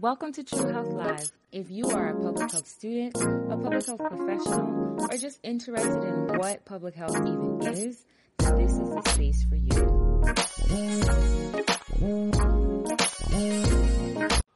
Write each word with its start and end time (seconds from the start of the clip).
Welcome 0.00 0.32
to 0.32 0.42
True 0.42 0.72
Health 0.72 0.88
Live. 0.88 1.30
If 1.52 1.70
you 1.70 1.90
are 1.90 2.08
a 2.08 2.14
public 2.14 2.50
health 2.50 2.66
student, 2.66 3.14
a 3.14 3.56
public 3.56 3.84
health 3.84 3.98
professional, 3.98 4.96
or 4.98 5.18
just 5.18 5.38
interested 5.42 6.02
in 6.02 6.38
what 6.38 6.64
public 6.64 6.94
health 6.94 7.14
even 7.16 7.60
is, 7.62 8.02
this 8.38 8.72
is 8.72 8.78
the 8.78 9.02
space 9.12 9.44
for 9.44 9.56
you. 9.56 10.22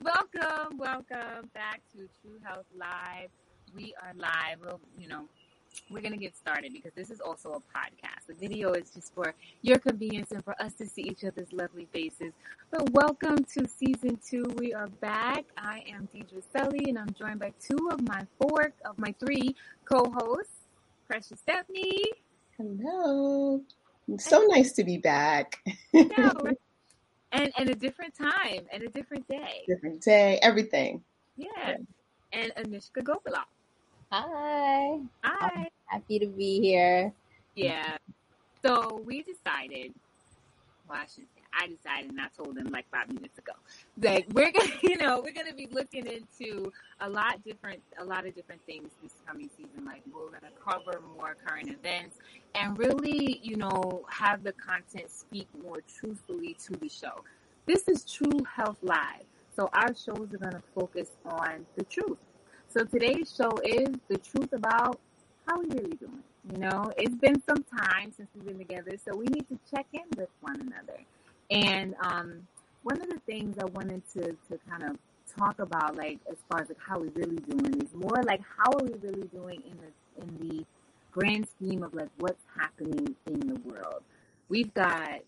Welcome, 0.01 0.79
welcome 0.79 1.51
back 1.53 1.83
to 1.93 2.09
True 2.23 2.39
Health 2.43 2.65
Live. 2.75 3.29
We 3.75 3.93
are 4.03 4.15
live. 4.17 4.61
Well, 4.65 4.81
you 4.99 5.09
know, 5.09 5.29
we're 5.91 6.01
going 6.01 6.13
to 6.13 6.19
get 6.19 6.37
started 6.37 6.73
because 6.73 6.93
this 6.95 7.11
is 7.11 7.21
also 7.21 7.51
a 7.51 7.79
podcast. 7.79 8.27
The 8.29 8.35
video 8.35 8.73
is 8.73 8.91
just 8.91 9.15
for 9.15 9.35
your 9.63 9.79
convenience 9.79 10.31
and 10.31 10.45
for 10.45 10.61
us 10.63 10.75
to 10.75 10.87
see 10.87 11.03
each 11.03 11.25
other's 11.25 11.53
lovely 11.53 11.89
faces. 11.93 12.33
But 12.71 12.91
welcome 12.91 13.45
to 13.57 13.69
season 13.69 14.19
two. 14.25 14.45
We 14.57 14.73
are 14.73 14.87
back. 14.87 15.45
I 15.57 15.85
am 15.93 16.09
Deidre 16.15 16.43
Sully 16.53 16.89
and 16.89 16.99
I'm 16.99 17.13
joined 17.19 17.41
by 17.41 17.53
two 17.61 17.89
of 17.91 18.07
my 18.07 18.27
four, 18.41 18.73
of 18.85 18.99
my 18.99 19.15
three 19.19 19.57
co-hosts, 19.85 20.53
Precious 21.09 21.41
Stephanie. 21.41 22.05
Hello. 22.57 23.61
It's 24.09 24.29
so 24.29 24.45
nice 24.49 24.73
to 24.73 24.85
be 24.85 24.99
back. 24.99 25.59
and, 25.93 26.57
and 27.33 27.71
a 27.71 27.75
different 27.75 28.15
time 28.15 28.67
and 28.73 28.83
a 28.83 28.89
different 28.89 29.27
day. 29.29 29.65
Different 29.67 30.01
day, 30.03 30.39
everything. 30.43 31.03
Yeah. 31.37 31.77
And 32.33 32.53
Anushka 32.57 33.03
Gopala. 33.03 33.45
Hi. 34.13 34.99
Hi. 35.23 35.51
I'm 35.55 35.67
happy 35.87 36.19
to 36.19 36.27
be 36.27 36.61
here. 36.61 37.13
Yeah. 37.55 37.97
So 38.65 39.01
we 39.07 39.23
decided, 39.23 39.95
well, 40.89 40.99
I 40.99 41.03
should 41.03 41.27
say, 41.33 41.43
I 41.53 41.69
decided, 41.69 42.11
and 42.11 42.21
I 42.21 42.27
told 42.37 42.57
them 42.57 42.71
like 42.73 42.87
five 42.91 43.07
minutes 43.07 43.39
ago 43.39 43.53
that 43.99 44.25
we're 44.33 44.51
gonna, 44.51 44.73
you 44.83 44.97
know, 44.97 45.21
we're 45.25 45.33
gonna 45.33 45.55
be 45.55 45.69
looking 45.71 46.09
into 46.09 46.73
a 47.01 47.09
lot 47.09 47.45
different, 47.45 47.83
a 48.01 48.05
lot 48.05 48.27
of 48.27 48.35
different 48.35 48.61
things 48.67 48.91
this 49.01 49.13
coming 49.25 49.49
season. 49.57 49.85
Like 49.85 50.03
we're 50.13 50.27
gonna 50.27 50.53
cover 50.61 51.01
more 51.17 51.37
current 51.47 51.71
events 51.71 52.17
and 52.57 52.77
really, 52.77 53.39
you 53.45 53.57
know, 53.57 54.05
have 54.09 54.43
the 54.43 54.53
content 54.55 55.09
speak 55.13 55.47
more 55.63 55.83
truthfully 55.87 56.57
to 56.67 56.73
the 56.73 56.89
show. 56.89 57.25
This 57.65 57.87
is 57.87 58.05
True 58.05 58.43
Health 58.57 58.79
Live, 58.83 59.23
so 59.55 59.71
our 59.73 59.95
shows 59.95 60.35
are 60.35 60.39
gonna 60.39 60.63
focus 60.75 61.11
on 61.25 61.65
the 61.77 61.85
truth 61.85 62.19
so 62.73 62.85
today's 62.85 63.35
show 63.37 63.51
is 63.65 63.89
the 64.09 64.19
truth 64.19 64.53
about 64.53 65.01
how 65.47 65.59
we 65.61 65.67
really 65.71 65.97
doing. 65.97 66.23
You 66.53 66.59
know, 66.59 66.93
it's 66.97 67.17
been 67.17 67.43
some 67.43 67.65
time 67.65 68.13
since 68.17 68.29
we've 68.35 68.47
been 68.47 68.59
together, 68.59 68.93
so 69.05 69.17
we 69.17 69.27
need 69.27 69.47
to 69.49 69.59
check 69.75 69.87
in 69.93 70.05
with 70.17 70.29
one 70.41 70.61
another. 70.61 71.01
And 71.51 71.97
um, 72.01 72.47
one 72.85 73.01
of 73.03 73.09
the 73.11 73.19
things 73.27 73.57
I 73.59 73.65
wanted 73.67 74.03
to, 74.15 74.21
to 74.23 74.59
kind 74.69 74.85
of 74.85 74.97
talk 75.37 75.59
about, 75.59 75.97
like 75.97 76.21
as 76.31 76.37
far 76.49 76.63
as 76.63 76.69
like 76.69 76.79
how 76.79 77.01
we 77.01 77.09
really 77.17 77.39
doing, 77.39 77.83
is 77.83 77.93
more 77.95 78.23
like 78.25 78.41
how 78.57 78.71
are 78.73 78.85
we 78.85 78.95
really 79.01 79.27
doing 79.29 79.63
in 79.67 79.77
the 79.79 80.23
in 80.23 80.49
the 80.49 80.65
grand 81.11 81.49
scheme 81.49 81.83
of 81.83 81.93
like 81.93 82.11
what's 82.19 82.45
happening 82.57 83.17
in 83.27 83.41
the 83.41 83.61
world. 83.65 84.03
We've 84.49 84.73
got 84.75 85.21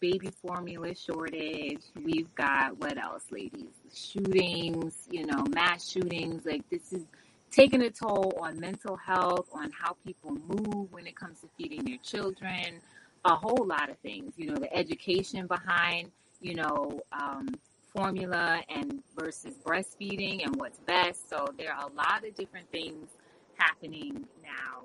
baby 0.00 0.30
formula 0.42 0.94
shortage. 0.94 1.82
We've 2.02 2.32
got 2.34 2.78
what 2.78 2.98
else, 2.98 3.24
ladies? 3.30 3.72
Shootings, 3.92 5.08
you 5.10 5.26
know, 5.26 5.44
mass 5.54 5.90
shootings. 5.90 6.44
Like 6.46 6.68
this 6.70 6.92
is 6.92 7.04
taking 7.50 7.82
a 7.82 7.90
toll 7.90 8.38
on 8.40 8.60
mental 8.60 8.96
health, 8.96 9.48
on 9.52 9.70
how 9.72 9.96
people 10.06 10.32
move 10.32 10.92
when 10.92 11.06
it 11.06 11.16
comes 11.16 11.40
to 11.40 11.48
feeding 11.56 11.84
their 11.84 11.98
children, 11.98 12.80
a 13.24 13.34
whole 13.34 13.66
lot 13.66 13.90
of 13.90 13.98
things. 13.98 14.34
You 14.36 14.52
know, 14.52 14.56
the 14.56 14.72
education 14.74 15.46
behind, 15.46 16.10
you 16.40 16.54
know, 16.54 17.00
um, 17.12 17.48
formula 17.94 18.62
and 18.68 19.02
versus 19.16 19.54
breastfeeding 19.64 20.44
and 20.44 20.56
what's 20.56 20.78
best. 20.80 21.28
So 21.28 21.48
there 21.58 21.72
are 21.72 21.88
a 21.88 21.92
lot 21.92 22.24
of 22.26 22.34
different 22.34 22.70
things 22.70 23.08
happening 23.56 24.26
now. 24.42 24.84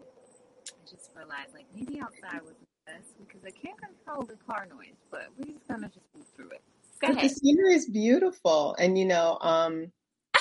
Just 0.94 1.09
realized 1.16 1.54
like 1.56 1.66
maybe 1.74 2.00
outside 2.00 2.44
was 2.44 2.54
best 2.86 3.18
because 3.18 3.42
I 3.44 3.50
can't 3.50 3.78
control 3.80 4.24
the 4.26 4.36
car 4.46 4.68
noise, 4.70 4.94
but 5.09 5.28
we're 5.38 5.54
just 5.54 5.68
gonna 5.68 5.88
just 5.88 6.06
move 6.16 6.28
through 6.36 6.50
it. 6.52 6.62
Go 7.02 7.08
ahead. 7.08 7.24
The 7.24 7.30
scenery 7.30 7.74
is 7.74 7.90
beautiful, 7.90 8.76
and 8.78 8.98
you 8.98 9.06
know, 9.06 9.40
um, 9.42 9.92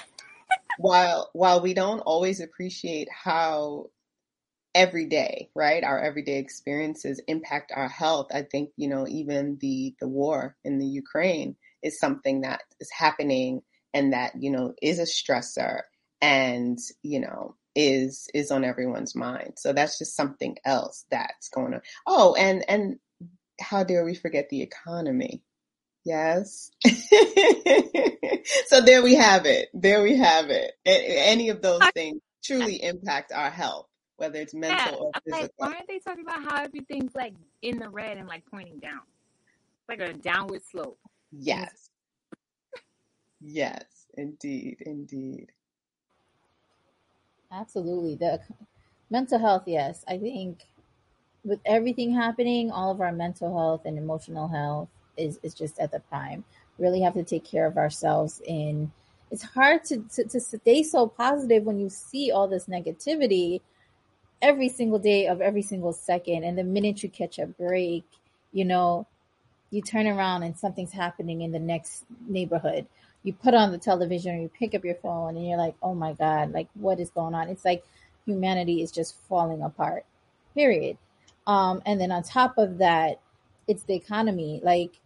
while 0.78 1.30
while 1.32 1.62
we 1.62 1.72
don't 1.72 2.00
always 2.00 2.40
appreciate 2.40 3.08
how 3.10 3.86
every 4.74 5.06
day, 5.06 5.48
right, 5.54 5.82
our 5.84 5.98
everyday 5.98 6.38
experiences 6.38 7.20
impact 7.26 7.72
our 7.74 7.88
health, 7.88 8.26
I 8.34 8.42
think 8.42 8.70
you 8.76 8.88
know 8.88 9.06
even 9.08 9.56
the 9.58 9.94
the 10.00 10.08
war 10.08 10.56
in 10.64 10.78
the 10.78 10.86
Ukraine 10.86 11.56
is 11.82 11.98
something 11.98 12.42
that 12.42 12.60
is 12.78 12.90
happening 12.90 13.62
and 13.94 14.12
that 14.12 14.32
you 14.38 14.50
know 14.50 14.74
is 14.82 14.98
a 14.98 15.04
stressor, 15.04 15.80
and 16.20 16.78
you 17.02 17.20
know 17.20 17.56
is 17.74 18.28
is 18.34 18.50
on 18.50 18.64
everyone's 18.64 19.14
mind. 19.14 19.54
So 19.56 19.72
that's 19.72 19.98
just 19.98 20.16
something 20.16 20.56
else 20.64 21.04
that's 21.10 21.48
going 21.48 21.74
on. 21.74 21.80
Oh, 22.06 22.34
and 22.34 22.64
and 22.68 22.98
how 23.60 23.84
dare 23.84 24.04
we 24.04 24.14
forget 24.14 24.48
the 24.48 24.62
economy? 24.62 25.42
Yes. 26.04 26.70
so 28.66 28.80
there 28.80 29.02
we 29.02 29.14
have 29.14 29.46
it. 29.46 29.68
There 29.72 30.02
we 30.02 30.16
have 30.16 30.50
it. 30.50 30.72
Any 30.84 31.48
of 31.50 31.62
those 31.62 31.82
things 31.94 32.20
truly 32.42 32.82
impact 32.82 33.32
our 33.32 33.50
health, 33.50 33.86
whether 34.16 34.40
it's 34.40 34.52
mental 34.52 34.92
yeah, 34.92 34.98
or 34.98 35.12
physical. 35.24 35.42
Like, 35.42 35.52
why 35.56 35.66
aren't 35.68 35.88
they 35.88 36.00
talking 36.00 36.24
about 36.24 36.42
how 36.44 36.62
everything's 36.62 37.14
like 37.14 37.34
in 37.62 37.78
the 37.78 37.88
red 37.88 38.16
and 38.16 38.26
like 38.26 38.44
pointing 38.50 38.78
down? 38.78 39.00
It's 39.88 40.00
like 40.00 40.00
a 40.00 40.12
downward 40.12 40.62
slope. 40.64 40.98
Yes. 41.30 41.88
yes, 43.40 43.84
indeed, 44.14 44.78
indeed. 44.84 45.52
Absolutely. 47.52 48.14
The 48.16 48.40
mental 49.10 49.38
health, 49.38 49.64
yes. 49.66 50.04
I 50.08 50.18
think 50.18 50.64
with 51.44 51.60
everything 51.66 52.14
happening, 52.14 52.70
all 52.70 52.90
of 52.92 53.00
our 53.00 53.12
mental 53.12 53.56
health 53.56 53.82
and 53.86 53.98
emotional 53.98 54.48
health 54.48 54.88
is, 55.16 55.38
is 55.42 55.54
just 55.54 55.78
at 55.78 55.92
the 55.92 56.00
prime. 56.00 56.44
Really 56.78 57.02
have 57.02 57.14
to 57.14 57.24
take 57.24 57.44
care 57.44 57.66
of 57.66 57.76
ourselves 57.76 58.42
and 58.48 58.90
it's 59.30 59.42
hard 59.42 59.84
to, 59.84 59.98
to, 60.14 60.24
to 60.24 60.40
stay 60.40 60.82
so 60.82 61.06
positive 61.06 61.64
when 61.64 61.80
you 61.80 61.88
see 61.88 62.30
all 62.32 62.48
this 62.48 62.66
negativity 62.66 63.60
every 64.42 64.68
single 64.68 64.98
day 64.98 65.26
of 65.28 65.40
every 65.40 65.62
single 65.62 65.92
second. 65.92 66.44
And 66.44 66.58
the 66.58 66.64
minute 66.64 67.02
you 67.02 67.08
catch 67.10 67.38
a 67.38 67.46
break, 67.46 68.04
you 68.52 68.64
know, 68.64 69.06
you 69.70 69.82
turn 69.82 70.06
around 70.06 70.44
and 70.44 70.56
something's 70.58 70.92
happening 70.92 71.42
in 71.42 71.52
the 71.52 71.58
next 71.58 72.04
neighborhood 72.28 72.86
you 73.22 73.32
put 73.32 73.54
on 73.54 73.72
the 73.72 73.78
television 73.78 74.34
or 74.34 74.40
you 74.40 74.48
pick 74.48 74.74
up 74.74 74.84
your 74.84 74.96
phone 74.96 75.36
and 75.36 75.46
you're 75.46 75.58
like, 75.58 75.74
oh 75.82 75.94
my 75.94 76.12
God, 76.12 76.52
like 76.52 76.68
what 76.74 76.98
is 77.00 77.10
going 77.10 77.34
on? 77.34 77.48
It's 77.48 77.64
like 77.64 77.84
humanity 78.26 78.82
is 78.82 78.90
just 78.90 79.16
falling 79.28 79.62
apart, 79.62 80.04
period. 80.54 80.96
Um, 81.46 81.82
and 81.86 82.00
then 82.00 82.12
on 82.12 82.22
top 82.22 82.58
of 82.58 82.78
that, 82.78 83.20
it's 83.68 83.84
the 83.84 83.94
economy. 83.94 84.60
Like 84.62 84.98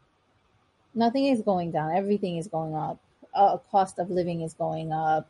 nothing 0.94 1.26
is 1.26 1.42
going 1.42 1.72
down, 1.72 1.94
everything 1.94 2.36
is 2.36 2.48
going 2.48 2.74
up. 2.74 2.98
Uh, 3.34 3.58
cost 3.70 3.98
of 3.98 4.10
living 4.10 4.40
is 4.40 4.54
going 4.54 4.92
up. 4.92 5.28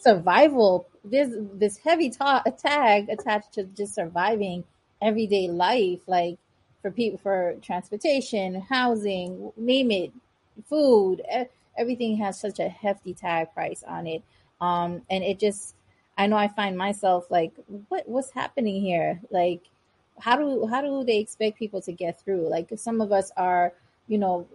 Survival, 0.00 0.86
there's 1.04 1.34
this 1.52 1.76
heavy 1.76 2.08
ta- 2.08 2.42
tag 2.56 3.10
attached 3.10 3.52
to 3.52 3.64
just 3.64 3.94
surviving 3.94 4.64
everyday 5.02 5.48
life, 5.48 6.00
like 6.06 6.38
for 6.80 6.90
people, 6.90 7.18
for 7.18 7.56
transportation, 7.60 8.58
housing, 8.58 9.52
name 9.58 9.90
it, 9.90 10.12
food 10.66 11.20
everything 11.76 12.16
has 12.18 12.38
such 12.38 12.58
a 12.58 12.68
hefty 12.68 13.14
tag 13.14 13.52
price 13.54 13.82
on 13.86 14.06
it. 14.06 14.22
Um, 14.60 15.02
and 15.10 15.24
it 15.24 15.38
just, 15.38 15.74
I 16.16 16.26
know 16.26 16.36
I 16.36 16.48
find 16.48 16.76
myself 16.76 17.30
like, 17.30 17.52
what, 17.88 18.08
what's 18.08 18.30
happening 18.30 18.80
here? 18.80 19.20
Like, 19.30 19.62
how 20.18 20.36
do, 20.36 20.66
how 20.66 20.82
do 20.82 21.04
they 21.04 21.18
expect 21.18 21.58
people 21.58 21.80
to 21.82 21.92
get 21.92 22.20
through? 22.20 22.48
Like 22.48 22.68
some 22.76 23.00
of 23.00 23.12
us 23.12 23.32
are, 23.36 23.72
you 24.08 24.18
know, 24.18 24.46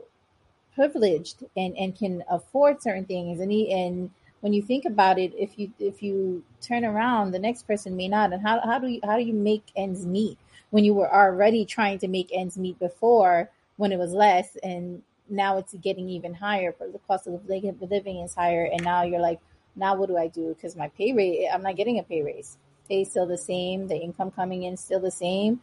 privileged 0.75 1.43
and, 1.55 1.75
and 1.77 1.97
can 1.97 2.23
afford 2.29 2.81
certain 2.81 3.05
things. 3.05 3.39
And, 3.39 3.51
and 3.51 4.11
when 4.41 4.53
you 4.53 4.61
think 4.61 4.85
about 4.85 5.17
it, 5.17 5.33
if 5.35 5.57
you, 5.57 5.71
if 5.79 6.03
you 6.03 6.43
turn 6.61 6.85
around, 6.85 7.31
the 7.31 7.39
next 7.39 7.63
person 7.63 7.97
may 7.97 8.07
not. 8.07 8.31
And 8.31 8.41
how, 8.41 8.61
how 8.61 8.79
do 8.79 8.87
you, 8.87 8.99
how 9.03 9.17
do 9.17 9.23
you 9.23 9.33
make 9.33 9.63
ends 9.75 10.05
meet 10.05 10.37
when 10.69 10.85
you 10.85 10.93
were 10.93 11.11
already 11.11 11.65
trying 11.65 11.97
to 11.99 12.07
make 12.07 12.29
ends 12.31 12.57
meet 12.57 12.77
before 12.79 13.49
when 13.77 13.91
it 13.91 13.97
was 13.97 14.13
less 14.13 14.55
and 14.63 15.01
now 15.29 15.57
it's 15.57 15.73
getting 15.75 16.09
even 16.09 16.33
higher. 16.33 16.73
But 16.77 16.93
the 16.93 16.99
cost 16.99 17.27
of 17.27 17.47
living 17.47 18.19
is 18.19 18.33
higher, 18.33 18.65
and 18.65 18.83
now 18.83 19.03
you're 19.03 19.21
like, 19.21 19.39
now 19.75 19.95
what 19.95 20.09
do 20.09 20.17
I 20.17 20.27
do? 20.27 20.53
Because 20.53 20.75
my 20.75 20.89
pay 20.89 21.13
rate, 21.13 21.47
I'm 21.53 21.63
not 21.63 21.75
getting 21.75 21.99
a 21.99 22.03
pay 22.03 22.21
raise. 22.21 22.57
Pay 22.89 23.03
still 23.03 23.27
the 23.27 23.37
same, 23.37 23.87
the 23.87 23.97
income 23.97 24.31
coming 24.31 24.63
in 24.63 24.77
still 24.77 24.99
the 24.99 25.11
same, 25.11 25.61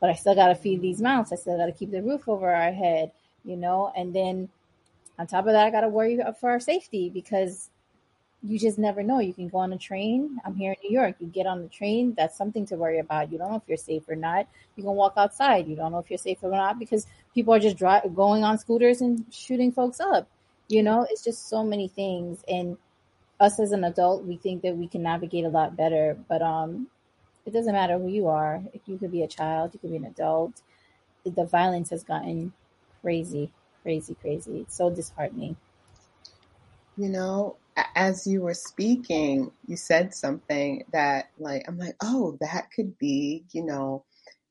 but 0.00 0.10
I 0.10 0.14
still 0.14 0.34
got 0.34 0.48
to 0.48 0.54
feed 0.54 0.82
these 0.82 1.00
mouths. 1.00 1.32
I 1.32 1.36
still 1.36 1.56
got 1.56 1.66
to 1.66 1.72
keep 1.72 1.90
the 1.90 2.02
roof 2.02 2.28
over 2.28 2.52
our 2.52 2.72
head, 2.72 3.12
you 3.44 3.56
know. 3.56 3.92
And 3.96 4.14
then 4.14 4.48
on 5.18 5.26
top 5.26 5.46
of 5.46 5.52
that, 5.52 5.66
I 5.66 5.70
got 5.70 5.82
to 5.82 5.88
worry 5.88 6.20
for 6.40 6.50
our 6.50 6.60
safety 6.60 7.08
because 7.08 7.70
you 8.42 8.58
just 8.58 8.78
never 8.78 9.02
know. 9.02 9.20
You 9.20 9.32
can 9.32 9.48
go 9.48 9.58
on 9.58 9.72
a 9.72 9.78
train. 9.78 10.40
I'm 10.44 10.54
here 10.54 10.72
in 10.72 10.78
New 10.82 10.94
York. 10.94 11.16
You 11.20 11.28
get 11.28 11.46
on 11.46 11.62
the 11.62 11.68
train. 11.68 12.14
That's 12.14 12.36
something 12.36 12.66
to 12.66 12.76
worry 12.76 12.98
about. 12.98 13.32
You 13.32 13.38
don't 13.38 13.50
know 13.50 13.56
if 13.56 13.62
you're 13.66 13.78
safe 13.78 14.02
or 14.08 14.16
not. 14.16 14.46
You 14.76 14.82
can 14.82 14.92
walk 14.92 15.14
outside. 15.16 15.66
You 15.66 15.76
don't 15.76 15.92
know 15.92 15.98
if 15.98 16.10
you're 16.10 16.18
safe 16.18 16.38
or 16.42 16.50
not 16.50 16.78
because 16.78 17.06
people 17.36 17.52
are 17.52 17.60
just 17.60 17.76
dri- 17.76 18.10
going 18.14 18.42
on 18.44 18.56
scooters 18.56 19.02
and 19.02 19.26
shooting 19.30 19.70
folks 19.70 20.00
up. 20.00 20.26
You 20.68 20.82
know, 20.82 21.06
it's 21.08 21.22
just 21.22 21.50
so 21.50 21.62
many 21.62 21.86
things. 21.86 22.42
And 22.48 22.78
us 23.38 23.60
as 23.60 23.72
an 23.72 23.84
adult, 23.84 24.24
we 24.24 24.38
think 24.38 24.62
that 24.62 24.74
we 24.74 24.88
can 24.88 25.02
navigate 25.02 25.44
a 25.44 25.50
lot 25.50 25.76
better, 25.76 26.16
but 26.30 26.40
um, 26.40 26.88
it 27.44 27.52
doesn't 27.52 27.74
matter 27.74 27.98
who 27.98 28.08
you 28.08 28.26
are. 28.26 28.62
If 28.72 28.80
you 28.86 28.96
could 28.96 29.12
be 29.12 29.22
a 29.22 29.28
child, 29.28 29.74
you 29.74 29.80
could 29.80 29.90
be 29.90 29.98
an 29.98 30.06
adult. 30.06 30.62
The 31.26 31.44
violence 31.44 31.90
has 31.90 32.02
gotten 32.02 32.54
crazy, 33.02 33.52
crazy, 33.82 34.14
crazy. 34.14 34.60
It's 34.60 34.74
so 34.74 34.88
disheartening. 34.88 35.56
You 36.96 37.10
know, 37.10 37.56
as 37.94 38.26
you 38.26 38.40
were 38.40 38.54
speaking, 38.54 39.50
you 39.66 39.76
said 39.76 40.14
something 40.14 40.84
that, 40.94 41.28
like, 41.38 41.66
I'm 41.68 41.76
like, 41.76 41.96
oh, 42.02 42.38
that 42.40 42.70
could 42.74 42.96
be, 42.96 43.44
you 43.52 43.62
know, 43.62 44.05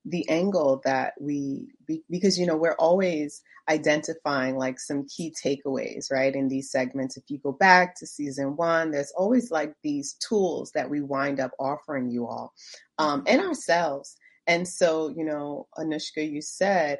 the 0.05 0.27
angle 0.29 0.81
that 0.85 1.13
we 1.19 1.67
because 2.09 2.37
you 2.39 2.45
know 2.45 2.55
we're 2.55 2.75
always 2.77 3.41
identifying 3.67 4.55
like 4.55 4.79
some 4.79 5.07
key 5.07 5.33
takeaways 5.43 6.11
right 6.11 6.35
in 6.35 6.47
these 6.47 6.69
segments. 6.69 7.17
If 7.17 7.23
you 7.27 7.39
go 7.39 7.51
back 7.51 7.95
to 7.97 8.07
season 8.07 8.55
one 8.55 8.91
there's 8.91 9.13
always 9.17 9.51
like 9.51 9.73
these 9.83 10.13
tools 10.13 10.71
that 10.75 10.89
we 10.89 11.01
wind 11.01 11.39
up 11.39 11.51
offering 11.59 12.09
you 12.09 12.27
all 12.27 12.53
um, 12.99 13.23
and 13.27 13.41
ourselves. 13.41 14.15
And 14.47 14.67
so 14.67 15.09
you 15.09 15.25
know 15.25 15.67
anushka 15.77 16.31
you 16.31 16.41
said 16.41 16.99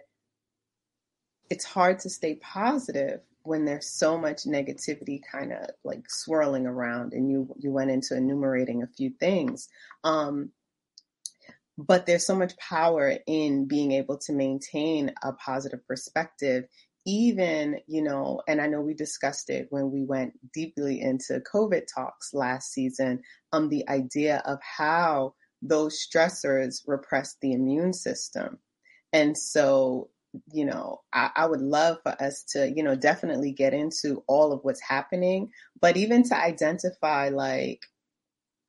it's 1.50 1.66
hard 1.66 2.00
to 2.00 2.10
stay 2.10 2.36
positive 2.36 3.22
when 3.44 3.64
there's 3.66 3.88
so 3.88 4.18
much 4.18 4.44
negativity 4.46 5.22
kind 5.32 5.54
of 5.54 5.70
like 5.84 6.10
swirling 6.10 6.66
around 6.66 7.14
and 7.14 7.30
you 7.30 7.48
you 7.60 7.72
went 7.72 7.92
into 7.92 8.18
enumerating 8.18 8.82
a 8.82 8.88
few 8.88 9.12
things. 9.20 9.70
Um, 10.04 10.50
but 11.78 12.06
there's 12.06 12.26
so 12.26 12.36
much 12.36 12.58
power 12.58 13.18
in 13.28 13.68
being 13.68 13.92
able 13.92 14.18
to 14.18 14.34
maintain 14.34 15.14
a 15.24 15.34
positive 15.34 15.86
perspective 15.88 16.66
even 17.08 17.78
you 17.88 18.02
know 18.02 18.42
and 18.48 18.60
i 18.62 18.68
know 18.68 18.82
we 18.82 18.94
discussed 18.94 19.50
it 19.50 19.68
when 19.70 19.92
we 19.92 20.04
went 20.04 20.34
deeply 20.54 21.02
into 21.02 21.42
covid 21.42 21.84
talks 21.94 22.34
last 22.34 22.72
season 22.72 23.22
um 23.54 23.70
the 23.70 23.88
idea 23.90 24.42
of 24.46 24.58
how 24.62 25.34
those 25.68 26.00
stressors 26.06 26.82
repress 26.86 27.36
the 27.42 27.54
immune 27.54 27.94
system. 27.94 28.60
And 29.14 29.38
so 29.38 30.10
you 30.52 30.66
know 30.66 31.00
I, 31.14 31.30
I 31.34 31.46
would 31.46 31.62
love 31.62 32.00
for 32.04 32.12
us 32.22 32.44
to 32.50 32.70
you 32.70 32.84
know 32.84 32.94
definitely 32.94 33.54
get 33.54 33.74
into 33.74 34.22
all 34.28 34.52
of 34.52 34.60
what's 34.64 34.82
happening 34.82 35.50
but 35.80 35.96
even 35.96 36.24
to 36.24 36.36
identify 36.36 37.30
like 37.30 37.80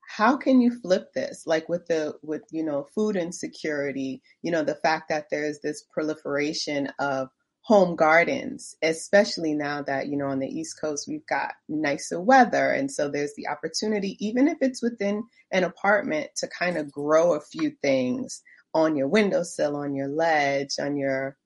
how 0.08 0.36
can 0.36 0.60
you 0.60 0.70
flip 0.80 1.12
this? 1.14 1.44
Like 1.46 1.68
with 1.68 1.86
the 1.86 2.14
with 2.22 2.42
you 2.50 2.64
know 2.64 2.86
food 2.94 3.16
insecurity 3.16 4.22
you 4.42 4.50
know 4.50 4.62
the 4.62 4.74
fact 4.76 5.08
that 5.08 5.26
there's 5.30 5.60
this 5.60 5.84
proliferation 5.92 6.88
of 6.98 7.28
home 7.62 7.96
gardens 7.96 8.76
especially 8.82 9.52
now 9.52 9.82
that 9.82 10.06
you 10.06 10.16
know 10.16 10.26
on 10.28 10.38
the 10.38 10.46
east 10.46 10.80
coast 10.80 11.06
we've 11.08 11.26
got 11.26 11.52
nicer 11.68 12.20
weather. 12.20 12.70
And 12.70 12.90
so 12.90 13.08
there's 13.08 13.34
the 13.36 13.48
opportunity 13.48 14.16
even 14.24 14.48
if 14.48 14.58
it's 14.60 14.82
within 14.82 15.24
an 15.50 15.64
apartment 15.64 16.30
to 16.36 16.48
kind 16.48 16.76
of 16.76 16.92
grow 16.92 17.34
a 17.34 17.40
few 17.40 17.72
things 17.82 18.42
on 18.74 18.94
your 18.94 19.08
windowsill 19.08 19.76
on 19.76 19.94
your 19.94 20.08
ledge 20.08 20.74
on 20.78 20.96
your 20.96 21.36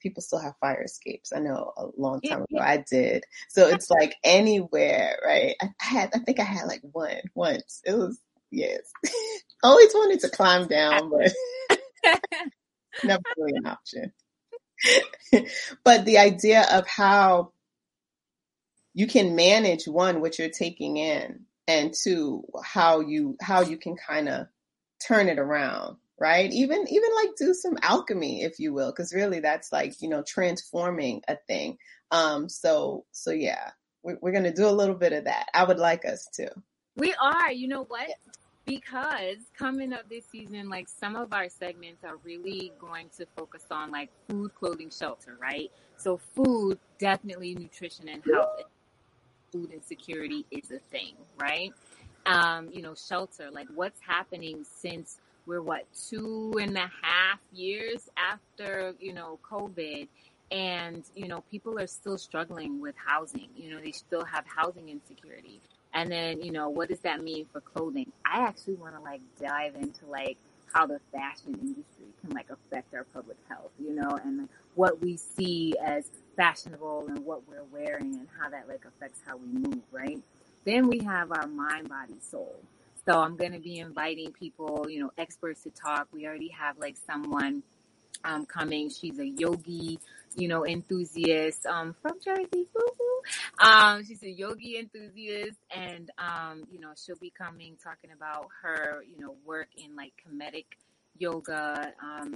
people 0.00 0.22
still 0.22 0.40
have 0.40 0.56
fire 0.60 0.82
escapes. 0.82 1.32
I 1.34 1.40
know 1.40 1.72
a 1.76 1.86
long 1.96 2.20
time 2.20 2.42
ago 2.42 2.58
I 2.60 2.84
did. 2.88 3.24
So 3.48 3.68
it's 3.68 3.90
like 3.90 4.14
anywhere, 4.22 5.18
right? 5.24 5.56
I, 5.60 5.70
I 5.80 5.84
had, 5.84 6.10
I 6.14 6.18
think 6.18 6.40
I 6.40 6.44
had 6.44 6.66
like 6.66 6.82
one 6.82 7.20
once. 7.34 7.80
It 7.84 7.92
was, 7.92 8.18
yes. 8.50 8.80
Always 9.62 9.92
wanted 9.94 10.20
to 10.20 10.30
climb 10.30 10.66
down, 10.66 11.10
but 11.10 11.32
never 13.04 13.22
really 13.36 13.52
an 13.56 13.66
option. 13.66 14.12
but 15.84 16.04
the 16.04 16.18
idea 16.18 16.66
of 16.72 16.86
how 16.86 17.52
you 18.94 19.06
can 19.06 19.36
manage 19.36 19.86
one, 19.86 20.20
what 20.20 20.38
you're 20.38 20.48
taking 20.48 20.96
in, 20.96 21.46
and 21.68 21.94
two, 21.94 22.42
how 22.64 23.00
you, 23.00 23.36
how 23.40 23.60
you 23.60 23.76
can 23.76 23.96
kind 23.96 24.28
of 24.28 24.46
turn 25.06 25.28
it 25.28 25.38
around 25.38 25.96
right? 26.20 26.52
Even 26.52 26.86
even 26.88 27.10
like 27.16 27.30
do 27.36 27.52
some 27.54 27.78
alchemy, 27.82 28.42
if 28.42 28.60
you 28.60 28.72
will, 28.72 28.92
because 28.92 29.12
really 29.12 29.40
that's 29.40 29.72
like 29.72 30.00
you 30.00 30.08
know 30.08 30.22
transforming 30.22 31.22
a 31.26 31.36
thing. 31.48 31.78
Um, 32.12 32.48
so 32.48 33.06
so 33.10 33.32
yeah, 33.32 33.70
we're, 34.04 34.18
we're 34.20 34.32
gonna 34.32 34.52
do 34.52 34.68
a 34.68 34.70
little 34.70 34.94
bit 34.94 35.12
of 35.12 35.24
that. 35.24 35.46
I 35.54 35.64
would 35.64 35.78
like 35.78 36.04
us 36.04 36.28
to. 36.34 36.50
We 36.96 37.14
are. 37.14 37.50
You 37.50 37.68
know 37.68 37.84
what? 37.84 38.10
Because 38.66 39.38
coming 39.58 39.92
up 39.92 40.08
this 40.08 40.26
season, 40.30 40.68
like 40.68 40.88
some 40.88 41.16
of 41.16 41.32
our 41.32 41.48
segments 41.48 42.04
are 42.04 42.18
really 42.22 42.72
going 42.78 43.08
to 43.16 43.26
focus 43.36 43.64
on 43.70 43.90
like 43.90 44.10
food, 44.28 44.54
clothing, 44.54 44.90
shelter, 44.90 45.36
right? 45.40 45.72
So 45.96 46.18
food, 46.18 46.78
definitely 46.98 47.54
nutrition 47.54 48.08
and 48.08 48.22
health. 48.30 48.62
Food 49.50 49.72
insecurity 49.72 50.46
is 50.50 50.70
a 50.70 50.78
thing, 50.78 51.14
right? 51.40 51.72
Um, 52.26 52.68
you 52.70 52.82
know, 52.82 52.94
shelter, 52.94 53.50
like 53.50 53.66
what's 53.74 54.00
happening 54.00 54.64
since 54.64 55.18
we're 55.46 55.62
what 55.62 55.86
two 56.08 56.54
and 56.60 56.76
a 56.76 56.90
half 57.02 57.38
years 57.52 58.08
after 58.16 58.94
you 59.00 59.12
know 59.12 59.38
covid. 59.48 60.08
And 60.52 61.04
you 61.14 61.28
know 61.28 61.44
people 61.50 61.78
are 61.78 61.86
still 61.86 62.18
struggling 62.18 62.80
with 62.80 62.94
housing. 62.96 63.48
You 63.56 63.70
know 63.74 63.80
they 63.80 63.92
still 63.92 64.24
have 64.24 64.44
housing 64.46 64.88
insecurity. 64.88 65.60
And 65.94 66.10
then 66.10 66.42
you 66.42 66.52
know 66.52 66.68
what 66.68 66.88
does 66.88 67.00
that 67.00 67.22
mean 67.22 67.46
for 67.52 67.60
clothing? 67.60 68.12
I 68.24 68.40
actually 68.40 68.74
want 68.74 68.94
to 68.96 69.00
like 69.00 69.20
dive 69.40 69.74
into 69.76 70.06
like 70.06 70.38
how 70.72 70.86
the 70.86 71.00
fashion 71.12 71.54
industry 71.60 72.06
can 72.20 72.30
like 72.30 72.48
affect 72.50 72.94
our 72.94 73.04
public 73.12 73.36
health 73.48 73.70
you 73.80 73.92
know 73.92 74.18
and 74.22 74.38
like, 74.38 74.48
what 74.74 75.00
we 75.00 75.16
see 75.16 75.74
as 75.84 76.04
fashionable 76.36 77.06
and 77.08 77.18
what 77.24 77.42
we're 77.48 77.64
wearing 77.72 78.14
and 78.14 78.28
how 78.40 78.48
that 78.48 78.68
like 78.68 78.84
affects 78.84 79.20
how 79.26 79.36
we 79.36 79.46
move 79.48 79.82
right? 79.90 80.20
Then 80.64 80.88
we 80.88 80.98
have 81.00 81.32
our 81.32 81.46
mind 81.46 81.88
body 81.88 82.16
soul 82.20 82.56
so 83.06 83.18
I'm 83.20 83.36
going 83.36 83.52
to 83.52 83.58
be 83.58 83.78
inviting 83.78 84.32
people, 84.32 84.86
you 84.88 85.00
know, 85.00 85.10
experts 85.16 85.62
to 85.64 85.70
talk. 85.70 86.08
We 86.12 86.26
already 86.26 86.48
have 86.48 86.78
like 86.78 86.96
someone 86.96 87.62
um, 88.24 88.46
coming. 88.46 88.90
She's 88.90 89.18
a 89.18 89.26
yogi, 89.26 89.98
you 90.36 90.48
know, 90.48 90.66
enthusiast 90.66 91.66
um, 91.66 91.94
from 92.02 92.20
Jersey. 92.22 92.66
Um, 93.58 94.04
she's 94.04 94.22
a 94.22 94.30
yogi 94.30 94.78
enthusiast, 94.78 95.58
and 95.74 96.10
um, 96.18 96.64
you 96.70 96.80
know, 96.80 96.92
she'll 96.96 97.16
be 97.16 97.30
coming 97.30 97.76
talking 97.82 98.10
about 98.12 98.48
her, 98.62 99.02
you 99.08 99.22
know, 99.22 99.36
work 99.44 99.68
in 99.76 99.94
like 99.96 100.12
comedic 100.26 100.64
yoga. 101.18 101.92
Um, 102.02 102.34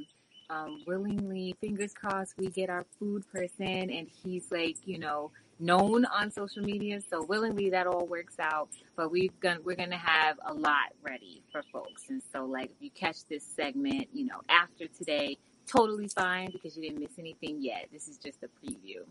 um, 0.50 0.82
willingly, 0.86 1.56
fingers 1.60 1.94
crossed, 1.94 2.34
we 2.36 2.48
get 2.48 2.68
our 2.68 2.84
food 2.98 3.24
person, 3.32 3.90
and 3.90 4.08
he's 4.22 4.50
like, 4.52 4.76
you 4.84 4.98
know, 4.98 5.30
known 5.58 6.04
on 6.06 6.30
social 6.30 6.62
media. 6.62 7.00
So 7.08 7.24
willingly 7.24 7.70
that 7.70 7.86
all 7.86 8.06
works 8.06 8.38
out. 8.38 8.68
But 8.96 9.10
we've 9.10 9.38
gonna 9.40 9.60
we're 9.64 9.76
gonna 9.76 9.96
have 9.96 10.38
a 10.44 10.54
lot 10.54 10.92
ready 11.02 11.42
for 11.52 11.62
folks. 11.72 12.08
And 12.08 12.22
so 12.32 12.44
like 12.44 12.70
if 12.70 12.76
you 12.80 12.90
catch 12.90 13.24
this 13.28 13.44
segment, 13.44 14.08
you 14.12 14.26
know, 14.26 14.40
after 14.48 14.86
today, 14.86 15.38
totally 15.66 16.08
fine 16.08 16.50
because 16.50 16.76
you 16.76 16.82
didn't 16.82 17.00
miss 17.00 17.18
anything 17.18 17.62
yet. 17.62 17.88
This 17.92 18.08
is 18.08 18.18
just 18.18 18.42
a 18.42 18.48
preview. 18.48 19.04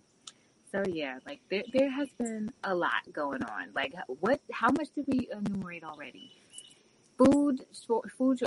So 0.72 0.84
yeah, 0.88 1.20
like 1.25 1.39
there 1.50 1.63
there 1.72 1.91
has 1.91 2.10
been 2.18 2.51
a 2.63 2.74
lot 2.74 3.12
going 3.12 3.44
on. 3.44 3.70
Like 3.75 3.94
what 4.08 4.41
how 4.51 4.70
much 4.70 4.89
did 4.96 5.06
we 5.08 5.29
enumerate 5.32 5.84
already? 5.84 6.32
Food 7.18 7.65
food 8.18 8.41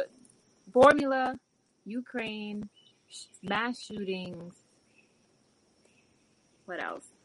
formula, 0.73 1.39
Ukraine, 1.85 2.69
mass 3.43 3.81
shootings. 3.81 4.55
What 6.65 6.83
else? 6.83 7.16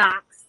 Stocks. 0.00 0.44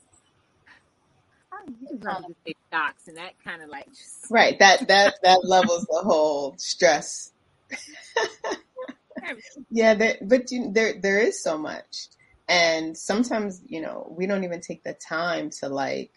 stocks, 2.67 3.08
and 3.08 3.17
that 3.17 3.34
kind 3.43 3.62
of 3.62 3.70
like 3.70 3.88
right. 4.29 4.58
That 4.60 4.88
that 4.88 5.15
that 5.24 5.43
levels 5.43 5.86
the 5.86 6.01
whole 6.03 6.55
stress. 6.58 7.31
yeah, 9.72 9.93
there, 9.93 10.17
but 10.22 10.51
you, 10.51 10.72
there 10.72 11.00
there 11.00 11.20
is 11.20 11.41
so 11.41 11.58
much, 11.58 12.08
and 12.48 12.98
sometimes 12.98 13.62
you 13.67 13.81
know 13.81 14.13
we 14.17 14.27
don't 14.27 14.43
even 14.43 14.62
take 14.62 14.84
the 14.84 14.93
time 14.93 15.50
to 15.62 15.70
like, 15.70 16.12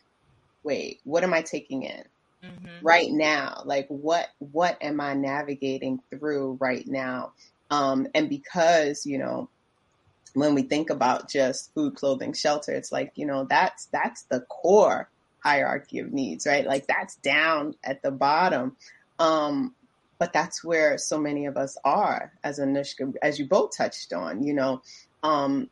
wait, 0.63 1.01
what 1.05 1.25
am 1.25 1.35
I 1.35 1.43
taking 1.43 1.83
in? 1.83 2.05
Mm-hmm. 2.45 2.87
right 2.87 3.11
now 3.11 3.63
like 3.65 3.87
what 3.89 4.29
what 4.39 4.77
am 4.83 5.01
i 5.01 5.15
navigating 5.15 5.99
through 6.11 6.59
right 6.61 6.87
now 6.87 7.33
um 7.71 8.07
and 8.15 8.29
because 8.29 9.07
you 9.07 9.17
know 9.17 9.49
when 10.35 10.55
we 10.55 10.63
think 10.63 10.91
about 10.91 11.29
just 11.29 11.73
food, 11.75 11.95
clothing, 11.95 12.33
shelter, 12.33 12.73
it's 12.73 12.93
like, 12.93 13.13
you 13.15 13.27
know, 13.27 13.47
that's, 13.49 13.87
that's 13.87 14.23
the 14.25 14.41
core 14.41 15.09
hierarchy 15.43 16.01
of 16.01 16.13
needs, 16.13 16.47
right? 16.47 16.67
Like 16.67 16.87
that's 16.87 17.17
down 17.17 17.75
at 17.83 18.03
the 18.03 18.11
bottom. 18.11 18.77
Um, 19.19 19.75
but 20.19 20.33
that's 20.33 20.65
where 20.65 20.99
so 20.99 21.19
many 21.19 21.47
of 21.47 21.57
us 21.57 21.77
are 21.85 22.33
as 22.43 22.59
Anushka, 22.59 23.15
as 23.23 23.39
you 23.39 23.47
both 23.47 23.77
touched 23.77 24.13
on, 24.13 24.43
you 24.43 24.55
know, 24.55 24.83
um, 25.23 25.69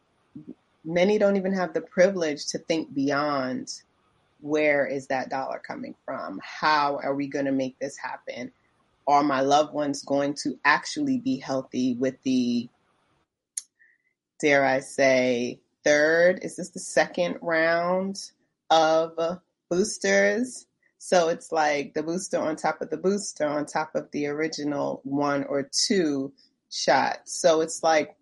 many 0.84 1.18
don't 1.18 1.36
even 1.36 1.54
have 1.54 1.74
the 1.74 1.80
privilege 1.80 2.46
to 2.48 2.58
think 2.58 2.92
beyond 2.94 3.72
where 4.40 4.86
is 4.86 5.06
that 5.06 5.30
dollar 5.30 5.60
coming 5.64 5.94
from? 6.04 6.40
How 6.42 6.98
are 7.02 7.14
we 7.14 7.28
going 7.28 7.44
to 7.44 7.52
make 7.52 7.78
this 7.78 7.96
happen? 7.96 8.52
Are 9.06 9.22
my 9.22 9.40
loved 9.40 9.72
ones 9.72 10.04
going 10.04 10.34
to 10.42 10.58
actually 10.64 11.18
be 11.18 11.38
healthy 11.38 11.94
with 11.94 12.16
the 12.22 12.68
dare 14.42 14.64
I 14.64 14.80
say, 14.80 15.60
third, 15.84 16.40
is 16.42 16.56
this 16.56 16.70
the 16.70 16.80
second 16.80 17.38
round 17.40 18.18
of 18.68 19.40
boosters? 19.70 20.66
So 20.98 21.28
it's 21.28 21.50
like 21.50 21.94
the 21.94 22.02
booster 22.02 22.38
on 22.38 22.56
top 22.56 22.82
of 22.82 22.90
the 22.90 22.96
booster 22.96 23.46
on 23.46 23.66
top 23.66 23.94
of 23.94 24.10
the 24.10 24.26
original 24.26 25.00
one 25.04 25.44
or 25.44 25.68
two 25.88 26.32
shots. 26.70 27.40
So 27.40 27.60
it's 27.60 27.82
like 27.82 28.16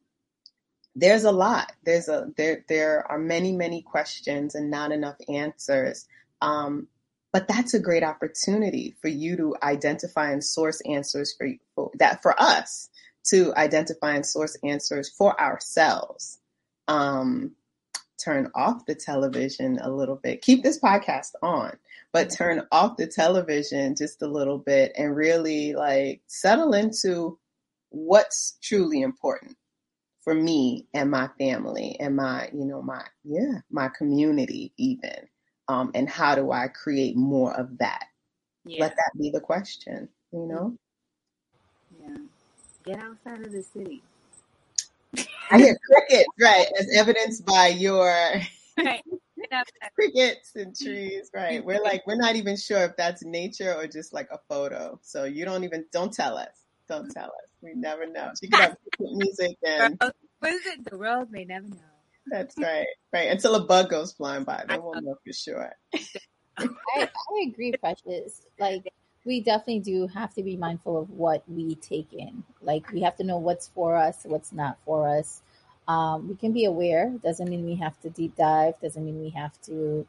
there's 0.94 1.24
a 1.24 1.32
lot. 1.32 1.72
There's 1.84 2.08
a 2.08 2.28
there 2.36 2.64
there 2.68 3.10
are 3.10 3.18
many 3.18 3.52
many 3.52 3.82
questions 3.82 4.54
and 4.54 4.70
not 4.70 4.92
enough 4.92 5.16
answers. 5.28 6.06
Um, 6.40 6.88
but 7.32 7.46
that's 7.46 7.74
a 7.74 7.80
great 7.80 8.02
opportunity 8.02 8.96
for 9.00 9.08
you 9.08 9.36
to 9.36 9.56
identify 9.62 10.32
and 10.32 10.42
source 10.42 10.80
answers 10.80 11.34
for, 11.36 11.48
for 11.74 11.90
that 11.98 12.22
for 12.22 12.40
us 12.40 12.88
to 13.24 13.54
identify 13.56 14.14
and 14.14 14.26
source 14.26 14.56
answers 14.62 15.08
for 15.08 15.38
ourselves. 15.40 16.38
Um, 16.88 17.52
turn 18.22 18.50
off 18.54 18.86
the 18.86 18.94
television 18.94 19.78
a 19.80 19.90
little 19.90 20.16
bit. 20.16 20.42
Keep 20.42 20.62
this 20.62 20.78
podcast 20.78 21.32
on, 21.42 21.76
but 22.12 22.30
turn 22.30 22.66
off 22.70 22.96
the 22.96 23.06
television 23.06 23.94
just 23.96 24.22
a 24.22 24.26
little 24.26 24.58
bit 24.58 24.92
and 24.96 25.16
really 25.16 25.74
like 25.74 26.20
settle 26.26 26.74
into 26.74 27.38
what's 27.90 28.58
truly 28.62 29.00
important 29.00 29.56
for 30.22 30.34
me 30.34 30.86
and 30.92 31.10
my 31.10 31.28
family 31.38 31.96
and 31.98 32.14
my, 32.14 32.48
you 32.52 32.64
know, 32.64 32.82
my, 32.82 33.02
yeah, 33.24 33.60
my 33.70 33.88
community 33.88 34.72
even. 34.76 35.28
Um, 35.68 35.92
and 35.94 36.08
how 36.08 36.34
do 36.34 36.52
I 36.52 36.68
create 36.68 37.16
more 37.16 37.54
of 37.54 37.78
that? 37.78 38.04
Yeah. 38.64 38.82
Let 38.82 38.96
that 38.96 39.12
be 39.18 39.30
the 39.30 39.40
question, 39.40 40.08
you 40.32 40.46
know? 40.46 40.76
Yeah. 42.86 42.94
Get 42.94 43.04
outside 43.04 43.46
of 43.46 43.52
the 43.52 43.62
city. 43.62 44.02
I 45.50 45.58
hear 45.58 45.76
crickets, 45.90 46.28
right, 46.40 46.66
as 46.78 46.88
evidenced 46.96 47.44
by 47.44 47.68
your 47.68 48.06
right. 48.78 49.02
crickets 49.94 50.52
and 50.54 50.76
trees, 50.76 51.30
right? 51.34 51.64
We're 51.64 51.82
like, 51.82 52.06
we're 52.06 52.16
not 52.16 52.36
even 52.36 52.56
sure 52.56 52.84
if 52.84 52.96
that's 52.96 53.24
nature 53.24 53.74
or 53.74 53.86
just 53.88 54.12
like 54.12 54.28
a 54.30 54.38
photo. 54.48 54.98
So 55.02 55.24
you 55.24 55.44
don't 55.44 55.64
even, 55.64 55.84
don't 55.92 56.12
tell 56.12 56.36
us. 56.36 56.66
Don't 56.88 57.10
tell 57.10 57.26
us. 57.26 57.50
We 57.62 57.72
never 57.74 58.06
know. 58.06 58.30
She 58.40 58.48
could 58.48 58.60
have 58.60 58.76
music 59.00 59.56
and. 59.66 60.00
What 60.38 60.52
is 60.52 60.66
it? 60.66 60.88
The 60.88 60.96
world 60.96 61.30
may 61.30 61.44
never 61.44 61.68
know. 61.68 61.76
That's 62.26 62.54
right. 62.58 62.86
Right. 63.12 63.30
Until 63.30 63.56
a 63.56 63.64
bug 63.64 63.90
goes 63.90 64.12
flying 64.12 64.44
by, 64.44 64.64
then 64.68 64.82
we'll 64.82 65.00
know 65.02 65.16
for 65.24 65.32
sure. 65.32 65.72
I, 66.56 66.66
I 66.96 67.48
agree, 67.48 67.72
Precious. 67.72 68.42
Like, 68.58 68.92
we 69.24 69.40
definitely 69.40 69.80
do 69.80 70.06
have 70.06 70.32
to 70.34 70.42
be 70.42 70.56
mindful 70.56 70.98
of 70.98 71.10
what 71.10 71.42
we 71.48 71.74
take 71.76 72.12
in. 72.12 72.42
Like 72.62 72.90
we 72.92 73.02
have 73.02 73.16
to 73.16 73.24
know 73.24 73.38
what's 73.38 73.68
for 73.68 73.96
us, 73.96 74.20
what's 74.24 74.52
not 74.52 74.78
for 74.84 75.08
us. 75.08 75.42
Um, 75.88 76.28
we 76.28 76.36
can 76.36 76.52
be 76.52 76.64
aware. 76.64 77.10
Doesn't 77.22 77.48
mean 77.48 77.64
we 77.64 77.74
have 77.76 78.00
to 78.00 78.10
deep 78.10 78.36
dive. 78.36 78.74
Doesn't 78.80 79.04
mean 79.04 79.20
we 79.20 79.30
have 79.30 79.60
to, 79.62 80.06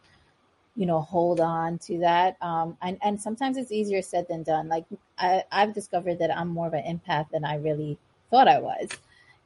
you 0.76 0.86
know, 0.86 1.02
hold 1.02 1.40
on 1.40 1.78
to 1.80 2.00
that. 2.00 2.38
Um, 2.42 2.78
and 2.82 2.98
and 3.02 3.20
sometimes 3.20 3.58
it's 3.58 3.72
easier 3.72 4.02
said 4.02 4.28
than 4.30 4.44
done. 4.44 4.70
Like 4.70 4.86
I, 5.18 5.44
I've 5.52 5.74
discovered 5.74 6.20
that 6.20 6.36
I'm 6.36 6.48
more 6.48 6.68
of 6.68 6.74
an 6.74 6.84
empath 6.84 7.30
than 7.32 7.44
I 7.44 7.56
really 7.56 7.98
thought 8.30 8.48
I 8.48 8.60
was, 8.60 8.90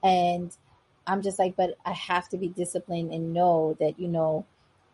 and 0.04 0.56
I'm 1.08 1.22
just 1.22 1.40
like, 1.40 1.56
but 1.56 1.76
I 1.86 1.94
have 1.94 2.30
to 2.30 2.38
be 2.38 2.50
disciplined 2.50 3.14
and 3.14 3.34
know 3.34 3.76
that 3.80 4.00
you 4.00 4.08
know, 4.10 4.46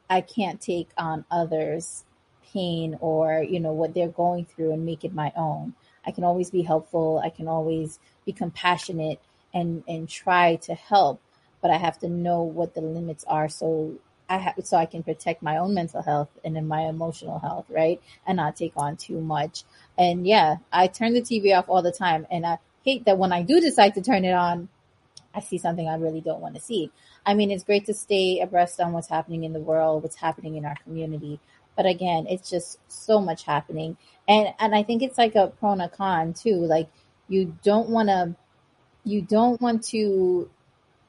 I 0.09 0.21
can't 0.21 0.61
take 0.61 0.89
on 0.97 1.25
others 1.29 2.05
pain 2.53 2.97
or 2.99 3.43
you 3.43 3.59
know 3.59 3.73
what 3.73 3.93
they're 3.93 4.07
going 4.07 4.45
through 4.45 4.73
and 4.73 4.85
make 4.85 5.03
it 5.03 5.13
my 5.13 5.31
own. 5.35 5.73
I 6.05 6.11
can 6.11 6.23
always 6.23 6.49
be 6.49 6.63
helpful. 6.63 7.21
I 7.23 7.29
can 7.29 7.47
always 7.47 7.99
be 8.25 8.31
compassionate 8.31 9.19
and 9.53 9.83
and 9.87 10.07
try 10.07 10.55
to 10.57 10.73
help 10.73 11.21
but 11.61 11.71
i 11.71 11.77
have 11.77 11.97
to 11.99 12.07
know 12.07 12.41
what 12.41 12.73
the 12.73 12.81
limits 12.81 13.23
are 13.27 13.49
so 13.49 13.93
i 14.29 14.37
have 14.37 14.55
so 14.63 14.77
i 14.77 14.85
can 14.85 15.03
protect 15.03 15.41
my 15.41 15.57
own 15.57 15.73
mental 15.73 16.01
health 16.01 16.29
and 16.43 16.55
then 16.55 16.67
my 16.67 16.81
emotional 16.81 17.39
health 17.39 17.65
right 17.69 18.01
and 18.25 18.37
not 18.37 18.55
take 18.55 18.73
on 18.75 18.95
too 18.95 19.19
much. 19.19 19.63
And 19.97 20.25
yeah 20.25 20.57
i 20.71 20.87
turn 20.87 21.13
the 21.13 21.21
tv 21.21 21.57
off 21.57 21.69
all 21.69 21.81
the 21.81 21.91
time 21.91 22.25
and 22.31 22.45
i 22.45 22.57
hate 22.83 23.05
that 23.05 23.17
when 23.17 23.31
i 23.31 23.41
do 23.41 23.59
decide 23.59 23.95
to 23.95 24.01
turn 24.01 24.25
it 24.25 24.33
on 24.33 24.69
i 25.33 25.39
see 25.39 25.57
something 25.57 25.87
i 25.87 25.95
really 25.95 26.21
don't 26.21 26.41
want 26.41 26.55
to 26.55 26.61
see. 26.61 26.91
I 27.23 27.35
mean, 27.35 27.51
it's 27.51 27.63
great 27.63 27.85
to 27.85 27.93
stay 27.93 28.39
abreast 28.39 28.79
on 28.79 28.93
what's 28.93 29.09
happening 29.09 29.43
in 29.43 29.53
the 29.53 29.59
world, 29.59 30.01
what's 30.01 30.15
happening 30.15 30.55
in 30.55 30.65
our 30.65 30.75
community, 30.83 31.39
but 31.81 31.89
again, 31.89 32.27
it's 32.29 32.47
just 32.47 32.77
so 32.89 33.19
much 33.19 33.43
happening. 33.43 33.97
And 34.27 34.49
and 34.59 34.75
I 34.75 34.83
think 34.83 35.01
it's 35.01 35.17
like 35.17 35.33
a 35.33 35.47
pro 35.47 35.71
and 35.71 35.81
a 35.81 35.89
con 35.89 36.31
too. 36.31 36.57
Like 36.57 36.87
you 37.27 37.57
don't 37.63 37.89
want 37.89 38.09
to 38.09 38.35
you 39.03 39.23
don't 39.23 39.59
want 39.59 39.83
to 39.85 40.47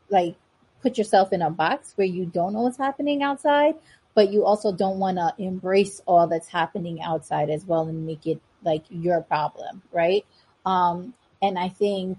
like 0.09 0.35
put 0.81 0.97
yourself 0.97 1.31
in 1.35 1.43
a 1.43 1.51
box 1.51 1.93
where 1.97 2.07
you 2.07 2.25
don't 2.25 2.55
know 2.55 2.63
what's 2.63 2.79
happening 2.79 3.23
outside, 3.23 3.75
but 4.15 4.33
you 4.33 4.47
also 4.47 4.73
don't 4.73 4.99
want 4.99 5.19
to 5.19 5.35
embrace 5.37 6.01
all 6.07 6.27
that's 6.27 6.49
happening 6.49 7.03
outside 7.03 7.51
as 7.51 7.67
well 7.67 7.87
and 7.87 8.07
make 8.07 8.27
it 8.27 8.41
like 8.65 8.85
your 8.89 9.21
problem, 9.21 9.83
right? 9.93 10.25
Um, 10.65 11.13
and 11.43 11.59
I 11.59 11.69
think 11.69 12.17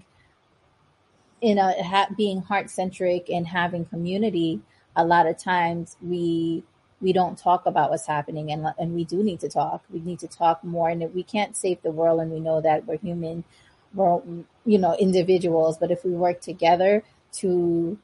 in 1.40 1.58
a 1.58 1.82
ha- 1.82 2.14
being 2.16 2.40
heart 2.40 2.70
centric 2.70 3.30
and 3.30 3.48
having 3.48 3.84
community, 3.84 4.60
a 4.94 5.04
lot 5.04 5.26
of 5.26 5.38
times 5.38 5.96
we 6.00 6.62
we 7.04 7.12
don't 7.12 7.36
talk 7.36 7.66
about 7.66 7.90
what's 7.90 8.06
happening 8.06 8.50
and 8.50 8.66
and 8.78 8.94
we 8.94 9.04
do 9.04 9.22
need 9.22 9.38
to 9.40 9.48
talk. 9.48 9.84
We 9.92 10.00
need 10.00 10.18
to 10.20 10.26
talk 10.26 10.64
more 10.64 10.88
and 10.88 11.14
we 11.14 11.22
can't 11.22 11.54
save 11.54 11.82
the 11.82 11.90
world 11.92 12.20
and 12.20 12.32
we 12.32 12.40
know 12.40 12.62
that 12.62 12.86
we're 12.86 12.96
human 12.96 13.44
we're 13.92 14.20
you 14.64 14.78
know 14.78 14.96
individuals. 14.96 15.76
But 15.78 15.90
if 15.90 16.04
we 16.04 16.12
work 16.12 16.40
together 16.40 17.04
to 17.40 17.98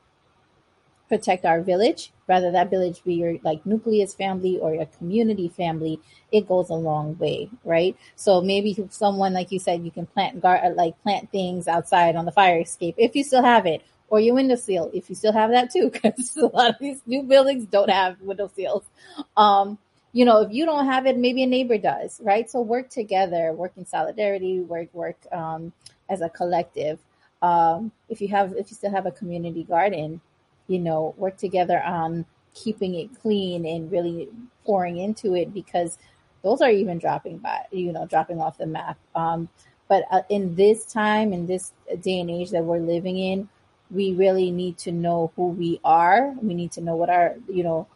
protect 1.08 1.44
our 1.44 1.60
village 1.60 2.12
rather 2.28 2.52
that 2.52 2.70
village 2.70 3.02
be 3.02 3.14
your 3.14 3.36
like 3.42 3.64
nucleus 3.66 4.14
family 4.14 4.58
or 4.60 4.74
your 4.74 4.86
community 4.98 5.48
family 5.48 5.98
it 6.30 6.46
goes 6.46 6.70
a 6.70 6.74
long 6.74 7.18
way 7.18 7.50
right? 7.64 7.96
So 8.14 8.40
maybe 8.40 8.76
someone 8.90 9.32
like 9.32 9.50
you 9.50 9.58
said 9.58 9.84
you 9.84 9.90
can 9.90 10.06
plant 10.06 10.40
gar- 10.40 10.72
like 10.74 10.94
plant 11.02 11.32
things 11.32 11.66
outside 11.66 12.14
on 12.14 12.26
the 12.26 12.32
fire 12.32 12.60
escape 12.60 12.94
if 12.96 13.16
you 13.16 13.24
still 13.24 13.42
have 13.42 13.66
it 13.66 13.82
or 14.10 14.20
your 14.20 14.34
window 14.34 14.56
seal 14.56 14.90
if 14.92 15.08
you 15.08 15.14
still 15.14 15.32
have 15.32 15.50
that 15.50 15.70
too, 15.70 15.90
because 15.92 16.36
a 16.36 16.46
lot 16.46 16.70
of 16.70 16.76
these 16.80 17.00
new 17.06 17.22
buildings 17.22 17.64
don't 17.66 17.90
have 17.90 18.20
window 18.20 18.50
seals. 18.54 18.84
Um, 19.36 19.78
you 20.12 20.24
know, 20.24 20.42
if 20.42 20.52
you 20.52 20.66
don't 20.66 20.86
have 20.86 21.06
it, 21.06 21.16
maybe 21.16 21.44
a 21.44 21.46
neighbor 21.46 21.78
does, 21.78 22.20
right? 22.22 22.50
So 22.50 22.60
work 22.60 22.90
together, 22.90 23.52
work 23.52 23.72
in 23.76 23.86
solidarity, 23.86 24.58
work 24.60 24.88
work 24.92 25.16
um, 25.32 25.72
as 26.08 26.20
a 26.20 26.28
collective. 26.28 26.98
Um, 27.42 27.92
if 28.08 28.20
you 28.20 28.28
have, 28.28 28.52
if 28.52 28.70
you 28.70 28.76
still 28.76 28.90
have 28.90 29.06
a 29.06 29.12
community 29.12 29.62
garden, 29.62 30.20
you 30.66 30.80
know, 30.80 31.14
work 31.16 31.36
together 31.36 31.80
on 31.80 32.26
keeping 32.54 32.96
it 32.96 33.08
clean 33.22 33.64
and 33.64 33.90
really 33.90 34.28
pouring 34.66 34.98
into 34.98 35.34
it 35.34 35.54
because 35.54 35.96
those 36.42 36.60
are 36.60 36.70
even 36.70 36.98
dropping 36.98 37.38
by, 37.38 37.60
you 37.70 37.92
know, 37.92 38.06
dropping 38.06 38.40
off 38.40 38.58
the 38.58 38.66
map. 38.66 38.98
Um, 39.14 39.48
but 39.88 40.04
uh, 40.10 40.22
in 40.28 40.56
this 40.56 40.84
time, 40.84 41.32
in 41.32 41.46
this 41.46 41.72
day 42.00 42.20
and 42.20 42.30
age 42.30 42.50
that 42.50 42.64
we're 42.64 42.78
living 42.78 43.18
in, 43.18 43.48
we 43.90 44.12
really 44.12 44.50
need 44.50 44.78
to 44.78 44.92
know 44.92 45.32
who 45.36 45.48
we 45.48 45.80
are. 45.84 46.34
We 46.40 46.54
need 46.54 46.72
to 46.72 46.80
know 46.80 46.96
what 46.96 47.10
our, 47.10 47.34
you 47.48 47.62
know, 47.62 47.86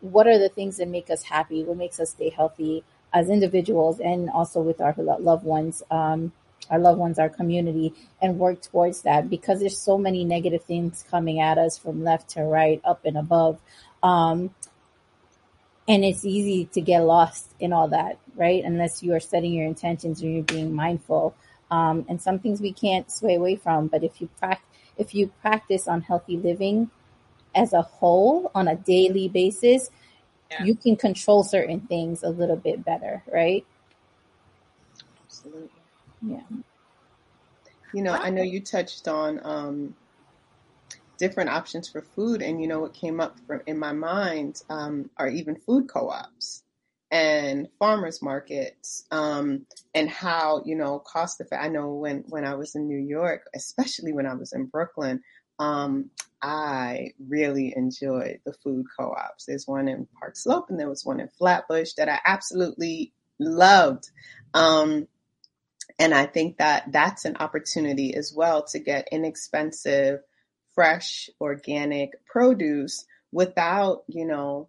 what 0.00 0.26
are 0.26 0.38
the 0.38 0.48
things 0.48 0.76
that 0.76 0.88
make 0.88 1.10
us 1.10 1.22
happy, 1.22 1.64
what 1.64 1.76
makes 1.76 2.00
us 2.00 2.10
stay 2.10 2.30
healthy 2.30 2.84
as 3.12 3.30
individuals 3.30 4.00
and 4.00 4.28
also 4.30 4.60
with 4.60 4.80
our 4.80 4.94
loved 4.98 5.44
ones, 5.44 5.82
um, 5.90 6.32
our 6.70 6.78
loved 6.78 6.98
ones, 6.98 7.18
our 7.18 7.28
community, 7.28 7.94
and 8.20 8.38
work 8.38 8.60
towards 8.60 9.02
that 9.02 9.30
because 9.30 9.60
there's 9.60 9.78
so 9.78 9.96
many 9.96 10.24
negative 10.24 10.64
things 10.64 11.04
coming 11.10 11.40
at 11.40 11.58
us 11.58 11.78
from 11.78 12.02
left 12.02 12.30
to 12.30 12.42
right, 12.42 12.80
up 12.84 13.04
and 13.04 13.16
above. 13.16 13.58
Um, 14.02 14.50
and 15.88 16.04
it's 16.04 16.24
easy 16.24 16.64
to 16.72 16.80
get 16.80 17.00
lost 17.00 17.54
in 17.60 17.72
all 17.72 17.88
that, 17.88 18.18
right? 18.34 18.64
Unless 18.64 19.02
you 19.02 19.14
are 19.14 19.20
setting 19.20 19.52
your 19.52 19.66
intentions 19.66 20.20
and 20.20 20.34
you're 20.34 20.42
being 20.42 20.74
mindful. 20.74 21.34
Um, 21.70 22.04
and 22.08 22.20
some 22.20 22.38
things 22.40 22.60
we 22.60 22.72
can't 22.72 23.10
sway 23.10 23.36
away 23.36 23.56
from, 23.56 23.86
but 23.86 24.02
if 24.02 24.20
you 24.20 24.28
practice, 24.38 24.66
if 24.96 25.14
you 25.14 25.28
practice 25.40 25.88
on 25.88 26.02
healthy 26.02 26.36
living 26.36 26.90
as 27.54 27.72
a 27.72 27.82
whole 27.82 28.50
on 28.54 28.68
a 28.68 28.76
daily 28.76 29.28
basis, 29.28 29.90
yeah. 30.50 30.64
you 30.64 30.74
can 30.74 30.96
control 30.96 31.42
certain 31.42 31.80
things 31.80 32.22
a 32.22 32.28
little 32.28 32.56
bit 32.56 32.84
better, 32.84 33.22
right? 33.32 33.64
Absolutely. 35.24 35.70
Yeah. 36.22 36.42
You 37.92 38.02
know, 38.02 38.12
I 38.12 38.30
know 38.30 38.42
you 38.42 38.60
touched 38.60 39.08
on 39.08 39.40
um, 39.44 39.94
different 41.18 41.50
options 41.50 41.88
for 41.88 42.02
food, 42.02 42.42
and 42.42 42.60
you 42.60 42.68
know 42.68 42.80
what 42.80 42.92
came 42.92 43.20
up 43.20 43.38
for, 43.46 43.62
in 43.66 43.78
my 43.78 43.92
mind 43.92 44.62
um, 44.68 45.08
are 45.16 45.28
even 45.28 45.56
food 45.56 45.88
co-ops 45.88 46.62
and 47.10 47.68
farmers 47.78 48.20
markets 48.20 49.04
um, 49.12 49.64
and 49.94 50.10
how 50.10 50.62
you 50.64 50.74
know 50.74 50.98
cost 50.98 51.40
effective. 51.40 51.64
I 51.64 51.68
know 51.68 51.94
when 51.94 52.24
when 52.28 52.44
I 52.44 52.54
was 52.54 52.74
in 52.74 52.88
New 52.88 52.98
York, 52.98 53.42
especially 53.54 54.12
when 54.12 54.26
I 54.26 54.34
was 54.34 54.52
in 54.52 54.66
Brooklyn, 54.66 55.22
um, 55.58 56.10
I 56.42 57.12
really 57.28 57.72
enjoyed 57.76 58.40
the 58.44 58.52
food 58.52 58.86
co-ops. 58.98 59.46
There's 59.46 59.66
one 59.66 59.88
in 59.88 60.06
Park 60.18 60.36
Slope 60.36 60.66
and 60.70 60.78
there 60.78 60.88
was 60.88 61.04
one 61.04 61.20
in 61.20 61.28
Flatbush 61.28 61.94
that 61.94 62.08
I 62.08 62.18
absolutely 62.24 63.12
loved. 63.38 64.10
Um, 64.54 65.08
and 65.98 66.12
I 66.12 66.26
think 66.26 66.58
that 66.58 66.92
that's 66.92 67.24
an 67.24 67.36
opportunity 67.36 68.14
as 68.14 68.32
well 68.34 68.64
to 68.64 68.78
get 68.78 69.08
inexpensive, 69.10 70.20
fresh, 70.74 71.30
organic 71.40 72.24
produce 72.26 73.06
without, 73.32 74.04
you 74.06 74.26
know, 74.26 74.68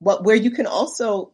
what 0.00 0.24
where 0.24 0.36
you 0.36 0.50
can 0.50 0.66
also 0.66 1.32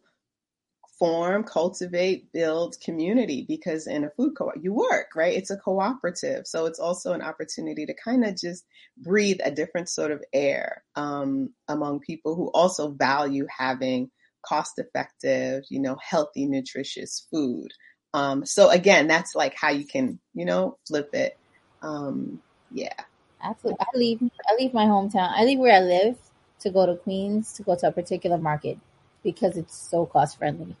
form, 1.01 1.43
cultivate, 1.43 2.31
build 2.31 2.79
community 2.79 3.43
because 3.47 3.87
in 3.87 4.03
a 4.03 4.09
food 4.11 4.35
co-op, 4.37 4.53
you 4.61 4.71
work, 4.71 5.07
right? 5.15 5.35
It's 5.35 5.49
a 5.49 5.57
cooperative. 5.57 6.45
So 6.45 6.67
it's 6.67 6.77
also 6.77 7.13
an 7.13 7.23
opportunity 7.23 7.87
to 7.87 7.93
kind 7.95 8.23
of 8.23 8.39
just 8.39 8.67
breathe 8.97 9.39
a 9.43 9.49
different 9.49 9.89
sort 9.89 10.11
of 10.11 10.23
air 10.31 10.83
um, 10.95 11.49
among 11.67 12.01
people 12.01 12.35
who 12.35 12.51
also 12.53 12.91
value 12.91 13.47
having 13.49 14.11
cost 14.45 14.77
effective, 14.77 15.63
you 15.71 15.79
know, 15.79 15.97
healthy, 16.07 16.45
nutritious 16.45 17.25
food. 17.31 17.71
Um, 18.13 18.45
so 18.45 18.69
again, 18.69 19.07
that's 19.07 19.33
like 19.33 19.55
how 19.59 19.71
you 19.71 19.87
can, 19.87 20.19
you 20.35 20.45
know, 20.45 20.77
flip 20.87 21.15
it. 21.15 21.35
Um, 21.81 22.43
yeah. 22.69 22.93
Absolutely. 23.41 23.79
I 23.79 23.97
leave 23.97 24.21
I 24.47 24.55
leave 24.59 24.71
my 24.71 24.85
hometown. 24.85 25.31
I 25.35 25.45
leave 25.45 25.57
where 25.57 25.75
I 25.75 25.83
live 25.83 26.15
to 26.59 26.69
go 26.69 26.85
to 26.85 26.95
Queens 26.95 27.53
to 27.53 27.63
go 27.63 27.75
to 27.75 27.87
a 27.87 27.91
particular 27.91 28.37
market 28.37 28.77
because 29.23 29.57
it's 29.57 29.75
so 29.75 30.05
cost 30.05 30.37
friendly. 30.37 30.75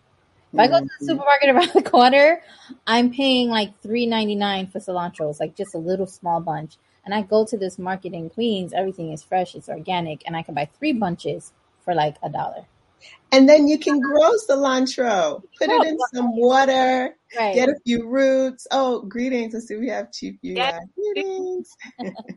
If 0.53 0.59
I 0.59 0.67
go 0.67 0.79
to 0.79 0.85
the 0.85 1.05
Mhm. 1.05 1.07
supermarket 1.07 1.49
around 1.55 1.71
the 1.73 1.89
corner, 1.89 2.41
I'm 2.85 3.11
paying 3.11 3.49
like 3.49 3.79
three 3.81 4.05
ninety 4.05 4.35
nine 4.35 4.67
for 4.67 4.79
cilantro. 4.79 5.29
It's 5.29 5.39
like 5.39 5.55
just 5.55 5.73
a 5.73 5.77
little 5.77 6.07
small 6.07 6.39
bunch. 6.41 6.77
And 7.05 7.13
I 7.15 7.21
go 7.23 7.45
to 7.45 7.57
this 7.57 7.79
market 7.79 8.13
in 8.13 8.29
Queens, 8.29 8.73
everything 8.73 9.11
is 9.11 9.23
fresh, 9.23 9.55
it's 9.55 9.69
organic, 9.69 10.21
and 10.27 10.35
I 10.35 10.43
can 10.43 10.53
buy 10.53 10.69
three 10.77 10.93
bunches 10.93 11.51
for 11.83 11.95
like 11.95 12.15
a 12.21 12.29
dollar. 12.29 12.65
And 13.31 13.49
then 13.49 13.67
you 13.67 13.79
can 13.79 13.99
grow 13.99 14.31
cilantro, 14.47 15.41
put 15.57 15.69
it 15.69 15.83
in 15.83 15.97
some 16.13 16.35
water, 16.35 17.15
Right. 17.35 17.55
get 17.55 17.69
a 17.69 17.75
few 17.85 18.07
roots. 18.07 18.67
Oh, 18.71 19.01
greetings. 19.03 19.53
Let's 19.53 19.67
see, 19.67 19.77
we 19.77 19.89
have 19.89 20.11
Chief 20.11 20.35
UI. 20.43 20.57
Yes. 20.57 20.83
Greetings. 20.95 21.75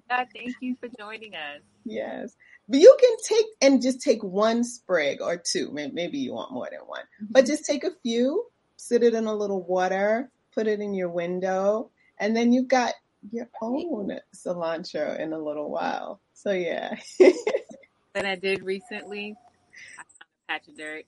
God, 0.08 0.28
thank 0.34 0.56
you 0.60 0.76
for 0.80 0.88
joining 0.98 1.34
us. 1.34 1.60
Yes. 1.84 2.34
But 2.68 2.80
you 2.80 2.96
can 2.98 3.16
take 3.28 3.46
and 3.60 3.82
just 3.82 4.00
take 4.00 4.22
one 4.22 4.64
sprig 4.64 5.20
or 5.20 5.36
two. 5.36 5.70
Maybe 5.72 6.18
you 6.18 6.32
want 6.32 6.52
more 6.52 6.68
than 6.70 6.80
one, 6.80 7.02
but 7.30 7.44
mm-hmm. 7.44 7.52
just 7.52 7.64
take 7.64 7.84
a 7.84 7.90
few, 8.02 8.46
sit 8.76 9.02
it 9.02 9.14
in 9.14 9.26
a 9.26 9.34
little 9.34 9.62
water, 9.62 10.30
put 10.54 10.66
it 10.66 10.80
in 10.80 10.94
your 10.94 11.10
window, 11.10 11.90
and 12.18 12.34
then 12.34 12.52
you've 12.52 12.68
got 12.68 12.94
your 13.32 13.48
own 13.60 14.18
cilantro 14.34 15.18
in 15.18 15.32
a 15.32 15.38
little 15.38 15.70
while. 15.70 16.20
So 16.32 16.52
yeah. 16.52 16.96
That 18.14 18.26
I 18.26 18.36
did 18.36 18.62
recently. 18.62 19.34
I 19.98 20.02
found 20.04 20.06
a 20.20 20.52
patch 20.52 20.68
of 20.68 20.76
dirt. 20.76 21.04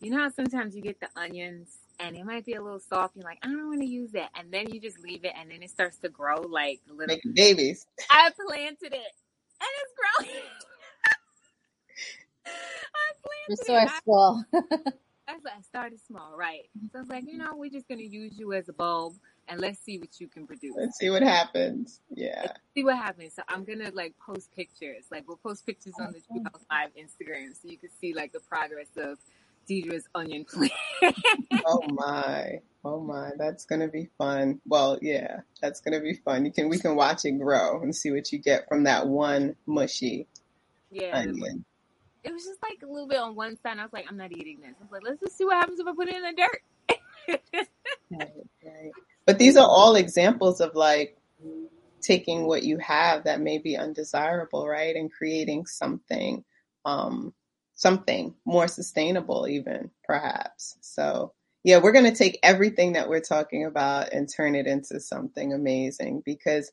You 0.00 0.10
know 0.10 0.22
how 0.22 0.30
sometimes 0.30 0.74
you 0.74 0.80
get 0.80 0.98
the 1.00 1.08
onions 1.14 1.68
and 2.00 2.16
it 2.16 2.24
might 2.24 2.44
be 2.44 2.54
a 2.54 2.62
little 2.62 2.80
soft. 2.80 3.16
You're 3.16 3.24
like, 3.24 3.38
I 3.42 3.48
don't 3.48 3.68
want 3.68 3.80
to 3.80 3.86
use 3.86 4.12
that, 4.12 4.30
and 4.34 4.52
then 4.52 4.70
you 4.72 4.80
just 4.80 4.98
leave 5.00 5.24
it, 5.24 5.32
and 5.38 5.50
then 5.50 5.62
it 5.62 5.70
starts 5.70 5.98
to 5.98 6.08
grow 6.08 6.40
like 6.42 6.80
little. 6.88 7.16
Babies. 7.34 7.86
I 8.10 8.30
planted 8.30 8.92
it, 8.92 9.12
and 9.60 9.70
it's 9.82 9.92
growing. 9.96 10.40
I. 12.94 13.12
I- 13.12 13.26
Resourceful. 13.48 14.44
That's 15.26 15.44
like 15.44 15.54
I 15.58 15.62
started 15.62 15.98
small, 16.06 16.36
right? 16.36 16.68
So 16.92 16.98
I 16.98 17.00
was 17.00 17.08
like, 17.08 17.24
you 17.26 17.36
know, 17.36 17.50
we're 17.54 17.70
just 17.70 17.88
gonna 17.88 18.02
use 18.02 18.38
you 18.38 18.52
as 18.52 18.68
a 18.68 18.72
bulb 18.72 19.14
and 19.48 19.60
let's 19.60 19.80
see 19.80 19.98
what 19.98 20.20
you 20.20 20.28
can 20.28 20.46
produce. 20.46 20.74
Let's 20.76 20.98
see 20.98 21.10
what 21.10 21.22
happens. 21.22 22.00
Yeah. 22.14 22.52
see 22.74 22.84
what 22.84 22.96
happens. 22.96 23.34
So 23.34 23.42
I'm 23.48 23.64
gonna 23.64 23.90
like 23.92 24.14
post 24.24 24.54
pictures. 24.54 25.06
Like 25.10 25.26
we'll 25.26 25.38
post 25.38 25.66
pictures 25.66 25.94
on 26.00 26.12
the 26.12 26.20
True 26.20 26.42
Health 26.44 26.64
Live 26.70 26.90
Instagram 26.96 27.60
so 27.60 27.68
you 27.68 27.76
can 27.76 27.90
see 28.00 28.14
like 28.14 28.32
the 28.32 28.40
progress 28.40 28.88
of 28.96 29.18
Deidre's 29.66 30.04
onion 30.14 30.44
plant. 30.48 30.72
Oh 31.66 31.82
my. 31.88 32.60
Oh 32.84 33.00
my. 33.00 33.30
That's 33.36 33.64
gonna 33.64 33.88
be 33.88 34.08
fun. 34.18 34.60
Well, 34.64 34.96
yeah, 35.02 35.40
that's 35.60 35.80
gonna 35.80 36.00
be 36.00 36.14
fun. 36.14 36.44
You 36.44 36.52
can 36.52 36.68
we 36.68 36.78
can 36.78 36.94
watch 36.94 37.24
it 37.24 37.32
grow 37.32 37.82
and 37.82 37.94
see 37.94 38.12
what 38.12 38.30
you 38.30 38.38
get 38.38 38.68
from 38.68 38.84
that 38.84 39.08
one 39.08 39.56
mushy 39.66 40.28
yeah. 40.92 41.16
onion. 41.16 41.64
It 42.26 42.32
was 42.32 42.44
just 42.44 42.60
like 42.62 42.82
a 42.82 42.86
little 42.86 43.06
bit 43.06 43.18
on 43.18 43.36
one 43.36 43.56
side. 43.56 43.78
I 43.78 43.82
was 43.82 43.92
like, 43.92 44.06
I'm 44.08 44.16
not 44.16 44.32
eating 44.32 44.58
this. 44.60 44.74
I 44.80 44.82
was 44.82 44.90
like, 44.90 45.02
let's 45.04 45.20
just 45.20 45.38
see 45.38 45.44
what 45.44 45.58
happens 45.58 45.78
if 45.78 45.86
I 45.86 45.94
put 45.94 46.08
it 46.08 46.16
in 46.16 46.22
the 46.22 46.32
dirt. 46.36 46.62
But 49.26 49.38
these 49.38 49.56
are 49.56 49.66
all 49.66 49.96
examples 49.96 50.60
of 50.60 50.74
like 50.74 51.16
taking 52.00 52.46
what 52.46 52.64
you 52.64 52.78
have 52.78 53.24
that 53.24 53.40
may 53.40 53.58
be 53.58 53.76
undesirable, 53.76 54.66
right? 54.66 54.94
And 54.96 55.12
creating 55.12 55.66
something, 55.66 56.44
um, 56.84 57.32
something 57.74 58.34
more 58.44 58.68
sustainable 58.68 59.46
even 59.48 59.90
perhaps. 60.04 60.78
So 60.80 61.32
yeah, 61.64 61.78
we're 61.78 61.92
going 61.92 62.10
to 62.10 62.14
take 62.16 62.38
everything 62.42 62.92
that 62.92 63.08
we're 63.08 63.20
talking 63.20 63.64
about 63.64 64.12
and 64.12 64.28
turn 64.28 64.54
it 64.54 64.66
into 64.66 65.00
something 65.00 65.52
amazing 65.52 66.22
because 66.24 66.70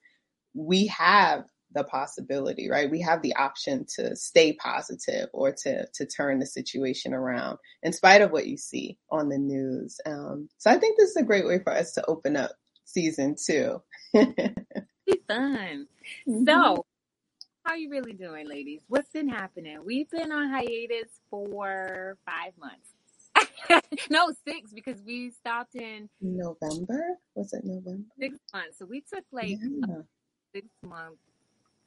we 0.54 0.88
have 0.88 1.46
the 1.74 1.84
possibility, 1.84 2.70
right? 2.70 2.90
We 2.90 3.02
have 3.02 3.22
the 3.22 3.36
option 3.36 3.86
to 3.96 4.16
stay 4.16 4.54
positive 4.54 5.28
or 5.34 5.52
to, 5.64 5.86
to 5.86 6.06
turn 6.06 6.40
the 6.40 6.46
situation 6.46 7.14
around 7.14 7.58
in 7.82 7.94
spite 7.94 8.22
of 8.22 8.32
what 8.32 8.48
you 8.48 8.58
see 8.58 8.98
on 9.10 9.30
the 9.30 9.38
news. 9.38 10.00
Um, 10.06 10.50
so 10.58 10.70
I 10.70 10.78
think 10.78 10.98
this 10.98 11.12
is 11.12 11.18
a 11.18 11.24
great 11.24 11.46
way 11.46 11.60
for 11.60 11.74
us 11.74 11.94
to 11.94 12.06
open 12.06 12.36
up 12.36 12.52
season 12.86 13.36
two. 13.44 13.82
be 14.14 15.22
fun. 15.28 15.88
So, 16.46 16.86
how 17.66 17.74
are 17.74 17.78
you 17.78 17.90
really 17.90 18.14
doing, 18.14 18.48
ladies? 18.48 18.82
What's 18.88 19.10
been 19.10 19.30
happening? 19.30 19.80
We've 19.86 20.10
been 20.10 20.32
on 20.32 20.50
hiatus 20.50 21.10
for 21.30 22.18
five 22.26 22.54
months. 22.60 22.90
no, 24.10 24.32
six 24.46 24.74
because 24.74 25.02
we 25.06 25.32
stopped 25.32 25.76
in 25.76 26.10
November? 26.22 27.18
Was 27.36 27.54
it 27.54 27.64
November? 27.64 28.04
six 28.20 28.38
months. 28.54 28.78
So 28.80 28.86
we 28.86 29.02
took 29.02 29.24
like 29.32 29.58
yeah. 29.62 30.02
six 30.54 30.68
month 30.86 31.18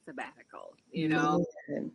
sabbatical, 0.07 0.75
you 0.91 1.09
know, 1.09 1.45
Man. 1.69 1.93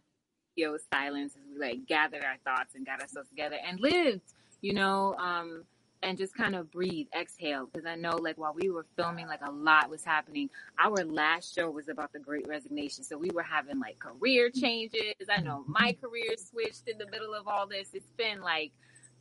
yo 0.55 0.77
silence 0.93 1.33
as 1.35 1.41
we 1.51 1.57
like 1.57 1.85
gathered 1.87 2.23
our 2.23 2.37
thoughts 2.45 2.75
and 2.75 2.85
got 2.85 3.01
ourselves 3.01 3.29
together 3.29 3.57
and 3.65 3.79
lived, 3.79 4.33
you 4.61 4.73
know, 4.73 5.15
um, 5.15 5.63
and 6.03 6.17
just 6.17 6.35
kind 6.35 6.55
of 6.55 6.71
breathe, 6.71 7.07
exhale. 7.17 7.67
Because 7.71 7.85
I 7.85 7.95
know, 7.95 8.15
like, 8.15 8.37
while 8.37 8.55
we 8.59 8.69
were 8.69 8.85
filming, 8.95 9.27
like, 9.27 9.41
a 9.45 9.51
lot 9.51 9.89
was 9.89 10.03
happening. 10.03 10.49
Our 10.79 11.03
last 11.05 11.53
show 11.53 11.69
was 11.69 11.89
about 11.89 12.11
the 12.11 12.19
great 12.19 12.47
resignation. 12.47 13.03
So 13.03 13.17
we 13.17 13.29
were 13.31 13.43
having, 13.43 13.79
like, 13.79 13.99
career 13.99 14.49
changes. 14.49 15.13
I 15.29 15.41
know 15.41 15.63
my 15.67 15.95
career 16.01 16.35
switched 16.37 16.87
in 16.87 16.97
the 16.97 17.05
middle 17.05 17.33
of 17.33 17.47
all 17.47 17.67
this. 17.67 17.89
It's 17.93 18.11
been, 18.17 18.41
like, 18.41 18.71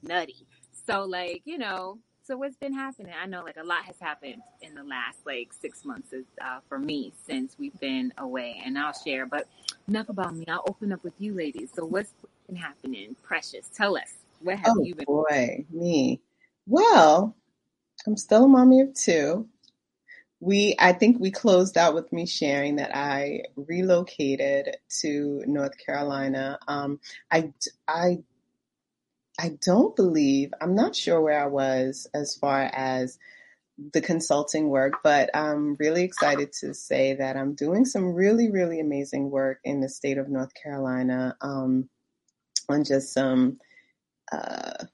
nutty. 0.02 0.46
So, 0.72 1.04
like, 1.04 1.42
you 1.44 1.58
know, 1.58 1.98
so 2.30 2.36
what's 2.36 2.54
been 2.54 2.72
happening? 2.72 3.12
I 3.20 3.26
know, 3.26 3.42
like, 3.42 3.56
a 3.56 3.64
lot 3.64 3.82
has 3.86 3.96
happened 3.98 4.40
in 4.62 4.76
the 4.76 4.84
last, 4.84 5.18
like, 5.26 5.52
six 5.52 5.84
months 5.84 6.14
uh, 6.40 6.60
for 6.68 6.78
me 6.78 7.12
since 7.26 7.56
we've 7.58 7.78
been 7.80 8.12
away. 8.18 8.62
And 8.64 8.78
I'll 8.78 8.92
share. 8.92 9.26
But 9.26 9.48
enough 9.88 10.08
about 10.08 10.36
me. 10.36 10.44
I'll 10.46 10.62
open 10.68 10.92
up 10.92 11.02
with 11.02 11.14
you, 11.18 11.34
ladies. 11.34 11.70
So 11.74 11.84
what's 11.84 12.12
been 12.46 12.54
happening? 12.54 13.16
Precious, 13.24 13.68
tell 13.74 13.96
us. 13.96 14.14
What 14.42 14.60
have 14.60 14.74
Oh 14.76 14.84
you 14.84 14.94
been 14.94 15.06
boy, 15.06 15.64
me. 15.72 16.20
Well, 16.68 17.34
I'm 18.06 18.16
still 18.16 18.44
a 18.44 18.48
mommy 18.48 18.82
of 18.82 18.94
two. 18.94 19.48
We, 20.38 20.76
I 20.78 20.92
think 20.92 21.18
we 21.18 21.32
closed 21.32 21.76
out 21.76 21.96
with 21.96 22.12
me 22.12 22.26
sharing 22.26 22.76
that 22.76 22.94
I 22.96 23.42
relocated 23.56 24.76
to 25.00 25.42
North 25.48 25.76
Carolina. 25.84 26.60
Um, 26.68 27.00
I, 27.28 27.52
I, 27.88 28.18
I 29.40 29.56
don't 29.64 29.96
believe, 29.96 30.52
I'm 30.60 30.74
not 30.74 30.94
sure 30.94 31.18
where 31.18 31.42
I 31.42 31.46
was 31.46 32.06
as 32.12 32.34
far 32.36 32.60
as 32.60 33.18
the 33.94 34.02
consulting 34.02 34.68
work, 34.68 35.02
but 35.02 35.30
I'm 35.34 35.76
really 35.76 36.02
excited 36.02 36.52
to 36.60 36.74
say 36.74 37.14
that 37.14 37.38
I'm 37.38 37.54
doing 37.54 37.86
some 37.86 38.12
really, 38.12 38.50
really 38.50 38.80
amazing 38.80 39.30
work 39.30 39.60
in 39.64 39.80
the 39.80 39.88
state 39.88 40.18
of 40.18 40.28
North 40.28 40.52
Carolina 40.52 41.38
um, 41.40 41.88
on 42.68 42.84
just 42.84 43.14
some 43.14 43.58
uh, 44.30 44.84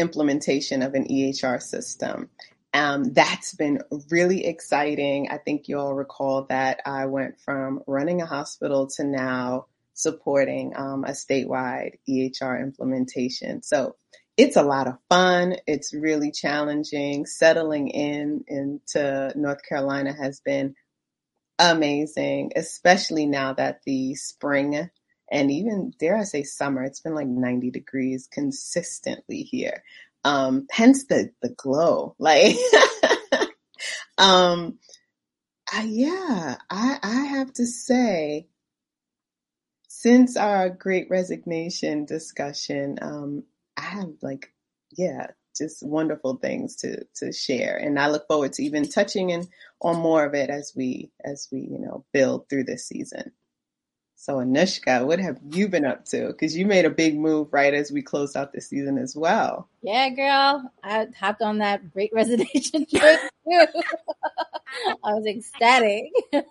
implementation 0.00 0.82
of 0.82 0.94
an 0.94 1.06
EHR 1.06 1.62
system. 1.62 2.28
Um, 2.74 3.12
that's 3.12 3.54
been 3.54 3.82
really 4.10 4.46
exciting. 4.46 5.28
I 5.30 5.38
think 5.38 5.68
you 5.68 5.78
all 5.78 5.94
recall 5.94 6.46
that 6.48 6.80
I 6.84 7.06
went 7.06 7.38
from 7.38 7.84
running 7.86 8.20
a 8.20 8.26
hospital 8.26 8.88
to 8.96 9.04
now 9.04 9.66
supporting 9.94 10.72
um, 10.76 11.04
a 11.04 11.10
statewide 11.10 11.98
EHR 12.08 12.62
implementation. 12.62 13.62
So 13.62 13.96
it's 14.36 14.56
a 14.56 14.62
lot 14.62 14.88
of 14.88 14.98
fun. 15.08 15.56
It's 15.66 15.94
really 15.94 16.30
challenging. 16.30 17.26
Settling 17.26 17.88
in 17.88 18.44
into 18.48 19.32
North 19.36 19.62
Carolina 19.68 20.12
has 20.12 20.40
been 20.40 20.74
amazing, 21.58 22.52
especially 22.56 23.26
now 23.26 23.52
that 23.52 23.82
the 23.84 24.14
spring 24.14 24.90
and 25.32 25.50
even 25.50 25.94
dare 25.98 26.18
I 26.18 26.24
say 26.24 26.42
summer, 26.42 26.82
it's 26.82 27.00
been 27.00 27.14
like 27.14 27.26
90 27.26 27.70
degrees 27.70 28.28
consistently 28.30 29.42
here. 29.42 29.82
Um, 30.24 30.66
hence 30.70 31.06
the, 31.06 31.30
the 31.40 31.48
glow. 31.48 32.14
Like, 32.22 32.54
um, 34.18 34.78
I, 35.72 35.84
yeah, 35.84 36.56
I, 36.70 36.98
I 37.02 37.24
have 37.24 37.52
to 37.54 37.66
say, 37.66 38.46
since 40.02 40.36
our 40.36 40.68
great 40.68 41.08
resignation 41.10 42.04
discussion, 42.06 42.98
um, 43.00 43.44
I 43.76 43.82
have 43.82 44.10
like, 44.20 44.52
yeah, 44.90 45.28
just 45.56 45.86
wonderful 45.86 46.38
things 46.38 46.74
to, 46.78 47.04
to 47.14 47.32
share. 47.32 47.76
And 47.76 48.00
I 48.00 48.08
look 48.08 48.26
forward 48.26 48.52
to 48.54 48.64
even 48.64 48.88
touching 48.88 49.30
in 49.30 49.46
on 49.80 50.00
more 50.00 50.24
of 50.24 50.34
it 50.34 50.50
as 50.50 50.72
we, 50.74 51.12
as 51.24 51.46
we, 51.52 51.60
you 51.60 51.78
know, 51.78 52.04
build 52.12 52.48
through 52.48 52.64
this 52.64 52.84
season. 52.84 53.30
So, 54.16 54.38
Anushka, 54.38 55.06
what 55.06 55.20
have 55.20 55.38
you 55.52 55.68
been 55.68 55.84
up 55.84 56.04
to? 56.06 56.26
Because 56.26 56.56
you 56.56 56.66
made 56.66 56.84
a 56.84 56.90
big 56.90 57.16
move 57.16 57.52
right 57.52 57.72
as 57.72 57.92
we 57.92 58.02
closed 58.02 58.36
out 58.36 58.52
the 58.52 58.60
season 58.60 58.98
as 58.98 59.14
well. 59.14 59.68
Yeah, 59.82 60.08
girl. 60.08 60.68
I 60.82 61.06
hopped 61.16 61.42
on 61.42 61.58
that 61.58 61.92
great 61.92 62.10
resignation 62.12 62.86
trip 62.92 63.20
too. 63.48 63.66
I 65.04 65.14
was 65.14 65.26
ecstatic. 65.26 66.10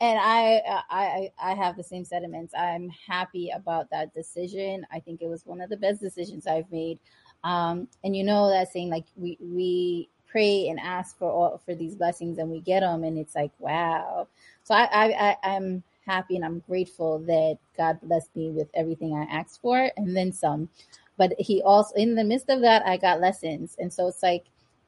and 0.00 0.18
I, 0.18 0.82
I, 0.90 1.30
I 1.42 1.54
have 1.54 1.76
the 1.76 1.84
same 1.84 2.04
sentiments. 2.04 2.54
I'm 2.56 2.88
happy 2.90 3.50
about 3.54 3.90
that 3.90 4.14
decision. 4.14 4.86
I 4.92 5.00
think 5.00 5.22
it 5.22 5.28
was 5.28 5.46
one 5.46 5.60
of 5.60 5.70
the 5.70 5.76
best 5.76 6.00
decisions 6.00 6.46
I've 6.46 6.70
made. 6.70 6.98
Um, 7.44 7.88
and 8.04 8.16
you 8.16 8.24
know 8.24 8.50
that 8.50 8.72
saying, 8.72 8.90
like 8.90 9.06
we, 9.16 9.38
we 9.40 10.08
pray 10.26 10.68
and 10.68 10.78
ask 10.78 11.18
for 11.18 11.30
all 11.30 11.60
for 11.64 11.74
these 11.74 11.94
blessings 11.94 12.38
and 12.38 12.50
we 12.50 12.60
get 12.60 12.80
them, 12.80 13.04
and 13.04 13.18
it's 13.18 13.34
like 13.34 13.52
wow. 13.58 14.28
So 14.64 14.74
I, 14.74 14.88
I, 14.92 15.28
I 15.30 15.36
I'm 15.54 15.82
happy 16.06 16.36
and 16.36 16.44
I'm 16.44 16.60
grateful 16.60 17.18
that 17.20 17.58
God 17.76 18.00
blessed 18.02 18.34
me 18.34 18.50
with 18.50 18.68
everything 18.74 19.14
I 19.14 19.24
asked 19.24 19.60
for 19.60 19.90
and 19.96 20.16
then 20.16 20.32
some. 20.32 20.68
But 21.16 21.34
he 21.38 21.62
also, 21.62 21.94
in 21.96 22.14
the 22.14 22.24
midst 22.24 22.48
of 22.48 22.60
that, 22.62 22.86
I 22.86 22.96
got 22.96 23.20
lessons. 23.20 23.76
And 23.78 23.92
so 23.92 24.08
it's 24.08 24.22
like, 24.22 24.44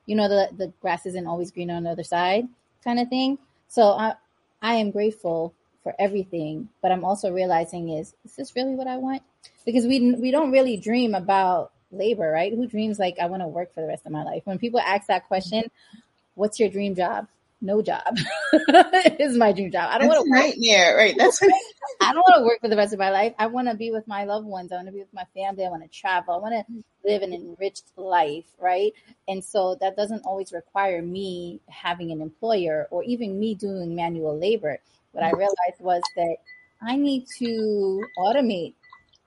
you 0.06 0.16
know, 0.16 0.28
the, 0.28 0.48
the 0.56 0.72
grass 0.80 1.06
isn't 1.06 1.26
always 1.26 1.50
green 1.50 1.70
on 1.70 1.85
the 1.85 1.90
other 1.90 2.04
side 2.04 2.48
kind 2.83 2.98
of 2.98 3.09
thing. 3.09 3.38
So 3.68 3.83
I, 3.83 4.14
I 4.62 4.74
am 4.74 4.90
grateful 4.90 5.54
for 5.82 5.94
everything, 5.98 6.68
but 6.82 6.92
I'm 6.92 7.04
also 7.04 7.32
realizing 7.32 7.88
is, 7.90 8.14
is 8.24 8.36
this 8.36 8.54
really 8.54 8.74
what 8.74 8.86
I 8.86 8.96
want? 8.98 9.22
Because 9.64 9.86
we, 9.86 10.12
we 10.12 10.30
don't 10.30 10.52
really 10.52 10.76
dream 10.76 11.14
about 11.14 11.72
labor, 11.90 12.30
right? 12.30 12.52
Who 12.52 12.66
dreams 12.66 12.98
like 12.98 13.18
I 13.18 13.26
want 13.26 13.42
to 13.42 13.48
work 13.48 13.74
for 13.74 13.80
the 13.80 13.86
rest 13.86 14.06
of 14.06 14.12
my 14.12 14.22
life? 14.22 14.42
When 14.44 14.58
people 14.58 14.80
ask 14.80 15.06
that 15.06 15.26
question, 15.28 15.70
what's 16.34 16.60
your 16.60 16.68
dream 16.68 16.94
job? 16.94 17.26
No 17.60 17.82
job 17.82 18.16
is 19.18 19.36
my 19.36 19.52
dream 19.52 19.70
job. 19.70 19.90
I 19.92 19.98
don't 19.98 20.08
want 20.08 20.24
to 20.24 20.30
work. 20.30 20.40
Nightmare, 20.40 20.96
right? 20.96 21.14
That's 21.16 21.42
I 22.00 22.12
don't 22.12 22.22
want 22.22 22.38
to 22.38 22.44
work 22.44 22.60
for 22.60 22.68
the 22.68 22.76
rest 22.76 22.92
of 22.92 22.98
my 22.98 23.10
life. 23.10 23.34
I 23.38 23.46
want 23.46 23.68
to 23.68 23.74
be 23.74 23.90
with 23.90 24.06
my 24.06 24.24
loved 24.24 24.46
ones. 24.46 24.72
I 24.72 24.76
want 24.76 24.88
to 24.88 24.92
be 24.92 25.00
with 25.00 25.12
my 25.12 25.26
family. 25.34 25.64
I 25.64 25.68
want 25.68 25.82
to 25.82 25.88
travel. 25.88 26.34
I 26.34 26.38
want 26.38 26.66
to 26.66 26.82
live 27.04 27.22
an 27.22 27.32
enriched 27.32 27.90
life, 27.96 28.44
right? 28.58 28.92
And 29.28 29.44
so 29.44 29.76
that 29.80 29.96
doesn't 29.96 30.24
always 30.24 30.52
require 30.52 31.02
me 31.02 31.60
having 31.68 32.10
an 32.12 32.20
employer 32.20 32.88
or 32.90 33.02
even 33.04 33.38
me 33.38 33.54
doing 33.54 33.94
manual 33.94 34.38
labor. 34.38 34.78
What 35.12 35.24
I 35.24 35.30
realized 35.30 35.80
was 35.80 36.02
that 36.16 36.36
I 36.82 36.96
need 36.96 37.26
to 37.38 38.04
automate 38.18 38.74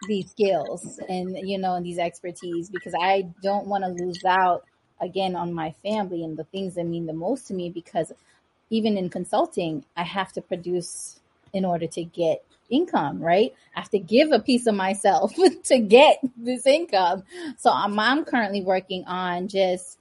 these 0.08 0.30
skills 0.30 1.00
and 1.08 1.38
you 1.48 1.58
know 1.58 1.76
and 1.76 1.86
these 1.86 1.98
expertise 1.98 2.70
because 2.70 2.94
I 3.00 3.30
don't 3.42 3.68
want 3.68 3.84
to 3.84 3.90
lose 3.90 4.24
out 4.26 4.66
again 5.04 5.36
on 5.36 5.54
my 5.54 5.72
family 5.84 6.24
and 6.24 6.38
the 6.38 6.44
things 6.46 6.76
that 6.76 6.86
mean 6.86 7.06
the 7.06 7.14
most 7.14 7.48
to 7.48 7.54
me 7.54 7.70
because 7.70 8.12
even 8.70 8.98
in 8.98 9.10
consulting, 9.10 9.86
I 9.96 10.04
have 10.04 10.34
to 10.34 10.42
produce 10.42 11.20
in 11.54 11.66
order 11.66 11.88
to 11.88 12.04
get 12.04 12.44
income, 12.70 13.22
right? 13.22 13.54
I 13.76 13.82
have 13.82 13.90
to 13.92 14.00
give 14.00 14.32
a 14.32 14.40
piece 14.40 14.66
of 14.66 14.76
myself 14.76 15.34
to 15.66 15.80
get 15.80 16.20
this 16.36 16.66
income. 16.66 17.24
So 17.58 17.72
I'm, 17.72 18.00
I'm 18.00 18.26
currently 18.26 18.62
working 18.62 19.04
on 19.06 19.48
just 19.48 20.00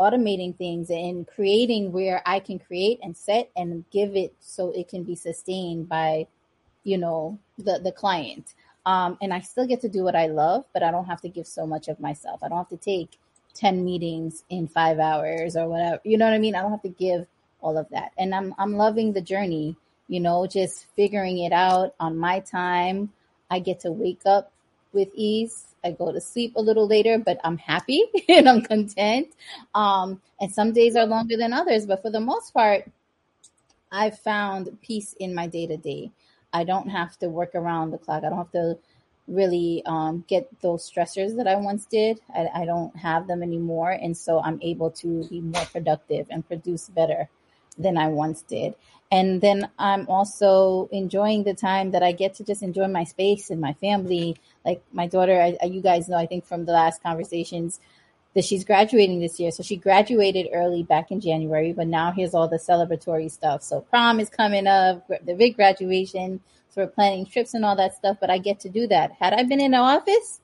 automating 0.00 0.56
things 0.56 0.90
and 0.90 1.26
creating 1.26 1.92
where 1.92 2.20
I 2.26 2.40
can 2.40 2.58
create 2.58 2.98
and 3.02 3.16
set 3.16 3.50
and 3.56 3.84
give 3.92 4.16
it 4.16 4.34
so 4.40 4.70
it 4.70 4.88
can 4.88 5.04
be 5.04 5.14
sustained 5.14 5.88
by, 5.88 6.26
you 6.82 6.98
know, 6.98 7.38
the, 7.58 7.80
the 7.82 7.92
client. 7.92 8.54
Um, 8.86 9.16
and 9.22 9.32
I 9.32 9.40
still 9.40 9.66
get 9.66 9.80
to 9.82 9.88
do 9.88 10.02
what 10.02 10.16
I 10.16 10.26
love, 10.26 10.64
but 10.72 10.82
I 10.82 10.90
don't 10.90 11.06
have 11.06 11.20
to 11.22 11.28
give 11.28 11.46
so 11.46 11.66
much 11.66 11.88
of 11.88 12.00
myself. 12.00 12.42
I 12.42 12.48
don't 12.48 12.58
have 12.58 12.68
to 12.68 12.76
take 12.76 13.18
10 13.54 13.84
meetings 13.84 14.44
in 14.50 14.68
five 14.68 14.98
hours 14.98 15.56
or 15.56 15.68
whatever. 15.68 16.00
You 16.04 16.18
know 16.18 16.26
what 16.26 16.34
I 16.34 16.38
mean? 16.38 16.54
I 16.54 16.62
don't 16.62 16.72
have 16.72 16.82
to 16.82 16.88
give 16.88 17.26
all 17.60 17.78
of 17.78 17.88
that. 17.90 18.12
And 18.18 18.34
I'm, 18.34 18.54
I'm 18.58 18.74
loving 18.74 19.12
the 19.12 19.20
journey, 19.20 19.76
you 20.08 20.20
know, 20.20 20.46
just 20.46 20.86
figuring 20.96 21.38
it 21.38 21.52
out 21.52 21.94
on 21.98 22.18
my 22.18 22.40
time. 22.40 23.12
I 23.50 23.58
get 23.60 23.80
to 23.80 23.92
wake 23.92 24.22
up 24.26 24.52
with 24.92 25.08
ease. 25.14 25.74
I 25.84 25.90
go 25.92 26.12
to 26.12 26.20
sleep 26.20 26.54
a 26.56 26.62
little 26.62 26.86
later, 26.86 27.18
but 27.18 27.38
I'm 27.44 27.58
happy 27.58 28.04
and 28.28 28.48
I'm 28.48 28.62
content. 28.62 29.28
Um, 29.74 30.20
and 30.40 30.52
some 30.52 30.72
days 30.72 30.96
are 30.96 31.06
longer 31.06 31.36
than 31.36 31.52
others, 31.52 31.86
but 31.86 32.02
for 32.02 32.10
the 32.10 32.20
most 32.20 32.52
part, 32.52 32.90
I've 33.92 34.18
found 34.18 34.78
peace 34.82 35.14
in 35.20 35.34
my 35.34 35.46
day 35.46 35.66
to 35.66 35.76
day. 35.76 36.10
I 36.52 36.64
don't 36.64 36.88
have 36.88 37.16
to 37.18 37.28
work 37.28 37.54
around 37.54 37.90
the 37.90 37.98
clock. 37.98 38.24
I 38.24 38.28
don't 38.28 38.38
have 38.38 38.52
to 38.52 38.78
really 39.26 39.82
um, 39.86 40.24
get 40.28 40.48
those 40.60 40.90
stressors 40.90 41.36
that 41.36 41.46
I 41.46 41.56
once 41.56 41.86
did. 41.86 42.20
I, 42.34 42.48
I, 42.54 42.64
don't 42.66 42.94
have 42.96 43.26
them 43.26 43.42
anymore. 43.42 43.90
And 43.90 44.16
so 44.16 44.40
I'm 44.40 44.58
able 44.60 44.90
to 44.90 45.24
be 45.28 45.40
more 45.40 45.64
productive 45.64 46.26
and 46.30 46.46
produce 46.46 46.88
better 46.90 47.30
than 47.78 47.96
I 47.96 48.08
once 48.08 48.42
did. 48.42 48.74
And 49.10 49.40
then 49.40 49.70
I'm 49.78 50.06
also 50.08 50.88
enjoying 50.92 51.44
the 51.44 51.54
time 51.54 51.92
that 51.92 52.02
I 52.02 52.12
get 52.12 52.34
to 52.34 52.44
just 52.44 52.62
enjoy 52.62 52.88
my 52.88 53.04
space 53.04 53.50
and 53.50 53.60
my 53.60 53.72
family. 53.74 54.36
Like 54.64 54.82
my 54.92 55.06
daughter, 55.06 55.40
I, 55.40 55.64
you 55.66 55.80
guys 55.80 56.08
know, 56.08 56.16
I 56.16 56.26
think 56.26 56.44
from 56.44 56.64
the 56.66 56.72
last 56.72 57.02
conversations, 57.02 57.80
that 58.34 58.44
she's 58.44 58.64
graduating 58.64 59.20
this 59.20 59.38
year. 59.38 59.50
So 59.52 59.62
she 59.62 59.76
graduated 59.76 60.48
early 60.52 60.82
back 60.82 61.10
in 61.10 61.20
January, 61.20 61.72
but 61.72 61.86
now 61.86 62.10
here's 62.10 62.34
all 62.34 62.48
the 62.48 62.58
celebratory 62.58 63.30
stuff. 63.30 63.62
So 63.62 63.80
prom 63.80 64.20
is 64.20 64.28
coming 64.28 64.66
up, 64.66 65.06
the 65.24 65.34
big 65.34 65.54
graduation 65.56 66.40
for 66.74 66.86
planning 66.86 67.24
trips 67.24 67.54
and 67.54 67.64
all 67.64 67.76
that 67.76 67.94
stuff, 67.94 68.18
but 68.20 68.30
I 68.30 68.38
get 68.38 68.60
to 68.60 68.68
do 68.68 68.86
that. 68.88 69.12
Had 69.12 69.32
I 69.32 69.44
been 69.44 69.60
in 69.60 69.70
the 69.70 69.78
office, 69.78 70.40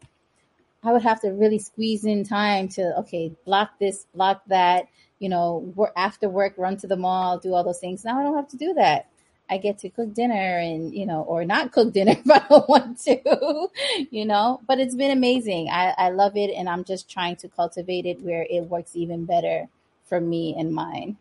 I 0.82 0.92
would 0.92 1.02
have 1.02 1.20
to 1.22 1.28
really 1.30 1.58
squeeze 1.58 2.04
in 2.04 2.24
time 2.24 2.68
to, 2.70 2.96
okay, 3.00 3.32
block 3.44 3.78
this, 3.78 4.06
block 4.14 4.42
that, 4.46 4.88
you 5.18 5.28
know, 5.28 5.72
work 5.74 5.92
after 5.96 6.28
work, 6.28 6.54
run 6.56 6.76
to 6.78 6.86
the 6.86 6.96
mall, 6.96 7.38
do 7.38 7.52
all 7.52 7.64
those 7.64 7.80
things. 7.80 8.04
Now 8.04 8.18
I 8.18 8.22
don't 8.22 8.36
have 8.36 8.48
to 8.48 8.56
do 8.56 8.72
that. 8.74 9.08
I 9.50 9.58
get 9.58 9.78
to 9.80 9.90
cook 9.90 10.14
dinner 10.14 10.58
and, 10.58 10.94
you 10.94 11.04
know, 11.04 11.22
or 11.22 11.44
not 11.44 11.72
cook 11.72 11.92
dinner 11.92 12.12
if 12.24 12.30
I 12.30 12.38
don't 12.48 12.68
want 12.68 12.98
to, 13.00 13.68
you 14.10 14.24
know, 14.24 14.60
but 14.66 14.78
it's 14.78 14.94
been 14.94 15.10
amazing. 15.10 15.68
I, 15.70 15.92
I 15.98 16.10
love 16.10 16.36
it. 16.36 16.50
And 16.50 16.68
I'm 16.68 16.84
just 16.84 17.10
trying 17.10 17.36
to 17.36 17.48
cultivate 17.48 18.06
it 18.06 18.22
where 18.22 18.46
it 18.48 18.62
works 18.62 18.94
even 18.94 19.24
better 19.24 19.68
for 20.04 20.20
me 20.20 20.54
and 20.56 20.72
mine. 20.72 21.16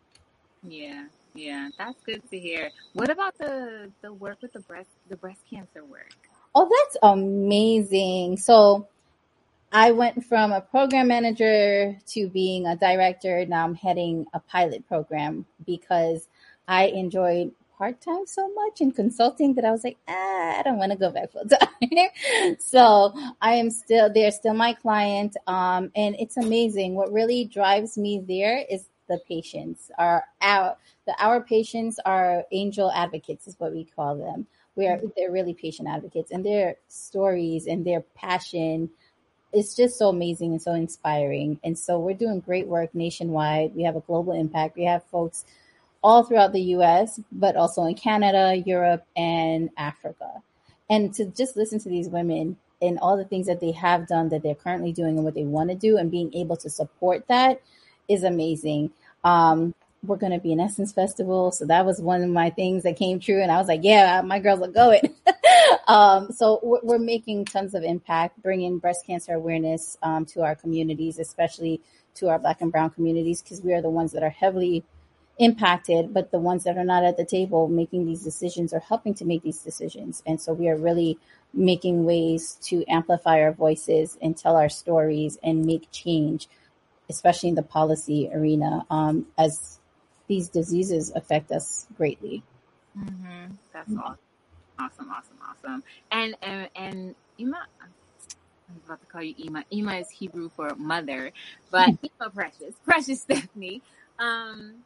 Yeah. 0.64 1.06
Yeah, 1.40 1.70
that's 1.78 2.04
good 2.04 2.22
to 2.32 2.38
hear. 2.38 2.70
What 2.94 3.10
about 3.10 3.38
the 3.38 3.90
the 4.02 4.12
work 4.12 4.42
with 4.42 4.52
the 4.52 4.60
breast 4.60 4.90
the 5.08 5.16
breast 5.16 5.40
cancer 5.50 5.86
work? 5.86 6.12
Oh, 6.54 6.68
that's 6.70 6.98
amazing. 7.02 8.36
So 8.36 8.90
I 9.72 9.92
went 9.92 10.26
from 10.26 10.52
a 10.52 10.60
program 10.60 11.08
manager 11.08 11.98
to 12.08 12.28
being 12.28 12.66
a 12.66 12.76
director. 12.76 13.46
Now 13.46 13.64
I'm 13.64 13.76
heading 13.76 14.26
a 14.34 14.42
pilot 14.42 14.86
program 14.90 15.46
because 15.66 16.28
I 16.68 16.88
enjoyed 16.88 17.54
part 17.78 18.02
time 18.02 18.28
so 18.28 18.52
much 18.54 18.82
in 18.82 18.92
consulting 18.92 19.54
that 19.54 19.64
I 19.64 19.72
was 19.72 19.86
like, 19.86 19.98
ah, 20.10 20.60
I 20.60 20.62
don't 20.64 20.78
want 20.78 20.92
to 20.92 20.98
go 20.98 21.10
back 21.10 21.32
full 21.32 21.46
time. 21.46 22.58
so 22.60 23.14
I 23.42 23.54
am 23.54 23.70
still, 23.70 24.12
they're 24.12 24.32
still 24.32 24.56
my 24.56 24.74
client. 24.74 25.38
Um, 25.48 25.90
and 25.96 26.18
it's 26.20 26.36
amazing. 26.36 26.96
What 26.96 27.14
really 27.14 27.46
drives 27.46 27.98
me 27.98 28.22
there 28.28 28.66
is 28.70 28.90
the 29.10 29.20
patients. 29.28 29.92
Our, 29.98 30.24
our 30.42 30.78
the 31.06 31.22
our 31.22 31.42
patients 31.42 32.00
are 32.06 32.46
angel 32.52 32.92
advocates 32.92 33.48
is 33.48 33.60
what 33.60 33.74
we 33.74 33.84
call 33.84 34.16
them. 34.16 34.48
We 34.76 34.88
are 34.88 34.98
mm-hmm. 34.98 35.08
they're 35.18 35.32
really 35.32 35.54
patient 35.54 35.90
advocates, 35.90 36.32
and 36.32 36.46
their 36.46 36.78
stories 36.88 37.68
and 37.68 37.86
their 37.86 38.02
passion 38.16 38.90
it's 39.52 39.76
just 39.76 39.98
so 39.98 40.10
amazing 40.10 40.52
and 40.52 40.62
so 40.62 40.74
inspiring. 40.74 41.60
And 41.64 41.78
so 41.78 42.00
we're 42.00 42.14
doing 42.14 42.40
great 42.40 42.68
work 42.68 42.94
nationwide. 42.94 43.76
We 43.76 43.84
have 43.84 43.96
a 43.96 44.02
global 44.02 44.34
impact. 44.34 44.78
We 44.78 44.86
have 44.86 45.04
folks 45.06 45.46
all 46.04 46.24
throughout 46.24 46.54
the 46.54 46.62
US, 46.76 47.20
but 47.32 47.56
also 47.56 47.84
in 47.86 47.96
Canada, 47.96 48.62
Europe, 48.66 49.06
and 49.16 49.70
Africa. 49.78 50.44
And 50.90 51.14
to 51.16 51.26
just 51.26 51.58
listen 51.58 51.80
to 51.80 51.90
these 51.90 52.10
women 52.10 52.58
and 52.82 53.00
all 53.00 53.18
the 53.18 53.26
things 53.26 53.48
that 53.48 53.60
they 53.60 53.72
have 53.72 54.08
done, 54.08 54.30
that 54.30 54.44
they're 54.44 54.56
currently 54.56 54.94
doing, 54.94 55.18
and 55.18 55.26
what 55.26 55.34
they 55.34 55.44
want 55.44 55.70
to 55.70 55.76
do, 55.76 55.98
and 55.98 56.10
being 56.10 56.34
able 56.34 56.56
to 56.58 56.70
support 56.70 57.28
that 57.28 57.62
is 58.08 58.24
amazing. 58.24 58.92
Um, 59.24 59.74
we're 60.04 60.18
going 60.18 60.32
to 60.32 60.40
be 60.40 60.54
an 60.54 60.60
Essence 60.60 60.94
Festival. 60.94 61.52
So 61.52 61.66
that 61.66 61.86
was 61.86 62.02
one 62.02 62.24
of 62.24 62.30
my 62.30 62.50
things 62.50 62.84
that 62.84 62.96
came 62.96 63.20
true. 63.20 63.42
And 63.42 63.52
I 63.52 63.58
was 63.58 63.68
like, 63.68 63.82
yeah, 63.84 64.22
my 64.22 64.40
girls 64.40 64.62
are 64.62 64.72
going. 64.72 65.14
um, 65.88 66.32
so 66.32 66.60
we're, 66.64 66.80
we're, 66.84 67.00
making 67.00 67.46
tons 67.46 67.74
of 67.74 67.84
impact, 67.84 68.42
bringing 68.42 68.80
breast 68.80 69.06
cancer 69.06 69.34
awareness 69.34 69.98
um, 70.02 70.26
to 70.28 70.42
our 70.42 70.56
communities, 70.56 71.20
especially 71.20 71.82
to 72.16 72.30
our 72.30 72.40
Black 72.40 72.62
and 72.62 72.72
Brown 72.72 72.92
communities, 72.92 73.42
because 73.42 73.62
we 73.62 73.74
are 73.74 73.82
the 73.82 73.90
ones 73.90 74.14
that 74.14 74.24
are 74.24 74.30
heavily 74.30 74.84
impacted, 75.38 76.14
but 76.14 76.32
the 76.32 76.40
ones 76.40 76.66
that 76.66 76.78
are 76.78 76.84
not 76.84 77.04
at 77.04 77.18
the 77.18 77.26
table 77.26 77.68
making 77.68 78.06
these 78.06 78.24
decisions 78.24 78.74
or 78.74 78.80
helping 78.80 79.14
to 79.16 79.26
make 79.26 79.42
these 79.42 79.60
decisions. 79.60 80.22
And 80.26 80.40
so 80.40 80.54
we 80.54 80.70
are 80.70 80.78
really 80.78 81.18
making 81.54 82.06
ways 82.06 82.58
to 82.64 82.86
amplify 82.88 83.42
our 83.42 83.54
voices 83.54 84.18
and 84.22 84.38
tell 84.38 84.56
our 84.56 84.70
stories 84.70 85.38
and 85.42 85.66
make 85.66 85.90
change 85.92 86.48
especially 87.10 87.50
in 87.50 87.56
the 87.56 87.64
policy 87.64 88.30
arena, 88.34 88.86
um, 88.90 89.28
as 89.38 89.80
these 90.28 90.50
diseases 90.50 91.12
affect 91.16 91.52
us 91.52 91.88
greatly. 91.98 92.44
Mm-hmm. 92.98 93.54
That's 93.74 93.96
awesome. 93.98 94.18
Awesome, 94.80 95.10
awesome, 95.12 95.38
awesome. 95.50 95.84
And 96.12 96.36
and, 96.44 96.70
and 96.76 97.16
Ima, 97.40 97.68
I'm 98.70 98.82
about 98.86 99.02
to 99.02 99.08
call 99.08 99.24
you 99.24 99.36
Ima. 99.40 99.66
Ima 99.72 99.96
is 99.98 100.10
Hebrew 100.10 100.50
for 100.56 100.76
mother, 100.78 101.32
but 101.72 101.94
Ima 102.04 102.32
Precious, 102.32 102.76
Precious 102.86 103.22
Stephanie. 103.24 103.84
Um, 104.20 104.84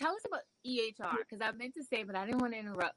tell 0.00 0.12
us 0.14 0.22
about 0.26 0.42
EHR 0.66 1.18
because 1.28 1.42
I 1.42 1.52
meant 1.56 1.74
to 1.74 1.84
say, 1.84 2.04
but 2.04 2.16
I 2.16 2.26
didn't 2.26 2.40
want 2.42 2.54
to 2.54 2.60
interrupt 2.60 2.96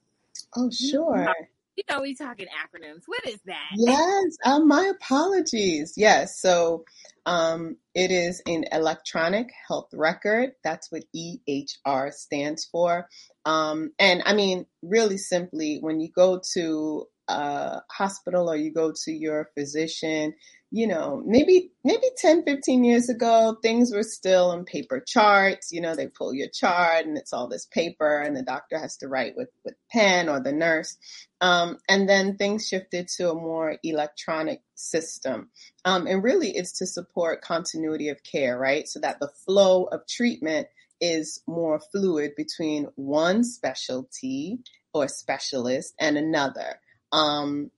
Oh, 0.55 0.69
sure. 0.71 1.35
You 1.75 1.83
know, 1.89 2.01
we 2.01 2.13
talking 2.13 2.47
acronyms. 2.47 3.03
What 3.05 3.25
is 3.25 3.39
that? 3.45 3.69
Yes, 3.77 4.37
um, 4.43 4.67
my 4.67 4.91
apologies. 4.93 5.93
Yes, 5.95 6.41
so 6.41 6.83
um, 7.25 7.77
it 7.95 8.11
is 8.11 8.41
an 8.45 8.65
electronic 8.71 9.47
health 9.67 9.89
record. 9.93 10.51
That's 10.63 10.91
what 10.91 11.03
EHR 11.15 12.11
stands 12.11 12.65
for. 12.65 13.07
Um, 13.45 13.91
and 13.97 14.21
I 14.25 14.33
mean, 14.33 14.65
really 14.81 15.17
simply, 15.17 15.77
when 15.79 16.01
you 16.01 16.09
go 16.09 16.41
to 16.53 17.07
a 17.29 17.81
hospital 17.91 18.49
or 18.49 18.55
you 18.55 18.73
go 18.73 18.91
to 19.05 19.11
your 19.11 19.49
physician, 19.57 20.33
you 20.71 20.85
know, 20.85 21.23
maybe 21.25 21.71
maybe 21.83 22.07
10, 22.17 22.43
15 22.43 22.83
years 22.83 23.09
ago, 23.09 23.57
things 23.61 23.91
were 23.91 24.03
still 24.03 24.51
in 24.51 24.65
paper 24.65 24.99
charts. 24.99 25.71
You 25.71 25.81
know, 25.81 25.95
they 25.95 26.07
pull 26.07 26.33
your 26.33 26.49
chart 26.49 27.05
and 27.05 27.17
it's 27.17 27.33
all 27.33 27.47
this 27.47 27.65
paper 27.65 28.21
and 28.21 28.35
the 28.35 28.43
doctor 28.43 28.77
has 28.77 28.97
to 28.97 29.07
write 29.07 29.33
with, 29.35 29.49
with 29.65 29.73
pen 29.91 30.29
or 30.29 30.39
the 30.39 30.51
nurse. 30.51 30.97
Um, 31.41 31.77
and 31.87 32.07
then 32.07 32.37
things 32.37 32.67
shifted 32.67 33.07
to 33.17 33.31
a 33.31 33.35
more 33.35 33.77
electronic 33.83 34.61
system. 34.75 35.49
Um, 35.85 36.05
and 36.05 36.23
really 36.23 36.51
it's 36.51 36.77
to 36.79 36.85
support 36.85 37.41
continuity 37.41 38.09
of 38.09 38.21
care, 38.23 38.57
right? 38.57 38.87
So 38.87 38.99
that 38.99 39.19
the 39.19 39.31
flow 39.45 39.85
of 39.85 40.05
treatment 40.07 40.67
is 41.01 41.41
more 41.47 41.79
fluid 41.91 42.33
between 42.35 42.89
one 42.95 43.43
specialty 43.43 44.59
or 44.93 45.07
specialist 45.07 45.95
and 45.99 46.17
another. 46.17 46.79
Um, 47.11 47.71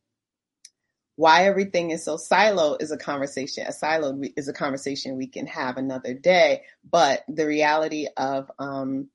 why 1.16 1.46
everything 1.46 1.92
is 1.92 2.04
so 2.06 2.18
siloed 2.18 2.82
is 2.82 2.92
a 2.92 2.98
conversation. 2.98 3.66
A 3.68 3.72
siloed 3.72 4.34
is 4.38 4.48
a 4.48 4.54
conversation 4.54 5.18
we 5.18 5.28
can 5.28 5.48
have 5.48 5.78
another 5.78 6.14
day. 6.14 6.64
But 6.90 7.24
the 7.28 7.46
reality 7.46 8.08
of 8.18 8.50
um, 8.60 9.10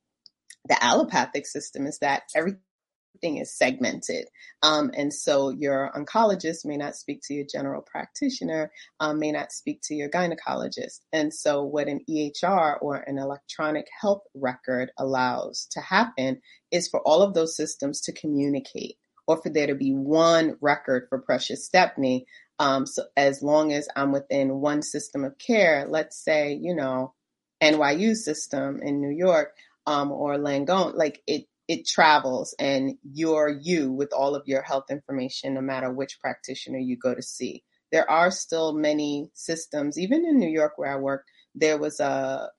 the 0.69 0.83
allopathic 0.83 1.47
system 1.47 1.87
is 1.87 1.99
that 2.01 2.25
everything 2.35 3.39
is 3.39 3.57
segmented. 3.57 4.29
Um, 4.63 4.91
and 4.95 5.13
so 5.13 5.51
your 5.51 5.91
oncologist 5.97 6.65
may 6.65 6.77
not 6.77 6.97
speak 6.97 7.23
to 7.25 7.35
your 7.35 7.47
general 7.51 7.83
practitioner, 7.83 8.71
um, 9.01 9.19
may 9.19 9.33
not 9.33 9.53
speak 9.53 9.81
to 9.85 9.95
your 9.95 10.11
gynecologist. 10.11 11.01
And 11.13 11.33
so 11.33 11.63
what 11.63 11.89
an 11.89 12.01
EHR 12.09 12.77
or 12.81 12.97
an 12.97 13.19
electronic 13.19 13.87
health 14.01 14.23
record 14.35 14.91
allows 14.99 15.67
to 15.73 15.81
happen 15.81 16.43
is 16.71 16.89
for 16.89 17.01
all 17.01 17.23
of 17.23 17.33
those 17.35 17.57
systems 17.57 18.03
to 18.03 18.13
communicate 18.13 18.97
or 19.27 19.41
for 19.43 19.49
there 19.51 19.67
to 19.67 19.75
be 19.75 19.93
one 19.93 20.57
record 20.61 21.07
for 21.09 21.19
Precious 21.19 21.65
Stepney. 21.65 22.27
Um, 22.59 22.87
so 22.87 23.05
as 23.17 23.43
long 23.43 23.73
as 23.73 23.89
I'm 23.97 24.13
within 24.13 24.61
one 24.61 24.83
system 24.83 25.25
of 25.25 25.37
care, 25.39 25.87
let's 25.89 26.17
say, 26.23 26.59
you 26.61 26.75
know, 26.75 27.15
NYU 27.63 28.15
system 28.15 28.81
in 28.83 29.01
New 29.01 29.15
York, 29.15 29.55
um, 29.87 30.11
or 30.11 30.37
Langone, 30.37 30.95
like 30.95 31.23
it, 31.27 31.47
it 31.69 31.87
travels 31.87 32.55
and 32.59 32.97
you're 33.03 33.49
you 33.49 33.91
with 33.93 34.13
all 34.13 34.35
of 34.35 34.47
your 34.47 34.63
health 34.63 34.87
information, 34.91 35.55
no 35.55 35.61
matter 35.61 35.93
which 35.93 36.21
practitioner 36.21 36.79
you 36.79 36.97
go 36.97 37.15
to 37.15 37.23
see. 37.23 37.63
There 37.93 38.09
are 38.11 38.31
still 38.31 38.73
many 38.73 39.31
systems, 39.35 39.99
even 39.99 40.25
in 40.27 40.39
New 40.39 40.49
York 40.49 40.73
where 40.77 40.93
I 40.93 40.97
work, 40.97 41.25
there 41.55 41.79
was 41.79 42.01
a, 42.01 42.51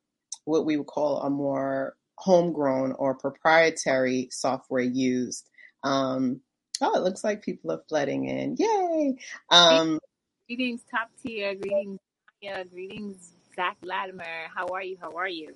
what 0.45 0.65
we 0.65 0.77
would 0.77 0.87
call 0.87 1.21
a 1.21 1.29
more 1.29 1.95
homegrown 2.17 2.93
or 2.93 3.15
proprietary 3.15 4.29
software 4.31 4.81
used. 4.81 5.49
Um, 5.83 6.41
Oh, 6.81 6.95
it 6.95 7.03
looks 7.03 7.23
like 7.23 7.43
people 7.43 7.71
are 7.71 7.83
flooding 7.87 8.25
in. 8.25 8.55
Yay! 8.57 9.17
Um, 9.49 9.99
greetings, 10.47 10.81
top 10.89 11.09
tier. 11.21 11.55
Greetings, 11.55 11.99
yeah. 12.41 12.63
Greetings, 12.63 13.33
Zach 13.55 13.77
Latimer. 13.83 14.47
How 14.55 14.67
are 14.73 14.83
you? 14.83 14.97
How 15.01 15.11
are 15.11 15.27
you? 15.27 15.55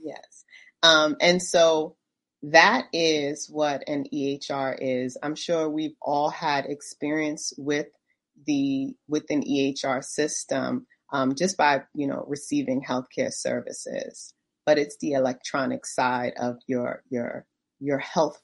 Yes. 0.00 0.44
Um, 0.82 1.16
and 1.20 1.42
so 1.42 1.96
that 2.42 2.86
is 2.92 3.48
what 3.50 3.88
an 3.88 4.04
EHR 4.12 4.76
is. 4.80 5.16
I'm 5.22 5.34
sure 5.34 5.68
we've 5.68 5.96
all 6.00 6.30
had 6.30 6.66
experience 6.66 7.52
with 7.58 7.86
the 8.46 8.94
with 9.08 9.24
an 9.30 9.42
EHR 9.42 10.04
system 10.04 10.86
um, 11.12 11.34
just 11.34 11.56
by 11.56 11.82
you 11.94 12.06
know 12.06 12.24
receiving 12.28 12.82
healthcare 12.82 13.32
services. 13.32 14.34
But 14.64 14.78
it's 14.78 14.98
the 14.98 15.12
electronic 15.12 15.86
side 15.86 16.34
of 16.38 16.56
your 16.66 17.02
your 17.08 17.46
your 17.80 17.98
health 17.98 18.40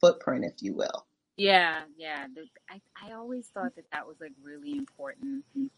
footprint, 0.00 0.44
if 0.44 0.62
you 0.62 0.74
will. 0.74 1.06
Yeah, 1.38 1.82
yeah. 1.96 2.26
The, 2.34 2.46
I 2.68 2.80
I 3.00 3.12
always 3.12 3.46
thought 3.46 3.76
that 3.76 3.88
that 3.92 4.06
was 4.06 4.16
like 4.20 4.32
really 4.42 4.72
important 4.72 5.44
when 5.54 5.66
it 5.66 5.72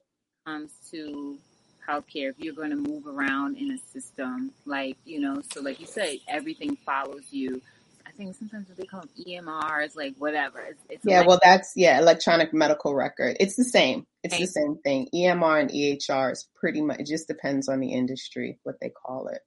comes 0.46 0.72
to 0.90 1.38
healthcare. 1.86 2.30
If 2.30 2.38
you're 2.38 2.54
going 2.54 2.70
to 2.70 2.76
move 2.76 3.06
around 3.06 3.58
in 3.58 3.70
a 3.72 3.78
system, 3.92 4.52
like 4.64 4.96
you 5.04 5.20
know, 5.20 5.42
so 5.52 5.60
like 5.60 5.78
you 5.78 5.86
said, 5.86 6.16
everything 6.26 6.76
follows 6.76 7.26
you. 7.30 7.60
I 8.06 8.10
think 8.12 8.34
sometimes 8.36 8.68
what 8.68 8.78
they 8.78 8.86
call 8.86 9.00
them 9.02 9.10
EMRs, 9.26 9.96
like 9.96 10.14
whatever. 10.16 10.60
It's, 10.60 10.82
it's 10.88 11.04
yeah, 11.04 11.24
well, 11.26 11.38
that's 11.42 11.74
yeah, 11.76 11.98
electronic 11.98 12.54
medical 12.54 12.94
record. 12.94 13.36
It's 13.38 13.56
the 13.56 13.64
same. 13.64 14.06
It's 14.24 14.38
the 14.38 14.46
same 14.46 14.78
thing. 14.78 15.08
EMR 15.14 15.60
and 15.60 15.70
EHR 15.70 16.32
is 16.32 16.48
pretty 16.54 16.80
much. 16.80 17.00
It 17.00 17.06
just 17.06 17.28
depends 17.28 17.68
on 17.68 17.80
the 17.80 17.92
industry 17.92 18.58
what 18.62 18.80
they 18.80 18.88
call 18.88 19.28
it. 19.28 19.40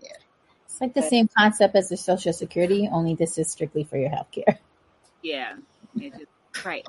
Yeah, 0.00 0.10
it's 0.66 0.80
like 0.80 0.94
the 0.94 1.02
same 1.02 1.28
concept 1.38 1.76
as 1.76 1.88
the 1.88 1.96
Social 1.96 2.32
Security, 2.32 2.88
only 2.90 3.14
this 3.14 3.38
is 3.38 3.48
strictly 3.52 3.84
for 3.84 3.98
your 3.98 4.10
healthcare. 4.10 4.58
Yeah, 5.22 5.54
just, 5.98 6.14
right. 6.64 6.86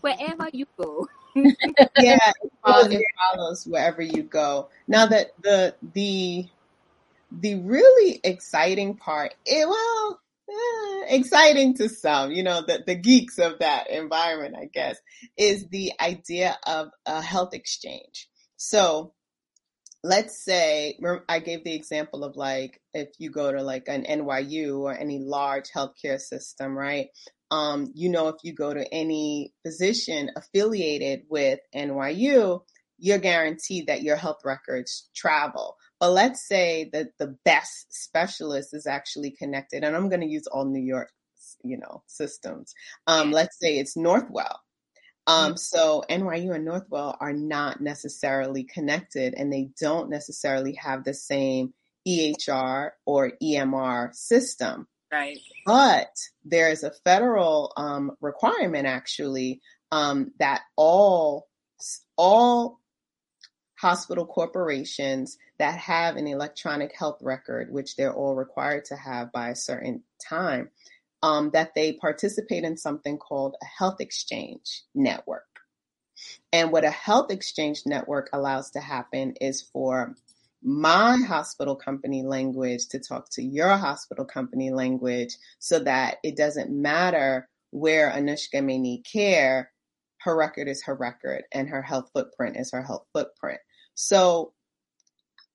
Wherever 0.00 0.48
you 0.52 0.66
go. 0.78 1.08
yeah, 1.34 2.30
it 2.42 2.52
follows, 2.64 2.92
it 2.92 3.02
follows 3.32 3.66
wherever 3.66 4.02
you 4.02 4.22
go. 4.22 4.68
Now 4.86 5.06
that 5.06 5.32
the 5.42 5.74
the 5.94 6.46
the 7.32 7.56
really 7.56 8.20
exciting 8.22 8.96
part, 8.96 9.34
it, 9.44 9.68
well, 9.68 10.20
eh, 10.48 11.16
exciting 11.16 11.74
to 11.74 11.88
some, 11.88 12.30
you 12.30 12.42
know, 12.42 12.62
the 12.66 12.84
the 12.86 12.94
geeks 12.94 13.38
of 13.38 13.58
that 13.58 13.90
environment, 13.90 14.54
I 14.56 14.66
guess, 14.66 14.96
is 15.36 15.66
the 15.68 15.92
idea 16.00 16.56
of 16.66 16.90
a 17.06 17.20
health 17.20 17.54
exchange. 17.54 18.28
So 18.56 19.13
let's 20.04 20.44
say 20.44 20.98
I 21.30 21.38
gave 21.38 21.64
the 21.64 21.74
example 21.74 22.24
of 22.24 22.36
like 22.36 22.78
if 22.92 23.08
you 23.18 23.30
go 23.30 23.50
to 23.50 23.62
like 23.62 23.88
an 23.88 24.04
NYU 24.04 24.80
or 24.80 24.92
any 24.92 25.18
large 25.18 25.70
healthcare 25.74 26.20
system, 26.20 26.76
right? 26.76 27.08
Um, 27.50 27.90
you 27.94 28.10
know, 28.10 28.28
if 28.28 28.36
you 28.44 28.52
go 28.52 28.74
to 28.74 28.86
any 28.92 29.54
physician 29.64 30.30
affiliated 30.36 31.22
with 31.30 31.58
NYU, 31.74 32.60
you're 32.98 33.18
guaranteed 33.18 33.86
that 33.86 34.02
your 34.02 34.16
health 34.16 34.40
records 34.44 35.08
travel. 35.16 35.76
But 35.98 36.10
let's 36.12 36.46
say 36.46 36.90
that 36.92 37.08
the 37.18 37.36
best 37.46 37.86
specialist 37.90 38.74
is 38.74 38.86
actually 38.86 39.30
connected, 39.30 39.84
and 39.84 39.96
I'm 39.96 40.10
going 40.10 40.20
to 40.20 40.30
use 40.30 40.46
all 40.46 40.66
New 40.66 40.84
York, 40.84 41.08
you 41.62 41.78
know, 41.78 42.02
systems. 42.08 42.74
Um, 43.06 43.32
let's 43.32 43.58
say 43.58 43.78
it's 43.78 43.96
Northwell 43.96 44.56
um, 45.26 45.52
mm-hmm. 45.52 45.56
so 45.56 46.04
NYU 46.08 46.54
and 46.54 46.66
Northwell 46.66 47.16
are 47.20 47.32
not 47.32 47.80
necessarily 47.80 48.64
connected 48.64 49.34
and 49.34 49.52
they 49.52 49.70
don't 49.80 50.10
necessarily 50.10 50.74
have 50.74 51.04
the 51.04 51.14
same 51.14 51.72
EHR 52.06 52.90
or 53.06 53.32
EMR 53.42 54.14
system. 54.14 54.86
Right. 55.10 55.38
But 55.64 56.10
there 56.44 56.70
is 56.70 56.82
a 56.82 56.92
federal 57.04 57.72
um, 57.76 58.12
requirement 58.20 58.86
actually 58.86 59.60
um, 59.92 60.32
that 60.38 60.62
all 60.76 61.48
all 62.16 62.80
hospital 63.78 64.26
corporations 64.26 65.36
that 65.58 65.78
have 65.78 66.16
an 66.16 66.26
electronic 66.26 66.94
health 66.96 67.18
record, 67.20 67.72
which 67.72 67.96
they're 67.96 68.14
all 68.14 68.34
required 68.34 68.84
to 68.86 68.96
have 68.96 69.30
by 69.32 69.50
a 69.50 69.56
certain 69.56 70.02
time, 70.26 70.70
um, 71.24 71.48
that 71.54 71.74
they 71.74 71.94
participate 71.94 72.64
in 72.64 72.76
something 72.76 73.16
called 73.16 73.56
a 73.62 73.64
health 73.64 73.98
exchange 73.98 74.82
network. 74.94 75.46
And 76.52 76.70
what 76.70 76.84
a 76.84 76.90
health 76.90 77.30
exchange 77.30 77.84
network 77.86 78.28
allows 78.34 78.70
to 78.72 78.80
happen 78.80 79.32
is 79.40 79.62
for 79.62 80.14
my 80.62 81.16
hospital 81.26 81.76
company 81.76 82.22
language 82.22 82.88
to 82.88 82.98
talk 82.98 83.30
to 83.30 83.42
your 83.42 83.74
hospital 83.74 84.26
company 84.26 84.70
language 84.70 85.36
so 85.58 85.78
that 85.78 86.18
it 86.22 86.36
doesn't 86.36 86.70
matter 86.70 87.48
where 87.70 88.10
Anushka 88.10 88.62
may 88.62 88.76
need 88.76 89.04
care, 89.10 89.72
her 90.20 90.36
record 90.36 90.68
is 90.68 90.84
her 90.84 90.94
record 90.94 91.44
and 91.52 91.70
her 91.70 91.82
health 91.82 92.10
footprint 92.12 92.58
is 92.58 92.70
her 92.72 92.82
health 92.82 93.06
footprint. 93.14 93.60
So 93.94 94.52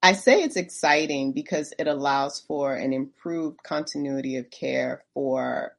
I 0.02 0.14
say 0.14 0.44
it's 0.44 0.56
exciting 0.56 1.34
because 1.34 1.74
it 1.78 1.88
allows 1.88 2.40
for 2.40 2.74
an 2.74 2.94
improved 2.94 3.62
continuity 3.64 4.38
of 4.38 4.50
care 4.50 5.04
for 5.14 5.76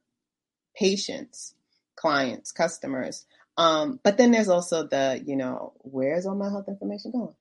patients, 0.75 1.55
clients, 1.95 2.51
customers. 2.51 3.25
Um, 3.57 3.99
but 4.03 4.17
then 4.17 4.31
there's 4.31 4.49
also 4.49 4.83
the, 4.87 5.21
you 5.25 5.35
know, 5.35 5.73
where's 5.79 6.25
all 6.25 6.35
my 6.35 6.49
health 6.49 6.67
information 6.67 7.11
going? 7.11 7.33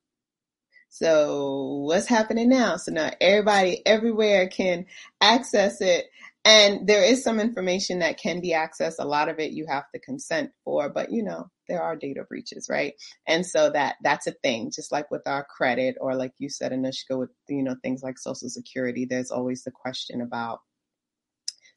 So 0.89 1.83
what's 1.85 2.07
happening 2.07 2.49
now? 2.49 2.77
So 2.77 2.93
now 2.93 3.11
everybody 3.21 3.81
everywhere 3.87 4.49
can 4.49 4.87
access 5.21 5.81
it 5.81 6.11
and 6.45 6.87
there 6.87 7.05
is 7.05 7.23
some 7.23 7.39
information 7.39 7.99
that 7.99 8.19
can 8.19 8.41
be 8.41 8.53
accessed. 8.53 8.95
A 8.99 9.07
lot 9.07 9.29
of 9.29 9.39
it 9.39 9.53
you 9.53 9.67
have 9.69 9.85
to 9.95 10.01
consent 10.01 10.51
for, 10.65 10.89
but 10.89 11.13
you 11.13 11.23
know, 11.23 11.51
there 11.69 11.83
are 11.83 11.97
data 11.97 12.25
breaches, 12.25 12.69
right? 12.71 12.95
And 13.27 13.45
so 13.45 13.71
that 13.71 13.97
that's 14.03 14.27
a 14.27 14.33
thing, 14.33 14.71
just 14.75 14.91
like 14.91 15.11
with 15.11 15.27
our 15.27 15.45
credit 15.45 15.97
or 16.01 16.15
like 16.15 16.33
you 16.39 16.49
said, 16.49 16.73
Anushka, 16.73 17.19
with 17.19 17.31
you 17.49 17.63
know, 17.63 17.77
things 17.83 18.03
like 18.03 18.19
social 18.19 18.49
security, 18.49 19.05
there's 19.05 19.31
always 19.31 19.65
the 19.65 19.71
question 19.71 20.21
about 20.21 20.61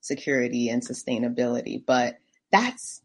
security 0.01 0.69
and 0.69 0.85
sustainability. 0.85 1.83
But 1.85 2.17
that's 2.51 3.01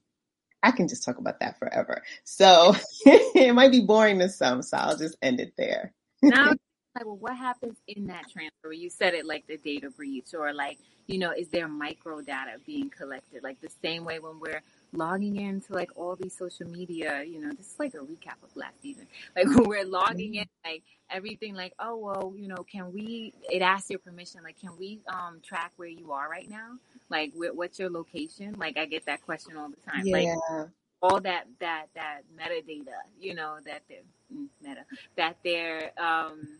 I 0.62 0.70
can 0.70 0.88
just 0.88 1.04
talk 1.04 1.18
about 1.18 1.40
that 1.40 1.58
forever. 1.58 2.02
So 2.24 2.74
it 3.04 3.54
might 3.54 3.72
be 3.72 3.80
boring 3.80 4.18
to 4.20 4.28
some, 4.28 4.62
so 4.62 4.76
I'll 4.76 4.96
just 4.96 5.16
end 5.22 5.40
it 5.40 5.54
there. 5.56 5.92
now 6.22 6.46
like, 6.94 7.04
well, 7.04 7.16
what 7.16 7.36
happens 7.36 7.78
in 7.86 8.06
that 8.06 8.24
transfer? 8.30 8.72
You 8.72 8.90
said 8.90 9.14
it 9.14 9.24
like 9.24 9.46
the 9.46 9.56
data 9.56 9.90
breach, 9.90 10.34
or 10.34 10.52
like, 10.52 10.78
you 11.08 11.18
know, 11.18 11.32
is 11.32 11.48
there 11.48 11.66
micro 11.66 12.20
data 12.20 12.58
being 12.66 12.90
collected? 12.90 13.42
Like 13.42 13.60
the 13.62 13.70
same 13.82 14.04
way 14.04 14.18
when 14.20 14.38
we're 14.38 14.62
logging 14.92 15.36
into 15.36 15.72
like 15.72 15.90
all 15.96 16.14
these 16.16 16.36
social 16.36 16.68
media, 16.68 17.24
you 17.24 17.40
know, 17.40 17.50
this 17.50 17.72
is 17.72 17.78
like 17.78 17.94
a 17.94 17.98
recap 17.98 18.42
of 18.44 18.54
last 18.54 18.80
season. 18.82 19.06
Like 19.36 19.46
when 19.46 19.64
we're 19.64 19.86
logging 19.86 20.34
in, 20.34 20.46
like 20.64 20.82
everything, 21.10 21.54
like, 21.54 21.72
oh 21.78 21.96
well, 21.96 22.34
you 22.36 22.46
know, 22.46 22.62
can 22.70 22.92
we? 22.92 23.32
It 23.50 23.62
asks 23.62 23.88
your 23.88 23.98
permission, 23.98 24.42
like, 24.44 24.60
can 24.60 24.76
we 24.78 25.00
um 25.08 25.40
track 25.42 25.72
where 25.76 25.88
you 25.88 26.12
are 26.12 26.28
right 26.28 26.48
now? 26.48 26.78
Like, 27.08 27.32
what's 27.34 27.78
your 27.78 27.88
location? 27.88 28.54
Like, 28.58 28.76
I 28.76 28.84
get 28.84 29.06
that 29.06 29.22
question 29.22 29.56
all 29.56 29.70
the 29.70 29.90
time. 29.90 30.06
Yeah. 30.06 30.16
Like 30.18 30.64
all 31.00 31.20
that 31.20 31.46
that 31.60 31.86
that 31.94 32.22
metadata, 32.36 33.00
you 33.18 33.34
know, 33.34 33.56
that 33.64 33.82
they're 33.88 33.98
mm, 34.34 34.48
meta 34.62 34.84
that 35.16 35.36
they're 35.42 35.92
um 35.98 36.58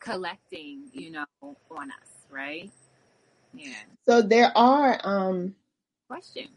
collecting, 0.00 0.90
you 0.92 1.10
know, 1.10 1.24
on 1.42 1.90
us, 1.90 2.26
right? 2.30 2.70
Yeah. 3.54 3.72
So 4.06 4.22
there 4.22 4.52
are 4.56 5.00
um 5.04 5.54
question. 6.08 6.48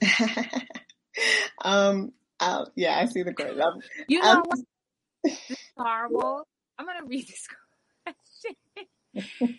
um 1.64 2.12
uh, 2.40 2.64
yeah, 2.74 2.98
I 2.98 3.04
see 3.04 3.22
the 3.22 3.34
question. 3.34 3.60
Um, 3.60 3.80
you 4.08 4.20
know 4.20 4.30
um, 4.30 4.42
what? 4.46 4.58
This 5.24 5.50
is 5.50 5.58
horrible. 5.76 6.46
I'm 6.78 6.86
gonna 6.86 7.04
read 7.04 7.28
this 7.28 7.46
question. 9.12 9.58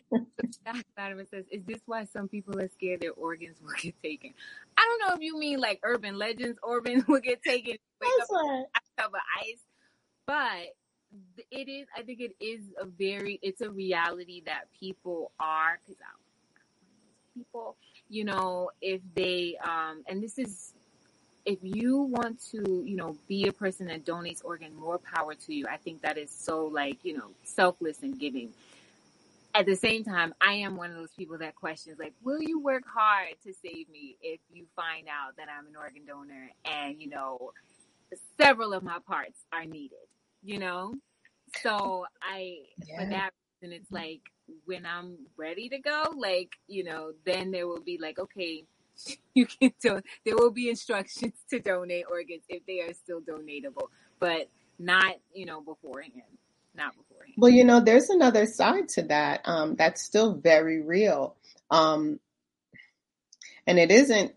Fatima 0.96 1.26
says, 1.30 1.46
"Is 1.52 1.63
this 1.65 1.80
why 1.86 2.06
some 2.06 2.28
people 2.28 2.60
are 2.60 2.70
scared 2.70 3.02
their 3.02 3.12
organs 3.12 3.58
will 3.62 3.76
get 3.80 4.02
taken?" 4.02 4.34
I 4.78 4.82
don't 4.82 5.08
know 5.08 5.15
if 5.15 5.22
you 5.22 5.38
mean 5.38 5.60
like 5.60 5.80
urban 5.84 6.17
legends, 6.17 6.58
organs 6.63 7.06
will 7.08 7.20
get 7.20 7.44
taken. 7.44 7.78
That's 8.02 8.32
right. 8.32 8.65
Of 8.98 9.12
ice, 9.39 9.62
but 10.26 10.76
it 11.50 11.67
is 11.67 11.88
i 11.98 12.02
think 12.02 12.20
it 12.20 12.36
is 12.39 12.62
a 12.80 12.86
very 12.86 13.39
it's 13.41 13.62
a 13.62 13.70
reality 13.70 14.44
that 14.46 14.67
people 14.80 15.32
are 15.39 15.80
because 15.86 16.00
people 17.36 17.76
you 18.10 18.24
know 18.24 18.70
if 18.82 19.02
they 19.15 19.58
um 19.63 20.04
and 20.08 20.22
this 20.22 20.38
is 20.38 20.74
if 21.46 21.60
you 21.63 21.98
want 21.98 22.39
to 22.52 22.84
you 22.86 22.96
know 22.96 23.15
be 23.28 23.48
a 23.48 23.52
person 23.52 23.88
that 23.88 24.06
donates 24.06 24.44
organ 24.44 24.76
more 24.76 25.00
power 25.00 25.34
to 25.34 25.54
you 25.54 25.65
i 25.67 25.78
think 25.78 26.02
that 26.02 26.17
is 26.17 26.30
so 26.30 26.65
like 26.65 26.98
you 27.04 27.17
know 27.17 27.30
selfless 27.44 28.04
and 28.04 28.20
giving 28.20 28.50
at 29.54 29.65
the 29.65 29.76
same 29.76 30.04
time 30.04 30.34
i 30.41 30.54
am 30.54 30.78
one 30.78 30.89
of 30.89 30.96
those 30.96 31.12
people 31.17 31.38
that 31.38 31.56
questions 31.56 31.98
like 32.00 32.13
will 32.24 32.41
you 32.41 32.60
work 32.60 32.84
hard 32.86 33.30
to 33.44 33.54
save 33.54 33.89
me 33.89 34.15
if 34.22 34.39
you 34.54 34.65
find 34.76 35.08
out 35.08 35.36
that 35.38 35.48
i'm 35.58 35.67
an 35.67 35.76
organ 35.76 36.06
donor 36.06 36.50
and 36.65 37.02
you 37.02 37.10
know 37.10 37.52
several 38.39 38.74
of 38.74 38.84
my 38.84 38.98
parts 39.08 39.39
are 39.52 39.65
needed 39.65 39.98
you 40.44 40.60
know? 40.60 40.94
So 41.62 42.06
I, 42.22 42.60
yeah. 42.86 43.00
for 43.00 43.10
that 43.10 43.32
reason, 43.62 43.76
it's 43.76 43.91
like 43.91 44.21
when 44.65 44.86
I'm 44.86 45.17
ready 45.38 45.69
to 45.69 45.80
go, 45.80 46.13
like, 46.15 46.52
you 46.67 46.84
know, 46.84 47.13
then 47.26 47.52
there 47.52 47.67
will 47.67 47.82
be 47.82 47.97
like, 48.02 48.19
okay, 48.19 48.65
you 49.34 49.45
can 49.45 49.74
do, 49.82 50.02
there 50.26 50.36
will 50.36 50.52
be 50.52 50.69
instructions 50.69 51.34
to 51.50 51.60
donate 51.60 52.06
organs 52.10 52.43
if 52.50 52.65
they 52.65 52.82
are 52.82 52.93
still 52.93 53.21
donatable, 53.21 53.88
but 54.19 54.50
not, 54.80 55.15
you 55.34 55.45
know, 55.45 55.62
beforehand. 55.62 56.24
Not 56.74 56.95
beforehand. 56.95 57.36
Well, 57.38 57.52
you 57.52 57.65
know, 57.65 57.82
there's 57.82 58.10
another 58.10 58.45
side 58.45 58.88
to 58.89 59.04
that. 59.04 59.41
Um, 59.43 59.76
that's 59.76 60.02
still 60.02 60.36
very 60.36 60.82
real. 60.82 61.36
Um, 61.69 62.19
and 63.67 63.78
it 63.78 63.91
isn't 63.91 64.34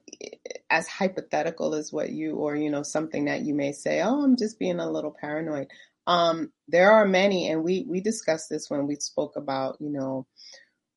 as 0.70 0.88
hypothetical 0.88 1.74
as 1.74 1.92
what 1.92 2.11
you 2.11 2.37
or 2.37 2.57
you 2.57 2.70
know 2.70 2.83
something 2.83 3.27
that 3.27 3.42
you 3.42 3.55
may 3.55 3.72
say 3.72 4.00
oh 4.03 4.22
i'm 4.22 4.37
just 4.37 4.59
being 4.59 4.81
a 4.81 4.90
little 4.90 5.14
paranoid 5.20 5.66
um, 6.07 6.53
there 6.68 6.92
are 6.92 7.07
many, 7.07 7.48
and 7.48 7.62
we 7.62 7.87
we 7.88 8.00
discussed 8.00 8.50
this 8.50 8.68
when 8.68 8.87
we 8.87 8.96
spoke 8.96 9.37
about 9.37 9.77
you 9.81 9.90
know 9.90 10.27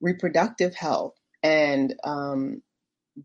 reproductive 0.02 0.76
health, 0.76 1.16
and 1.44 1.96
um, 2.04 2.62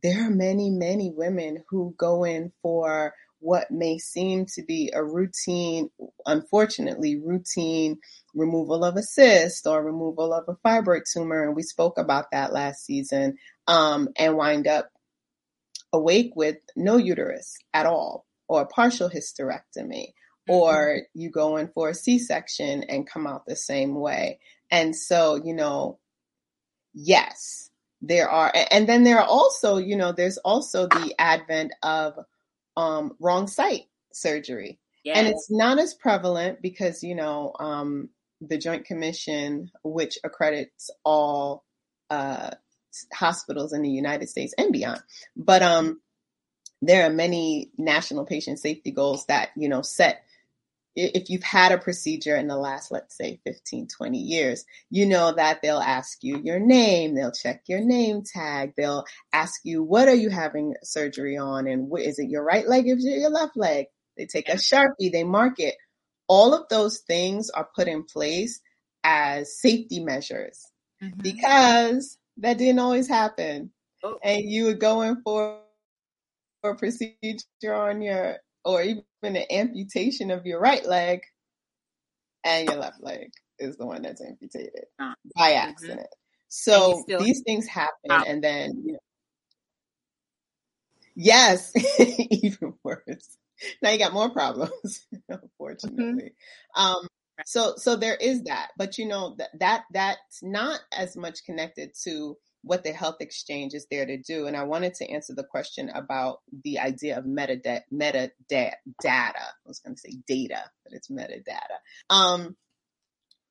there 0.03 0.27
are 0.27 0.31
many 0.31 0.71
many 0.71 1.13
women 1.15 1.65
who 1.69 1.95
go 1.99 2.25
in 2.25 2.53
for 2.63 3.15
what 3.41 3.73
may 3.73 3.99
seem 3.99 4.47
to 4.47 4.63
be 4.63 4.93
a 4.95 5.03
routine, 5.03 5.91
unfortunately, 6.27 7.21
routine 7.21 7.99
removal 8.37 8.85
of 8.85 8.97
a 8.97 9.03
cyst 9.03 9.67
or 9.67 9.85
removal 9.85 10.33
of 10.33 10.45
a 10.47 10.55
fibroid 10.65 11.03
tumor. 11.13 11.45
And 11.45 11.57
we 11.57 11.65
spoke 11.65 11.99
about 11.99 12.27
that 12.31 12.53
last 12.53 12.85
season 12.87 13.37
um, 13.67 14.09
and 14.17 14.37
wind 14.37 14.69
up 14.69 14.91
awake 15.93 16.33
with 16.35 16.57
no 16.77 16.97
uterus 16.97 17.57
at 17.75 17.87
all 17.87 18.27
or 18.49 18.67
partial 18.67 19.09
hysterectomy 19.09 20.13
or 20.49 20.75
mm-hmm. 20.75 21.21
you 21.21 21.31
go 21.31 21.57
in 21.57 21.69
for 21.69 21.91
a 21.91 21.95
C-section 21.95 22.85
and 22.85 23.09
come 23.09 23.27
out 23.27 23.47
the 23.47 23.57
same 23.57 23.95
way. 23.95 24.41
And 24.71 24.97
so, 24.97 25.41
you 25.43 25.55
know, 25.55 25.99
yes, 26.95 27.71
there 28.01 28.29
are, 28.29 28.53
and 28.71 28.89
then 28.89 29.05
there 29.05 29.21
are 29.21 29.27
also, 29.27 29.77
you 29.77 29.97
know, 29.97 30.13
there's 30.13 30.39
also 30.39 30.87
the 30.87 31.15
advent 31.19 31.73
of 31.83 32.19
um, 32.77 33.13
wrong 33.21 33.47
site 33.47 33.85
surgery. 34.13 34.79
Yes. 35.05 35.19
And 35.19 35.29
it's 35.29 35.49
not 35.51 35.79
as 35.79 35.95
prevalent 35.95 36.63
because, 36.63 37.03
you 37.03 37.15
know, 37.15 37.53
um, 37.59 38.09
the 38.41 38.59
Joint 38.59 38.85
Commission, 38.85 39.71
which 39.85 40.19
accredits 40.25 40.91
all 41.05 41.65
uh, 42.11 42.51
hospitals 43.13 43.73
in 43.73 43.83
the 43.83 43.91
United 43.91 44.29
States 44.29 44.55
and 44.57 44.73
beyond, 44.73 45.01
but 45.37 45.63
um, 45.63 46.01
there 46.81 47.07
are 47.07 47.13
many 47.13 47.71
national 47.79 48.25
patient 48.25 48.59
safety 48.59 48.91
goals 48.91 49.27
that, 49.27 49.51
you 49.57 49.69
know, 49.69 49.83
set 49.83 50.25
if 50.95 51.31
you've 51.31 51.43
had 51.43 51.73
a 51.73 51.79
procedure 51.79 52.37
in 52.37 52.49
the 52.49 52.57
last, 52.57 52.93
let's 52.93 53.17
say 53.17 53.41
15, 53.45 53.89
20 53.89 54.19
years, 54.19 54.65
you 54.91 55.07
know 55.07 55.33
that 55.33 55.63
they'll 55.63 55.79
ask 55.79 56.19
you 56.23 56.39
your 56.43 56.61
name, 56.61 57.15
they'll 57.15 57.33
check 57.33 57.63
your 57.67 57.81
name 57.81 58.23
tag, 58.23 58.75
they'll 58.77 59.05
ask 59.33 59.61
you, 59.65 59.83
what 59.83 60.09
are 60.09 60.15
you 60.15 60.29
having 60.29 60.75
surgery 60.83 61.39
on? 61.39 61.67
And 61.67 61.89
what, 61.89 62.03
is 62.03 62.19
it 62.19 62.29
your 62.29 62.45
right 62.45 62.69
leg? 62.69 62.87
Is 62.87 63.05
it 63.05 63.21
your 63.21 63.31
left 63.31 63.57
leg? 63.57 63.87
They 64.17 64.27
take 64.27 64.49
a 64.51 64.57
Sharpie, 64.57 65.11
they 65.11 65.25
mark 65.25 65.59
it. 65.59 65.77
All 66.29 66.55
of 66.55 66.69
those 66.69 66.99
things 66.99 67.49
are 67.49 67.69
put 67.75 67.89
in 67.89 68.05
place 68.05 68.61
as 69.03 69.59
safety 69.59 70.01
measures 70.01 70.67
mm-hmm. 71.03 71.21
because 71.23 72.19
that 72.39 72.59
didn't 72.59 72.79
always 72.79 73.09
happen. 73.09 73.71
Oh. 74.03 74.19
And 74.23 74.43
you 74.43 74.65
were 74.65 74.75
going 74.75 75.17
for, 75.23 75.61
for 76.61 76.71
a 76.71 76.77
procedure 76.77 77.75
on 77.75 78.03
your 78.03 78.39
or 78.65 78.83
even 78.83 79.03
an 79.23 79.45
amputation 79.51 80.31
of 80.31 80.47
your 80.47 80.61
right 80.61 80.87
leg 80.87 81.23
and 82.45 82.69
your 82.69 82.79
left 82.79 83.03
leg 83.03 83.31
is 83.59 83.77
the 83.77 83.87
one 83.87 84.03
that's 84.03 84.23
amputated 84.23 84.85
uh, 85.01 85.15
by 85.37 85.51
mm-hmm. 85.51 85.69
accident. 85.69 86.01
Mm-hmm. 86.01 86.07
So 86.49 87.05
these 87.07 87.43
things 87.47 87.67
happen 87.67 88.11
and 88.11 88.43
then 88.43 88.83
you 88.85 88.93
know, 88.93 88.99
Yes, 91.15 91.73
even 91.99 92.75
worse. 92.83 93.39
Now 93.81 93.91
you 93.91 93.99
got 93.99 94.13
more 94.13 94.31
problems, 94.31 95.07
unfortunately. 95.29 96.33
Mm-hmm. 96.77 96.83
Um, 96.83 97.07
so, 97.47 97.75
so 97.77 97.97
there 97.97 98.17
is 98.17 98.45
that, 98.45 98.69
but 98.77 98.99
you 98.99 99.07
know 99.07 99.35
that 99.39 99.51
that 99.59 99.85
that's 99.93 100.43
not 100.43 100.81
as 100.97 101.17
much 101.17 101.45
connected 101.45 101.93
to 102.05 102.37
what 102.63 102.85
the 102.85 102.93
health 102.93 103.17
exchange 103.21 103.75
is 103.75 103.87
there 103.91 104.07
to 104.07 104.17
do. 104.17 104.47
And 104.47 104.57
I 104.57 104.63
wanted 104.63 104.95
to 104.95 105.11
answer 105.11 105.35
the 105.35 105.45
question 105.45 105.91
about 105.91 106.39
the 106.65 106.79
idea 106.79 107.19
of 107.19 107.25
metadata. 107.25 107.81
Metadata. 107.93 108.31
Data. 108.49 108.79
I 109.03 109.67
was 109.67 109.81
going 109.81 109.97
to 109.97 110.01
say 110.01 110.17
data, 110.27 110.63
but 110.85 110.93
it's 110.93 111.11
metadata. 111.11 111.79
Um, 112.09 112.57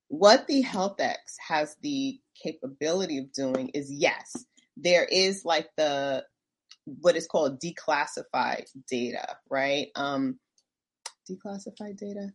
what 0.08 0.48
the 0.48 0.64
HealthX 0.64 1.16
has 1.48 1.76
the 1.82 2.20
capability 2.42 3.18
of 3.18 3.32
doing 3.34 3.70
is 3.70 3.92
yes, 3.92 4.34
there 4.78 5.06
is 5.06 5.44
like 5.46 5.70
the 5.78 6.24
what 6.86 7.16
is 7.16 7.28
called 7.28 7.62
declassified 7.62 8.66
data, 8.90 9.38
right? 9.50 9.88
Um, 9.96 10.40
declassified 11.30 11.98
data 11.98 12.32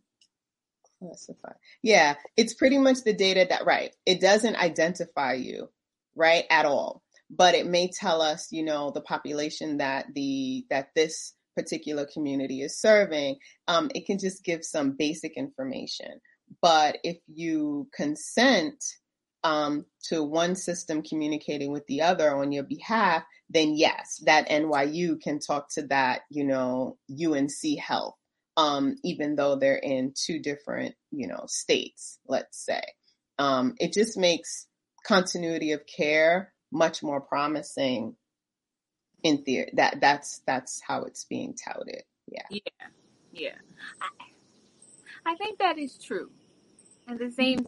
classify. 0.99 1.53
Yeah, 1.81 2.15
it's 2.35 2.53
pretty 2.53 2.77
much 2.77 3.03
the 3.03 3.13
data 3.13 3.45
that 3.49 3.65
right. 3.65 3.95
It 4.05 4.19
doesn't 4.21 4.55
identify 4.55 5.33
you 5.33 5.69
right, 6.17 6.45
at 6.49 6.65
all. 6.65 7.03
But 7.29 7.55
it 7.55 7.67
may 7.67 7.89
tell 7.89 8.21
us, 8.21 8.51
you 8.51 8.63
know, 8.63 8.91
the 8.91 9.01
population 9.01 9.77
that 9.77 10.07
the 10.13 10.65
that 10.69 10.89
this 10.95 11.33
particular 11.55 12.07
community 12.11 12.61
is 12.61 12.79
serving. 12.79 13.37
Um, 13.67 13.89
it 13.95 14.05
can 14.05 14.17
just 14.17 14.43
give 14.43 14.63
some 14.63 14.95
basic 14.97 15.33
information. 15.37 16.19
But 16.61 16.97
if 17.03 17.17
you 17.27 17.89
consent 17.93 18.83
um, 19.43 19.85
to 20.03 20.23
one 20.23 20.55
system 20.55 21.01
communicating 21.01 21.71
with 21.71 21.85
the 21.87 22.01
other 22.01 22.35
on 22.35 22.51
your 22.51 22.63
behalf, 22.63 23.23
then 23.49 23.73
yes, 23.75 24.21
that 24.25 24.49
NYU 24.49 25.21
can 25.21 25.39
talk 25.39 25.67
to 25.73 25.87
that, 25.87 26.21
you 26.29 26.45
know, 26.45 26.97
UNC 27.11 27.79
Health, 27.79 28.15
um, 28.57 28.97
even 29.03 29.35
though 29.37 29.57
they're 29.57 29.77
in 29.77 30.13
two 30.15 30.39
different, 30.39 30.95
you 31.11 31.27
know, 31.27 31.45
states, 31.47 32.19
let's 32.27 32.65
say. 32.65 32.81
Um, 33.39 33.75
it 33.79 33.93
just 33.93 34.17
makes 34.17 34.67
continuity 35.05 35.73
of 35.73 35.81
care 35.87 36.53
much 36.71 37.03
more 37.03 37.21
promising 37.21 38.15
in 39.23 39.43
theory. 39.43 39.71
That 39.75 40.01
that's 40.01 40.41
that's 40.47 40.81
how 40.85 41.03
it's 41.03 41.25
being 41.25 41.55
touted. 41.55 42.03
Yeah. 42.27 42.43
Yeah. 42.49 42.59
Yeah. 43.31 43.55
I, 44.01 44.09
I 45.33 45.35
think 45.35 45.59
that 45.59 45.77
is 45.77 45.97
true. 45.97 46.31
And 47.07 47.19
the 47.19 47.31
same 47.31 47.59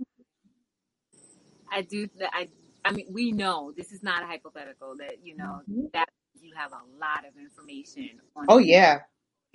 I 1.72 1.82
do 1.84 2.08
I 2.34 2.50
I 2.86 2.92
mean 2.92 3.08
we 3.12 3.32
know 3.32 3.74
this 3.76 3.92
is 3.92 4.04
not 4.04 4.24
a 4.24 4.26
hypothetical 4.28 4.96
that 4.98 5.24
you 5.24 5.38
know 5.38 5.62
hmm 5.68 5.86
that 5.94 6.10
you 6.42 6.54
have 6.56 6.72
a 6.72 7.00
lot 7.00 7.26
of 7.28 7.38
information 7.38 8.20
on 8.36 8.46
Oh 8.50 8.58
yeah, 8.60 9.00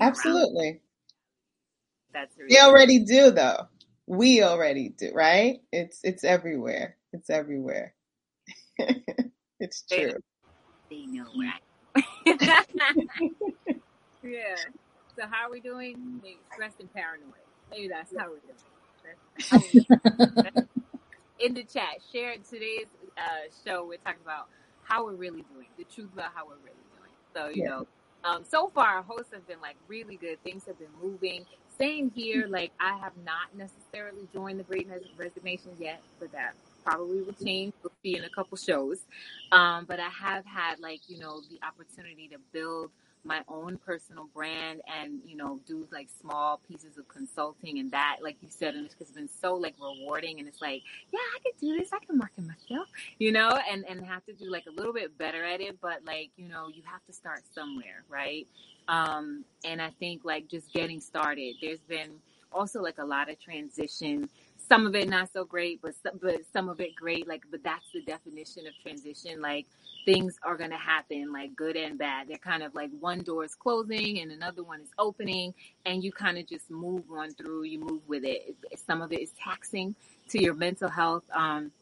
absolutely. 0.00 0.80
That's 2.14 2.36
the 2.36 2.44
We 2.50 2.58
reality. 2.58 2.60
already 2.60 3.00
do 3.00 3.32
though. 3.32 3.68
We 4.06 4.42
already 4.44 4.90
do, 4.90 5.12
right? 5.14 5.60
It's 5.72 6.00
it's 6.04 6.24
everywhere. 6.24 6.96
It's 7.12 7.30
everywhere. 7.30 7.94
it's 9.60 9.84
true. 9.92 10.16
they 10.90 11.06
know 11.06 11.26
where 11.34 11.48
I 11.50 11.58
Yeah. 14.22 14.56
So 15.16 15.24
how 15.30 15.48
are 15.48 15.52
we 15.52 15.60
doing? 15.60 16.22
Stressed 16.52 16.80
and 16.80 16.92
paranoid. 16.92 17.32
Maybe 17.70 17.88
that's 17.88 18.12
how 18.16 18.26
we're 18.30 18.40
doing. 18.40 19.16
How 19.50 19.60
we're 19.60 19.72
doing. 19.72 20.52
In 21.40 21.54
the 21.54 21.64
chat, 21.64 22.00
share 22.12 22.36
today's 22.48 22.86
uh, 23.18 23.50
show. 23.66 23.86
We're 23.86 23.98
talking 23.98 24.22
about 24.24 24.48
how 24.84 25.04
we're 25.04 25.14
really 25.16 25.44
doing, 25.54 25.68
the 25.78 25.84
truth 25.84 26.10
about 26.14 26.32
how 26.34 26.46
we're 26.46 26.56
really 26.64 26.86
doing. 26.98 27.12
So 27.34 27.48
you 27.54 27.62
Yeah. 27.62 27.68
know, 27.68 27.86
um, 28.24 28.44
so 28.44 28.68
far 28.68 28.86
our 28.88 29.02
hosts 29.02 29.32
have 29.34 29.46
been 29.48 29.60
like 29.60 29.76
really 29.88 30.16
good. 30.16 30.42
Things 30.44 30.64
have 30.66 30.78
been 30.78 30.92
moving. 31.02 31.46
Same 31.78 32.10
here. 32.10 32.46
Like 32.48 32.72
I 32.80 32.96
have 32.98 33.12
not 33.24 33.56
necessarily 33.56 34.28
joined 34.32 34.60
the 34.60 34.64
Great 34.64 34.88
Resignation 35.16 35.72
yet, 35.78 36.00
but 36.20 36.32
that 36.32 36.54
probably 36.84 37.22
will 37.22 37.32
change. 37.32 37.72
We'll 37.82 37.92
see 38.02 38.16
in 38.16 38.24
a 38.24 38.28
couple 38.28 38.56
shows. 38.56 39.00
Um, 39.52 39.84
but 39.86 39.98
I 40.00 40.08
have 40.08 40.44
had 40.44 40.80
like, 40.80 41.00
you 41.08 41.18
know, 41.18 41.40
the 41.50 41.58
opportunity 41.66 42.28
to 42.28 42.38
build 42.52 42.90
my 43.26 43.40
own 43.48 43.78
personal 43.78 44.28
brand 44.34 44.82
and, 45.00 45.20
you 45.26 45.34
know, 45.36 45.58
do 45.66 45.86
like 45.90 46.08
small 46.20 46.60
pieces 46.68 46.98
of 46.98 47.08
consulting 47.08 47.78
and 47.78 47.90
that, 47.90 48.18
like 48.22 48.36
you 48.42 48.48
said, 48.50 48.74
and 48.74 48.84
it's 48.86 49.10
been 49.12 49.28
so 49.40 49.54
like 49.54 49.74
rewarding 49.80 50.38
and 50.38 50.46
it's 50.46 50.60
like, 50.60 50.82
yeah, 51.10 51.20
I 51.34 51.38
could 51.42 51.58
do 51.58 51.76
this. 51.78 51.90
I 51.92 52.04
can 52.04 52.18
market 52.18 52.44
myself, 52.46 52.86
you 53.18 53.32
know, 53.32 53.58
and, 53.70 53.84
and 53.88 54.04
have 54.04 54.24
to 54.26 54.34
do 54.34 54.50
like 54.50 54.66
a 54.66 54.72
little 54.72 54.92
bit 54.92 55.16
better 55.16 55.42
at 55.42 55.62
it. 55.62 55.78
But 55.80 56.04
like, 56.04 56.30
you 56.36 56.48
know, 56.48 56.68
you 56.68 56.82
have 56.84 57.04
to 57.06 57.14
start 57.14 57.42
somewhere, 57.54 58.04
right? 58.10 58.46
Um, 58.88 59.44
and 59.64 59.80
I 59.80 59.90
think 59.98 60.24
like 60.24 60.48
just 60.48 60.72
getting 60.72 61.00
started, 61.00 61.54
there's 61.60 61.80
been 61.88 62.10
also 62.52 62.82
like 62.82 62.98
a 62.98 63.04
lot 63.04 63.30
of 63.30 63.40
transition 63.40 64.28
some 64.68 64.86
of 64.86 64.94
it 64.94 65.08
not 65.08 65.30
so 65.32 65.44
great, 65.44 65.80
but 65.82 65.94
some, 66.02 66.18
but 66.20 66.40
some 66.52 66.68
of 66.68 66.80
it 66.80 66.94
great. 66.94 67.28
Like, 67.28 67.42
but 67.50 67.62
that's 67.62 67.84
the 67.92 68.02
definition 68.02 68.66
of 68.66 68.72
transition. 68.82 69.40
Like, 69.40 69.66
things 70.04 70.38
are 70.42 70.56
gonna 70.56 70.78
happen, 70.78 71.32
like 71.32 71.54
good 71.56 71.76
and 71.76 71.98
bad. 71.98 72.28
They're 72.28 72.38
kind 72.38 72.62
of 72.62 72.74
like 72.74 72.90
one 73.00 73.22
door 73.22 73.44
is 73.44 73.54
closing 73.54 74.20
and 74.20 74.30
another 74.30 74.62
one 74.62 74.80
is 74.80 74.90
opening, 74.98 75.54
and 75.86 76.02
you 76.02 76.12
kind 76.12 76.38
of 76.38 76.46
just 76.46 76.70
move 76.70 77.04
on 77.10 77.30
through. 77.32 77.64
You 77.64 77.80
move 77.80 78.02
with 78.06 78.24
it. 78.24 78.56
Some 78.86 79.02
of 79.02 79.12
it 79.12 79.20
is 79.20 79.30
taxing 79.42 79.94
to 80.30 80.42
your 80.42 80.54
mental 80.54 80.88
health. 80.88 81.24
Um, 81.32 81.72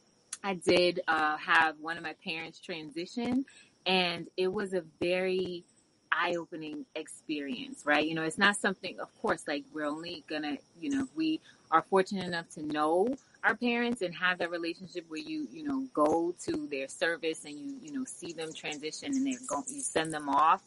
I 0.45 0.55
did 0.55 1.01
uh, 1.07 1.37
have 1.37 1.77
one 1.81 1.97
of 1.97 2.03
my 2.03 2.15
parents 2.25 2.59
transition, 2.59 3.45
and 3.87 4.29
it 4.37 4.53
was 4.53 4.75
a 4.75 4.83
very 5.01 5.65
eye-opening 6.13 6.85
experience, 6.95 7.83
right? 7.85 8.07
You 8.07 8.15
know, 8.15 8.23
it's 8.23 8.39
not 8.39 8.57
something, 8.57 9.01
of 9.01 9.09
course, 9.21 9.45
like 9.49 9.65
we're 9.73 9.87
only 9.87 10.25
gonna, 10.29 10.59
you 10.81 10.91
know, 10.91 11.09
we 11.17 11.41
are 11.71 11.83
fortunate 11.89 12.27
enough 12.27 12.49
to 12.51 12.63
know 12.63 13.09
our 13.45 13.57
parents 13.57 14.03
and 14.03 14.15
have 14.15 14.39
that 14.39 14.51
relationship 14.51 15.05
where 15.09 15.21
you, 15.21 15.49
you 15.51 15.65
know, 15.65 15.87
go 15.93 16.35
to 16.45 16.69
their 16.71 16.87
service 16.87 17.45
and 17.45 17.59
you, 17.59 17.75
you 17.83 17.93
know, 17.93 18.05
see 18.05 18.33
them 18.33 18.53
transition 18.53 19.09
and 19.09 19.27
they're 19.27 19.39
going, 19.49 19.65
you 19.69 19.81
send 19.81 20.13
them 20.13 20.29
off. 20.29 20.63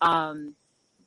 Um, 0.00 0.54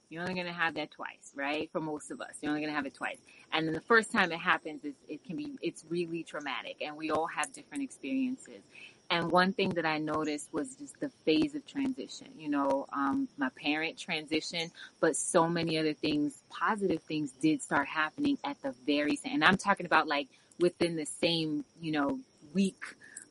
you're 0.10 0.22
only 0.22 0.34
going 0.34 0.48
to 0.48 0.54
have 0.54 0.76
that 0.76 0.92
twice, 0.92 1.32
right? 1.36 1.70
For 1.72 1.80
most 1.80 2.12
of 2.12 2.22
us, 2.22 2.36
you're 2.42 2.50
only 2.50 2.62
going 2.62 2.72
to 2.72 2.76
have 2.76 2.86
it 2.86 2.94
twice. 2.94 3.18
And 3.52 3.66
then 3.66 3.74
the 3.74 3.82
first 3.82 4.12
time 4.12 4.32
it 4.32 4.40
happens, 4.40 4.84
it, 4.84 4.96
it 5.08 5.24
can 5.24 5.38
be, 5.38 5.54
it's 5.62 5.86
really 5.90 6.24
traumatic 6.24 6.78
and 6.82 6.98
we 6.98 7.12
all 7.12 7.28
have 7.28 7.54
different 7.54 7.84
experiences. 7.84 8.62
And 9.10 9.32
one 9.32 9.54
thing 9.54 9.70
that 9.72 9.86
I 9.86 10.00
noticed 10.00 10.52
was 10.52 10.76
just 10.76 11.00
the 11.00 11.10
phase 11.26 11.56
of 11.56 11.66
transition. 11.68 12.28
You 12.38 12.50
know, 12.50 12.88
um, 12.92 13.28
my 13.38 13.50
parent 13.50 13.98
transition, 13.98 14.72
but 15.00 15.16
so 15.16 15.48
many 15.48 15.78
other 15.78 15.94
things, 15.94 16.42
positive 16.50 17.02
things 17.04 17.32
did 17.42 17.62
start 17.62 17.88
happening 17.88 18.38
at 18.44 18.62
the 18.62 18.74
very 18.86 19.16
same. 19.16 19.36
And 19.36 19.44
I'm 19.44 19.58
talking 19.58 19.86
about 19.86 20.08
like 20.08 20.30
within 20.60 20.96
the 20.96 21.06
same, 21.06 21.64
you 21.82 21.92
know, 21.92 22.20
week 22.54 22.84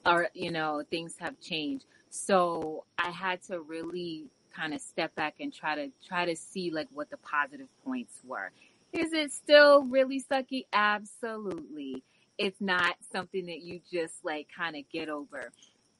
or, 0.06 0.28
you 0.34 0.50
know, 0.50 0.82
things 0.88 1.14
have 1.18 1.40
changed. 1.40 1.84
So 2.10 2.84
I 2.98 3.10
had 3.10 3.42
to 3.44 3.60
really 3.60 4.26
kind 4.54 4.74
of 4.74 4.80
step 4.80 5.14
back 5.14 5.36
and 5.40 5.52
try 5.52 5.74
to 5.74 5.90
try 6.06 6.26
to 6.26 6.36
see 6.36 6.70
like 6.70 6.88
what 6.92 7.10
the 7.10 7.16
positive 7.16 7.68
points 7.84 8.14
were. 8.24 8.50
Is 8.92 9.12
it 9.14 9.32
still 9.32 9.84
really 9.84 10.22
sucky? 10.22 10.66
Absolutely. 10.72 12.02
It's 12.38 12.60
not 12.60 12.96
something 13.12 13.46
that 13.46 13.60
you 13.62 13.80
just 13.92 14.24
like 14.24 14.48
kind 14.56 14.76
of 14.76 14.82
get 14.92 15.08
over. 15.08 15.52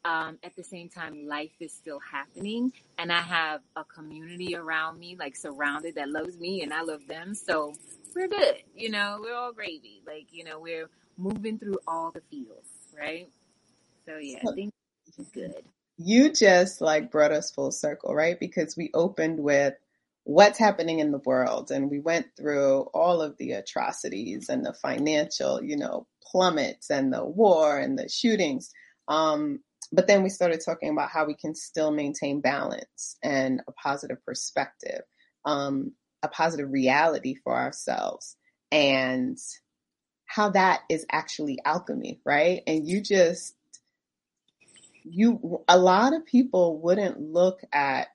Um, 0.04 0.38
at 0.42 0.56
the 0.56 0.64
same 0.64 0.88
time, 0.88 1.28
life 1.28 1.52
is 1.60 1.72
still 1.72 2.00
happening, 2.00 2.72
and 2.98 3.12
I 3.12 3.20
have 3.20 3.60
a 3.76 3.84
community 3.84 4.56
around 4.56 4.98
me, 4.98 5.16
like 5.16 5.36
surrounded, 5.36 5.94
that 5.94 6.08
loves 6.10 6.38
me, 6.38 6.62
and 6.62 6.74
I 6.74 6.82
love 6.82 7.06
them. 7.06 7.34
So 7.36 7.74
we're 8.14 8.26
good. 8.26 8.56
You 8.74 8.90
know, 8.90 9.18
we're 9.20 9.34
all 9.34 9.52
gravy. 9.52 10.02
Like 10.04 10.26
you 10.32 10.42
know, 10.42 10.58
we're 10.58 10.90
moving 11.16 11.58
through 11.58 11.78
all 11.86 12.10
the 12.10 12.22
feels, 12.30 12.66
right? 12.98 13.28
So 14.06 14.18
yeah, 14.18 14.40
I 14.48 14.54
think 14.54 14.72
it's 15.18 15.30
good. 15.30 15.54
You 15.98 16.32
just 16.32 16.80
like 16.80 17.10
brought 17.12 17.32
us 17.32 17.52
full 17.52 17.70
circle, 17.70 18.14
right? 18.14 18.38
Because 18.40 18.76
we 18.76 18.90
opened 18.94 19.38
with 19.38 19.74
what's 20.24 20.58
happening 20.58 21.00
in 21.00 21.12
the 21.12 21.22
world 21.24 21.70
and 21.70 21.90
we 21.90 22.00
went 22.00 22.26
through 22.36 22.82
all 22.94 23.22
of 23.22 23.36
the 23.38 23.52
atrocities 23.52 24.48
and 24.48 24.64
the 24.64 24.72
financial, 24.74 25.62
you 25.62 25.76
know, 25.76 26.06
plummets 26.32 26.90
and 26.90 27.12
the 27.12 27.24
war 27.24 27.78
and 27.78 27.98
the 27.98 28.08
shootings. 28.08 28.72
Um, 29.06 29.60
but 29.92 30.06
then 30.06 30.22
we 30.22 30.30
started 30.30 30.62
talking 30.64 30.88
about 30.88 31.10
how 31.10 31.26
we 31.26 31.34
can 31.34 31.54
still 31.54 31.90
maintain 31.90 32.40
balance 32.40 33.16
and 33.22 33.60
a 33.68 33.72
positive 33.72 34.24
perspective, 34.24 35.02
um, 35.44 35.92
a 36.22 36.28
positive 36.28 36.72
reality 36.72 37.34
for 37.44 37.54
ourselves 37.54 38.36
and 38.70 39.38
how 40.26 40.48
that 40.50 40.80
is 40.88 41.04
actually 41.12 41.58
alchemy, 41.64 42.20
right? 42.24 42.62
And 42.66 42.88
you 42.88 43.02
just 43.02 43.54
you 45.04 45.60
a 45.68 45.78
lot 45.78 46.14
of 46.14 46.24
people 46.24 46.80
wouldn't 46.80 47.20
look 47.20 47.60
at 47.72 48.08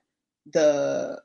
the 0.52 1.20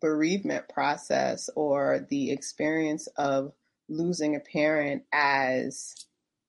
bereavement 0.00 0.68
process 0.68 1.50
or 1.56 2.06
the 2.08 2.30
experience 2.30 3.08
of 3.16 3.52
losing 3.88 4.36
a 4.36 4.40
parent 4.40 5.02
as 5.12 5.94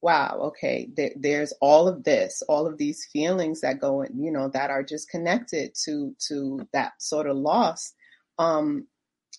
wow 0.04 0.38
okay 0.44 0.90
there, 0.98 1.12
there's 1.16 1.54
all 1.62 1.88
of 1.88 2.04
this 2.04 2.44
all 2.50 2.68
of 2.68 2.78
these 2.78 3.08
feelings 3.12 3.62
that 3.62 3.80
go 3.80 4.02
in 4.02 4.22
you 4.22 4.32
know 4.32 4.50
that 4.50 4.70
are 4.70 4.84
just 4.84 5.10
connected 5.10 5.74
to 5.86 6.14
to 6.20 6.68
that 6.74 6.92
sort 7.02 7.26
of 7.28 7.38
loss. 7.38 7.94
Um 8.38 8.88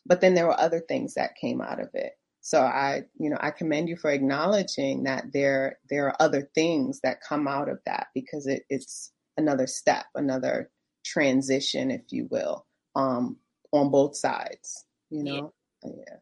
but 0.07 0.21
then 0.21 0.35
there 0.35 0.47
were 0.47 0.59
other 0.59 0.81
things 0.81 1.15
that 1.15 1.37
came 1.37 1.61
out 1.61 1.81
of 1.81 1.91
it. 1.95 2.13
So 2.41 2.63
i 2.63 3.03
you 3.19 3.31
know 3.31 3.39
i 3.41 3.51
commend 3.51 3.89
you 3.91 3.97
for 3.97 4.11
acknowledging 4.11 5.05
that 5.05 5.33
there 5.33 5.79
there 5.91 6.07
are 6.07 6.17
other 6.19 6.49
things 6.55 7.01
that 7.03 7.21
come 7.21 7.47
out 7.47 7.69
of 7.69 7.79
that 7.87 8.09
because 8.15 8.47
it, 8.47 8.65
it's 8.71 9.13
another 9.37 9.67
step 9.67 10.07
another 10.15 10.71
transition 11.05 11.91
if 11.91 12.03
you 12.11 12.27
will 12.31 12.65
um 12.97 13.37
on 13.73 13.91
both 13.91 14.17
sides 14.17 14.87
you 15.11 15.23
know? 15.23 15.53
Yeah. 15.85 16.17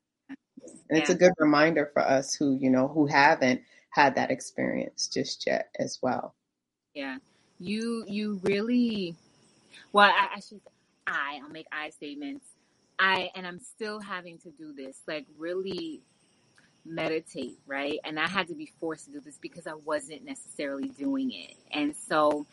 And 0.90 0.99
it's 0.99 1.11
a 1.11 1.14
good 1.14 1.32
reminder 1.38 1.90
for 1.93 2.03
us 2.03 2.34
who 2.34 2.57
you 2.61 2.70
know 2.70 2.88
who 2.88 3.07
haven't 3.07 3.62
had 3.93 4.16
that 4.16 4.32
experience 4.32 5.09
just 5.12 5.47
yet 5.47 5.68
as 5.80 6.01
well 6.03 6.36
Yeah. 6.95 7.18
You 7.59 8.05
you 8.09 8.40
really 8.45 9.16
well 9.93 10.11
I, 10.11 10.36
I 10.36 10.40
should 10.40 10.61
I 11.07 11.40
I'll 11.43 11.51
make 11.51 11.66
I 11.72 11.90
statements. 11.90 12.47
I 12.99 13.30
and 13.36 13.47
I'm 13.47 13.61
still 13.61 14.01
having 14.01 14.38
to 14.40 14.51
do 14.53 14.72
this, 14.74 14.99
like 15.09 15.26
really 15.38 16.03
meditate, 16.86 17.59
right? 17.68 18.01
And 18.05 18.20
I 18.20 18.28
had 18.28 18.49
to 18.49 18.55
be 18.57 18.70
forced 18.80 19.07
to 19.07 19.12
do 19.12 19.20
this 19.20 19.38
because 19.43 19.68
I 19.68 19.74
wasn't 19.74 20.26
necessarily 20.26 20.90
doing 20.90 21.32
it. 21.32 21.57
And 21.72 21.97
so 21.97 22.47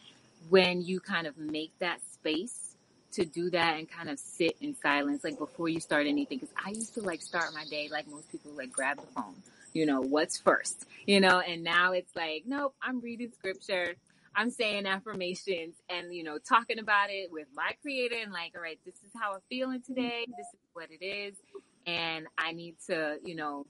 when 0.49 0.83
you 0.83 1.01
kind 1.01 1.27
of 1.27 1.37
make 1.37 1.73
that 1.81 2.01
space 2.13 2.75
to 3.13 3.25
do 3.25 3.51
that 3.51 3.77
and 3.79 3.89
kind 3.89 4.09
of 4.09 4.19
sit 4.19 4.57
in 4.61 4.75
silence, 4.75 5.25
like 5.25 5.39
before 5.39 5.69
you 5.69 5.81
start 5.81 6.07
anything, 6.07 6.39
because 6.39 6.55
I 6.65 6.71
used 6.71 6.95
to 6.95 7.01
like 7.01 7.23
start 7.23 7.53
my 7.55 7.65
day 7.65 7.89
like 7.91 8.07
most 8.07 8.31
people, 8.31 8.53
like 8.55 8.71
grab 8.71 8.99
the 9.01 9.07
phone, 9.07 9.43
you 9.73 9.85
know, 9.85 10.01
what's 10.01 10.37
first, 10.37 10.85
you 11.05 11.19
know, 11.19 11.39
and 11.39 11.63
now 11.63 11.93
it's 11.93 12.15
like, 12.15 12.43
nope, 12.47 12.75
I'm 12.81 13.01
reading 13.01 13.31
scripture. 13.37 13.95
I'm 14.35 14.51
saying 14.51 14.85
affirmations 14.85 15.75
and, 15.89 16.13
you 16.13 16.23
know, 16.23 16.37
talking 16.37 16.79
about 16.79 17.09
it 17.09 17.31
with 17.31 17.47
my 17.55 17.71
creator 17.81 18.15
and 18.21 18.31
like, 18.31 18.53
all 18.55 18.61
right, 18.61 18.79
this 18.85 18.95
is 18.95 19.11
how 19.19 19.33
I'm 19.33 19.41
feeling 19.49 19.81
today. 19.81 20.25
This 20.27 20.47
is 20.53 20.59
what 20.73 20.89
it 20.91 21.03
is. 21.03 21.35
And 21.87 22.27
I 22.37 22.53
need 22.53 22.75
to, 22.87 23.17
you 23.25 23.35
know, 23.35 23.65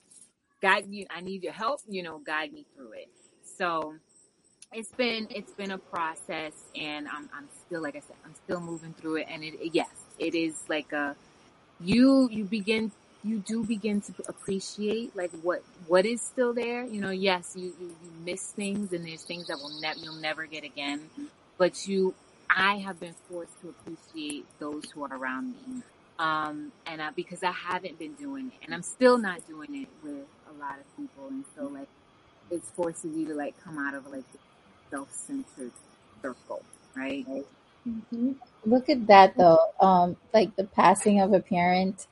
guide 0.62 0.86
you. 0.90 1.08
I 1.10 1.22
need 1.22 1.44
your 1.44 1.54
help, 1.54 1.82
you 1.90 2.04
know, 2.04 2.20
guide 2.20 2.54
me 2.54 2.66
through 2.76 2.94
it. 2.94 3.10
So 3.58 3.96
it's 4.74 4.92
been, 4.92 5.28
it's 5.32 5.54
been 5.54 5.72
a 5.72 5.78
process 5.80 6.54
and 6.76 7.08
I'm, 7.08 7.30
I'm 7.34 7.48
still, 7.66 7.82
like 7.82 7.96
I 7.96 8.02
said, 8.02 8.18
I'm 8.26 8.36
still 8.36 8.62
moving 8.62 8.94
through 8.94 9.18
it. 9.18 9.28
And 9.30 9.44
it, 9.44 9.56
yes, 9.74 9.90
it 10.20 10.36
is 10.36 10.56
like 10.70 10.92
a 10.94 11.16
you 11.80 12.30
you 12.32 12.46
begin 12.46 12.92
you 13.24 13.40
do 13.40 13.64
begin 13.64 14.02
to 14.02 14.14
appreciate 14.28 15.16
like 15.16 15.32
what 15.42 15.64
what 15.88 16.06
is 16.06 16.22
still 16.22 16.54
there. 16.54 16.84
You 16.84 17.02
know, 17.02 17.10
yes, 17.10 17.54
you 17.56 17.74
you, 17.80 17.88
you 17.88 18.12
miss 18.26 18.52
things, 18.52 18.94
and 18.94 19.06
there's 19.06 19.24
things 19.24 19.48
that 19.48 19.58
will 19.58 19.80
never 19.82 20.00
you'll 20.00 20.22
never 20.22 20.46
get 20.46 20.64
again. 20.64 21.02
But 21.58 21.88
you, 21.88 22.14
I 22.50 22.78
have 22.78 23.00
been 23.00 23.16
forced 23.30 23.60
to 23.62 23.70
appreciate 23.70 24.46
those 24.60 24.86
who 24.92 25.04
are 25.04 25.14
around 25.14 25.56
me, 25.68 25.82
um, 26.18 26.72
and 26.86 27.02
I, 27.02 27.12
because 27.12 27.44
I 27.44 27.52
haven't 27.52 28.00
been 28.00 28.14
doing 28.14 28.48
it, 28.48 28.66
and 28.66 28.74
I'm 28.74 28.84
still 28.84 29.18
not 29.18 29.46
doing 29.48 29.84
it 29.84 29.90
with 30.02 30.26
a 30.50 30.60
lot 30.60 30.78
of 30.80 30.98
people, 30.98 31.28
and 31.28 31.44
so 31.58 31.66
like 31.66 31.90
it 32.50 32.64
forces 32.64 33.16
you 33.16 33.28
to 33.28 33.34
like 33.34 33.62
come 33.64 33.78
out 33.78 33.94
of 33.94 34.08
like 34.08 34.24
self-centered 34.90 35.72
circle, 36.22 36.64
right? 36.96 37.26
Mm-hmm. 37.88 38.32
Look 38.66 38.90
at 38.90 39.08
that 39.08 39.36
though. 39.38 39.60
Um, 39.80 40.16
like 40.34 40.56
the 40.56 40.64
passing 40.64 41.22
of 41.22 41.34
a 41.34 41.40
parent 41.40 42.08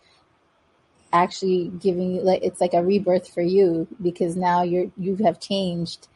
actually 1.13 1.71
giving 1.79 2.15
you 2.15 2.21
like 2.21 2.43
it's 2.43 2.61
like 2.61 2.73
a 2.73 2.83
rebirth 2.83 3.27
for 3.33 3.41
you 3.41 3.87
because 4.01 4.35
now 4.35 4.63
you're 4.63 4.91
you 4.97 5.15
have 5.17 5.39
changed 5.39 6.07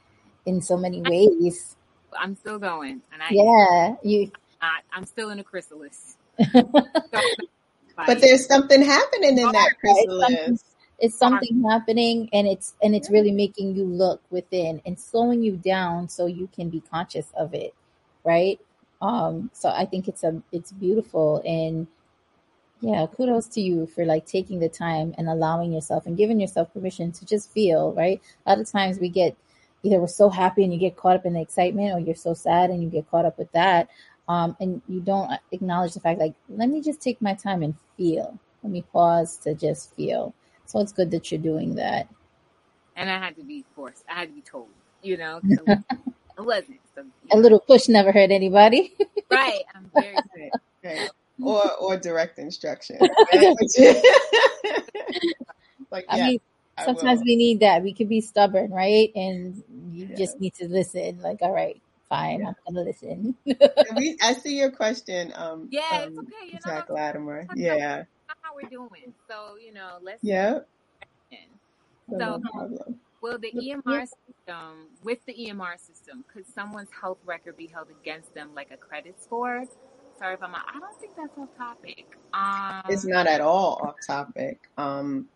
in 0.45 0.61
so 0.61 0.77
many 0.77 1.01
ways. 1.01 1.75
I'm 2.17 2.35
still 2.35 2.59
going, 2.59 3.01
and 3.11 3.21
I 3.21 3.27
yeah 3.31 3.95
you. 4.03 4.31
I, 4.61 4.79
I'm 4.93 5.05
still 5.05 5.29
in 5.29 5.39
a 5.39 5.43
chrysalis. 5.43 6.17
but 6.53 8.21
there's 8.21 8.45
something 8.45 8.81
happening 8.81 9.37
in 9.37 9.51
that 9.51 9.73
chrysalis. 9.79 10.63
It's 10.99 11.17
something 11.17 11.63
happening, 11.67 12.29
and 12.31 12.47
it's 12.47 12.75
and 12.83 12.95
it's 12.95 13.09
really 13.09 13.31
making 13.31 13.75
you 13.75 13.85
look 13.85 14.21
within 14.29 14.81
and 14.85 14.99
slowing 14.99 15.41
you 15.41 15.57
down 15.57 16.09
so 16.09 16.27
you 16.27 16.47
can 16.53 16.69
be 16.69 16.81
conscious 16.81 17.27
of 17.35 17.53
it, 17.55 17.73
right? 18.23 18.59
Um, 19.01 19.49
so 19.53 19.69
I 19.69 19.85
think 19.85 20.07
it's 20.07 20.23
a 20.23 20.41
it's 20.51 20.71
beautiful 20.71 21.41
and 21.43 21.87
yeah, 22.81 23.05
kudos 23.15 23.47
to 23.49 23.61
you 23.61 23.85
for 23.85 24.05
like 24.05 24.25
taking 24.25 24.59
the 24.59 24.67
time 24.67 25.13
and 25.17 25.29
allowing 25.29 25.71
yourself 25.71 26.07
and 26.07 26.17
giving 26.17 26.39
yourself 26.39 26.73
permission 26.73 27.11
to 27.11 27.25
just 27.25 27.51
feel, 27.51 27.93
right? 27.93 28.19
A 28.45 28.49
lot 28.49 28.59
of 28.59 28.69
times 28.69 28.99
we 28.99 29.07
get 29.07 29.37
either 29.83 29.99
we're 29.99 30.07
so 30.07 30.29
happy 30.29 30.63
and 30.63 30.73
you 30.73 30.79
get 30.79 30.95
caught 30.97 31.15
up 31.15 31.25
in 31.25 31.33
the 31.33 31.41
excitement 31.41 31.93
or 31.93 31.99
you're 31.99 32.15
so 32.15 32.33
sad 32.33 32.71
and 32.71 32.81
you 32.83 32.89
get 32.89 33.09
caught 33.09 33.25
up 33.25 33.37
with 33.37 33.51
that. 33.51 33.89
Um, 34.27 34.55
and 34.59 34.81
you 34.87 34.99
don't 34.99 35.31
acknowledge 35.51 35.93
the 35.93 35.99
fact 35.99 36.19
like, 36.19 36.33
let 36.49 36.69
me 36.69 36.81
just 36.81 37.01
take 37.01 37.21
my 37.21 37.33
time 37.35 37.61
and 37.61 37.75
feel. 37.97 38.39
Let 38.63 38.71
me 38.71 38.83
pause 38.91 39.37
to 39.37 39.53
just 39.53 39.95
feel. 39.95 40.33
So 40.65 40.79
it's 40.79 40.91
good 40.91 41.11
that 41.11 41.31
you're 41.31 41.41
doing 41.41 41.75
that. 41.75 42.07
And 42.95 43.09
I 43.09 43.19
had 43.19 43.35
to 43.37 43.43
be 43.43 43.63
forced. 43.75 44.03
I 44.09 44.13
had 44.13 44.29
to 44.29 44.33
be 44.33 44.41
told, 44.41 44.69
you 45.03 45.17
know, 45.17 45.39
it 45.43 45.61
wasn't. 46.37 46.79
So, 46.95 47.05
A 47.31 47.37
little 47.37 47.59
push 47.59 47.87
never 47.89 48.11
hurt 48.11 48.31
anybody. 48.31 48.93
right. 49.31 49.61
I'm 49.75 49.91
very 49.93 50.17
good. 50.81 51.09
Right 51.39 51.47
or 51.47 51.71
or 51.79 51.97
direct 51.97 52.37
instruction. 52.39 52.97
like, 52.99 53.11
I 56.09 56.17
yeah, 56.17 56.27
mean, 56.27 56.39
sometimes 56.83 57.21
we 57.23 57.35
need 57.35 57.59
that. 57.61 57.83
We 57.83 57.93
can 57.93 58.07
be 58.07 58.21
stubborn, 58.21 58.71
right? 58.71 59.11
And 59.15 59.63
you 59.91 60.07
yeah. 60.07 60.15
just 60.15 60.39
need 60.39 60.55
to 60.55 60.67
listen. 60.67 61.21
Like, 61.21 61.37
all 61.41 61.53
right, 61.53 61.79
fine, 62.09 62.41
yeah. 62.41 62.53
I'm 62.67 62.73
gonna 62.73 62.85
listen. 62.85 63.35
we, 63.95 64.17
I 64.21 64.33
see 64.33 64.57
your 64.57 64.71
question. 64.71 65.31
Um, 65.35 65.67
yeah, 65.71 65.81
um, 65.91 66.09
it's 66.09 66.19
okay. 66.19 66.53
You 66.53 66.59
Zach 66.61 66.89
know, 66.89 66.95
Latimer. 66.95 67.45
Yeah. 67.55 68.03
How 68.41 68.55
we're 68.55 68.69
doing? 68.69 69.13
So 69.27 69.57
you 69.63 69.73
know, 69.73 69.97
let's. 70.01 70.23
Yeah. 70.23 70.59
So, 72.09 72.17
no 72.17 72.41
will 73.21 73.37
the 73.37 73.51
EMR 73.51 74.01
system, 74.01 74.87
with 75.03 75.23
the 75.25 75.33
EMR 75.33 75.79
system, 75.79 76.25
could 76.31 76.45
someone's 76.53 76.89
health 76.99 77.19
record 77.25 77.55
be 77.55 77.67
held 77.67 77.87
against 78.01 78.33
them 78.33 78.49
like 78.55 78.71
a 78.71 78.77
credit 78.77 79.15
score? 79.21 79.63
Sorry 80.21 80.35
if 80.35 80.43
I'm. 80.43 80.53
I 80.53 80.79
don't 80.79 80.99
think 80.99 81.15
that's 81.15 81.37
off 81.37 81.49
topic. 81.57 82.05
Um, 82.33 82.83
it's 82.89 83.05
not 83.05 83.27
at 83.27 83.41
all 83.41 83.81
off 83.83 83.95
topic. 84.05 84.59
Um, 84.77 85.27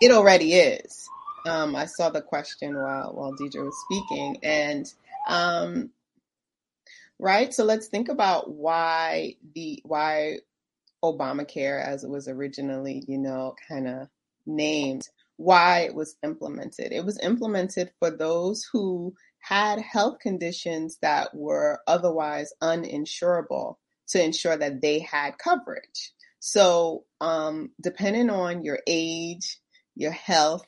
it 0.00 0.10
already 0.10 0.54
is. 0.54 1.08
Um, 1.46 1.76
I 1.76 1.86
saw 1.86 2.10
the 2.10 2.20
question 2.20 2.74
while 2.74 3.12
while 3.14 3.32
Deidre 3.34 3.64
was 3.64 3.76
speaking, 3.84 4.38
and 4.42 4.92
um, 5.28 5.90
right. 7.20 7.54
So 7.54 7.64
let's 7.64 7.86
think 7.86 8.08
about 8.08 8.50
why 8.50 9.36
the 9.54 9.80
why 9.84 10.38
Obamacare, 11.04 11.84
as 11.84 12.02
it 12.02 12.10
was 12.10 12.26
originally, 12.26 13.04
you 13.06 13.18
know, 13.18 13.54
kind 13.68 13.86
of 13.86 14.08
named, 14.44 15.08
why 15.36 15.80
it 15.80 15.94
was 15.94 16.16
implemented. 16.24 16.90
It 16.90 17.04
was 17.04 17.20
implemented 17.20 17.92
for 18.00 18.10
those 18.10 18.68
who 18.72 19.14
had 19.42 19.80
health 19.80 20.18
conditions 20.20 20.98
that 21.02 21.34
were 21.34 21.80
otherwise 21.86 22.52
uninsurable 22.62 23.76
to 24.08 24.22
ensure 24.22 24.56
that 24.56 24.80
they 24.80 25.00
had 25.00 25.38
coverage. 25.38 26.12
So, 26.38 27.04
um, 27.20 27.70
depending 27.80 28.30
on 28.30 28.64
your 28.64 28.80
age, 28.86 29.58
your 29.94 30.12
health, 30.12 30.66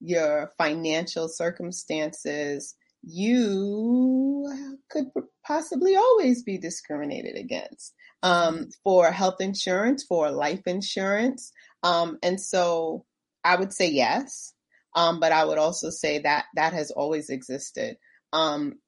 your 0.00 0.52
financial 0.58 1.28
circumstances, 1.28 2.74
you 3.02 4.52
could 4.90 5.06
possibly 5.46 5.96
always 5.96 6.42
be 6.42 6.58
discriminated 6.58 7.36
against 7.36 7.94
um, 8.22 8.68
for 8.82 9.10
health 9.10 9.40
insurance, 9.40 10.04
for 10.04 10.30
life 10.30 10.62
insurance. 10.66 11.52
Um, 11.82 12.18
and 12.22 12.40
so 12.40 13.04
I 13.44 13.56
would 13.56 13.72
say 13.72 13.88
yes, 13.90 14.52
um, 14.96 15.20
but 15.20 15.32
I 15.32 15.44
would 15.44 15.58
also 15.58 15.90
say 15.90 16.18
that 16.20 16.46
that 16.56 16.72
has 16.72 16.90
always 16.90 17.30
existed. 17.30 17.96
Um, 18.36 18.78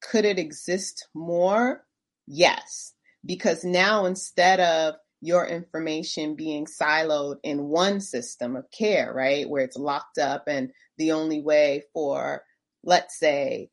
could 0.00 0.24
it 0.24 0.38
exist 0.38 1.08
more? 1.12 1.84
Yes, 2.26 2.92
because 3.24 3.64
now 3.64 4.04
instead 4.06 4.60
of 4.60 4.94
your 5.20 5.44
information 5.44 6.36
being 6.36 6.66
siloed 6.66 7.38
in 7.42 7.64
one 7.64 8.00
system 8.00 8.54
of 8.54 8.70
care, 8.70 9.12
right, 9.12 9.48
where 9.48 9.64
it's 9.64 9.76
locked 9.76 10.18
up 10.18 10.44
and 10.46 10.70
the 10.98 11.12
only 11.12 11.40
way 11.40 11.82
for, 11.92 12.44
let's 12.84 13.18
say, 13.18 13.70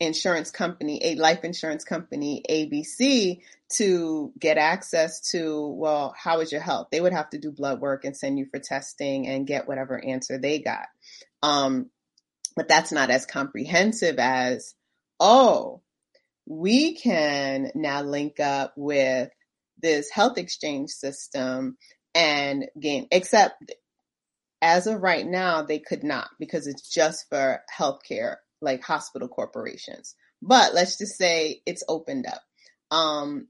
insurance 0.00 0.50
company, 0.50 1.00
a 1.02 1.14
life 1.14 1.44
insurance 1.44 1.84
company, 1.84 2.42
ABC, 2.50 3.40
to 3.76 4.32
get 4.38 4.58
access 4.58 5.30
to, 5.30 5.68
well, 5.68 6.14
how 6.14 6.40
is 6.40 6.52
your 6.52 6.60
health? 6.60 6.88
They 6.92 7.00
would 7.00 7.14
have 7.14 7.30
to 7.30 7.38
do 7.38 7.50
blood 7.50 7.80
work 7.80 8.04
and 8.04 8.14
send 8.14 8.38
you 8.38 8.44
for 8.44 8.58
testing 8.58 9.26
and 9.28 9.46
get 9.46 9.66
whatever 9.66 10.04
answer 10.04 10.36
they 10.36 10.58
got. 10.58 10.88
Um, 11.42 11.90
but 12.56 12.68
that's 12.68 12.92
not 12.92 13.10
as 13.10 13.26
comprehensive 13.26 14.16
as, 14.18 14.74
oh, 15.20 15.82
we 16.46 16.94
can 16.94 17.70
now 17.74 18.02
link 18.02 18.38
up 18.40 18.74
with 18.76 19.30
this 19.80 20.10
health 20.10 20.38
exchange 20.38 20.90
system 20.90 21.76
and 22.14 22.66
gain, 22.78 23.08
except 23.10 23.72
as 24.62 24.86
of 24.86 25.02
right 25.02 25.26
now, 25.26 25.62
they 25.62 25.78
could 25.78 26.04
not 26.04 26.28
because 26.38 26.66
it's 26.66 26.88
just 26.88 27.26
for 27.28 27.60
healthcare, 27.76 28.36
like 28.60 28.82
hospital 28.82 29.28
corporations. 29.28 30.14
But 30.40 30.74
let's 30.74 30.96
just 30.98 31.16
say 31.16 31.60
it's 31.66 31.84
opened 31.88 32.26
up. 32.26 32.42
Um, 32.90 33.48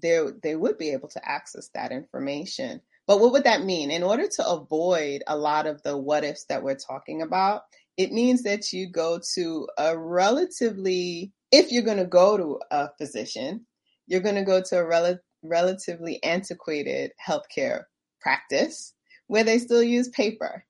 they, 0.00 0.20
they 0.42 0.54
would 0.54 0.78
be 0.78 0.90
able 0.90 1.08
to 1.08 1.28
access 1.28 1.70
that 1.74 1.92
information. 1.92 2.82
But 3.06 3.20
what 3.20 3.32
would 3.32 3.44
that 3.44 3.64
mean? 3.64 3.90
In 3.90 4.02
order 4.02 4.28
to 4.36 4.48
avoid 4.48 5.22
a 5.26 5.36
lot 5.36 5.66
of 5.66 5.82
the 5.82 5.96
what 5.96 6.24
ifs 6.24 6.44
that 6.44 6.62
we're 6.62 6.76
talking 6.76 7.22
about, 7.22 7.62
it 7.98 8.12
means 8.12 8.44
that 8.44 8.72
you 8.72 8.88
go 8.88 9.20
to 9.34 9.68
a 9.76 9.98
relatively, 9.98 11.32
if 11.50 11.72
you're 11.72 11.82
going 11.82 11.98
to 11.98 12.06
go 12.06 12.36
to 12.36 12.60
a 12.70 12.90
physician, 12.96 13.66
you're 14.06 14.20
going 14.20 14.36
to 14.36 14.44
go 14.44 14.62
to 14.62 14.78
a 14.78 14.86
rel- 14.86 15.18
relatively 15.42 16.22
antiquated 16.22 17.10
healthcare 17.26 17.82
practice 18.20 18.94
where 19.26 19.42
they 19.42 19.58
still 19.58 19.82
use 19.82 20.08
paper, 20.08 20.64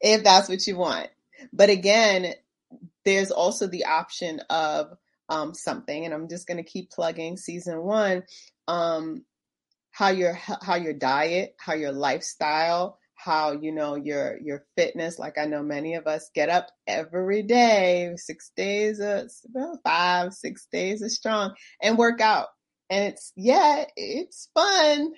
if 0.00 0.22
that's 0.22 0.48
what 0.48 0.66
you 0.66 0.76
want. 0.76 1.08
But 1.54 1.70
again, 1.70 2.34
there's 3.06 3.30
also 3.30 3.66
the 3.66 3.86
option 3.86 4.40
of 4.50 4.92
um, 5.30 5.54
something, 5.54 6.04
and 6.04 6.12
I'm 6.12 6.28
just 6.28 6.46
going 6.46 6.58
to 6.58 6.70
keep 6.70 6.90
plugging 6.90 7.38
season 7.38 7.82
one. 7.82 8.24
Um, 8.66 9.24
how 9.90 10.10
your 10.10 10.34
how 10.34 10.76
your 10.76 10.92
diet, 10.92 11.56
how 11.58 11.72
your 11.74 11.92
lifestyle, 11.92 12.98
how 13.18 13.52
you 13.52 13.72
know 13.72 13.96
your 13.96 14.38
your 14.42 14.64
fitness 14.76 15.18
like 15.18 15.38
i 15.38 15.44
know 15.44 15.62
many 15.62 15.94
of 15.94 16.06
us 16.06 16.30
get 16.34 16.48
up 16.48 16.68
every 16.86 17.42
day 17.42 18.12
six 18.16 18.52
days 18.56 19.00
of 19.00 19.30
well, 19.52 19.78
five 19.84 20.32
six 20.32 20.66
days 20.70 21.02
is 21.02 21.16
strong 21.16 21.54
and 21.82 21.98
work 21.98 22.20
out. 22.20 22.46
And 22.90 23.12
it's 23.12 23.32
yeah 23.36 23.84
it's 23.96 24.48
fun 24.54 25.12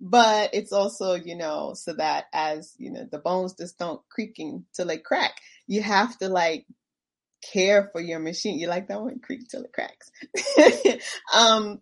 but 0.00 0.50
it's 0.52 0.72
also 0.72 1.14
you 1.14 1.36
know 1.36 1.72
so 1.74 1.94
that 1.94 2.24
as 2.34 2.74
you 2.76 2.90
know 2.90 3.06
the 3.10 3.18
bones 3.18 3.54
just 3.54 3.78
don't 3.78 4.02
creaking 4.10 4.66
till 4.74 4.86
they 4.86 4.98
crack 4.98 5.36
you 5.66 5.80
have 5.80 6.18
to 6.18 6.28
like 6.28 6.66
care 7.52 7.88
for 7.92 8.00
your 8.00 8.18
machine. 8.18 8.58
You 8.58 8.66
like 8.66 8.88
that 8.88 9.00
one? 9.00 9.20
Creak 9.20 9.48
till 9.48 9.62
it 9.62 9.72
cracks. 9.72 10.10
Um 11.34 11.80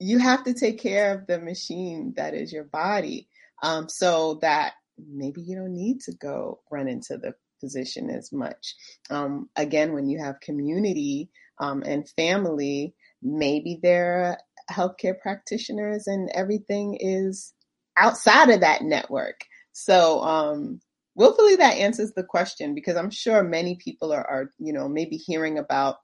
you 0.00 0.18
have 0.18 0.44
to 0.44 0.54
take 0.54 0.80
care 0.80 1.18
of 1.18 1.26
the 1.26 1.40
machine 1.40 2.14
that 2.16 2.34
is 2.34 2.52
your 2.52 2.64
body 2.64 3.28
um, 3.62 3.88
so 3.88 4.38
that 4.42 4.74
maybe 4.98 5.40
you 5.42 5.56
don't 5.56 5.74
need 5.74 6.00
to 6.00 6.12
go 6.12 6.60
run 6.70 6.88
into 6.88 7.16
the 7.16 7.34
physician 7.60 8.10
as 8.10 8.32
much. 8.32 8.74
Um, 9.10 9.48
again, 9.56 9.92
when 9.92 10.08
you 10.08 10.18
have 10.18 10.40
community 10.40 11.30
um, 11.60 11.82
and 11.84 12.08
family 12.10 12.94
maybe 13.22 13.78
they're 13.82 14.38
healthcare 14.70 15.18
practitioners 15.18 16.06
and 16.06 16.30
everything 16.34 16.96
is 17.00 17.52
outside 17.96 18.50
of 18.50 18.60
that 18.60 18.82
network. 18.82 19.40
So, 19.72 20.20
um, 20.20 20.80
willfully 21.14 21.56
that 21.56 21.78
answers 21.78 22.12
the 22.12 22.22
question 22.22 22.74
because 22.74 22.96
I'm 22.96 23.10
sure 23.10 23.42
many 23.42 23.76
people 23.76 24.12
are, 24.12 24.24
are 24.24 24.50
you 24.58 24.72
know, 24.72 24.88
maybe 24.88 25.16
hearing 25.16 25.58
about 25.58 25.96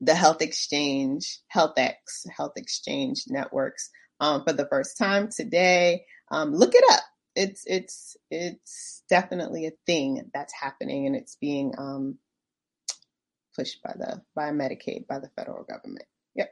the 0.00 0.14
health 0.14 0.40
exchange, 0.40 1.40
HealthX, 1.54 1.94
health 2.34 2.52
exchange 2.56 3.24
networks 3.26 3.90
um, 4.20 4.44
for 4.44 4.52
the 4.52 4.66
first 4.66 4.96
time 4.96 5.28
today. 5.34 6.04
Um, 6.30 6.54
look 6.54 6.74
it 6.74 6.84
up. 6.90 7.00
It's 7.34 7.62
it's 7.66 8.16
it's 8.30 9.02
definitely 9.08 9.66
a 9.66 9.72
thing 9.86 10.30
that's 10.34 10.52
happening, 10.52 11.06
and 11.06 11.14
it's 11.14 11.36
being 11.36 11.72
um, 11.78 12.18
pushed 13.56 13.82
by 13.82 13.94
the 13.96 14.22
by 14.34 14.50
Medicaid 14.50 15.06
by 15.06 15.18
the 15.18 15.30
federal 15.36 15.64
government. 15.64 16.04
Yep. 16.34 16.50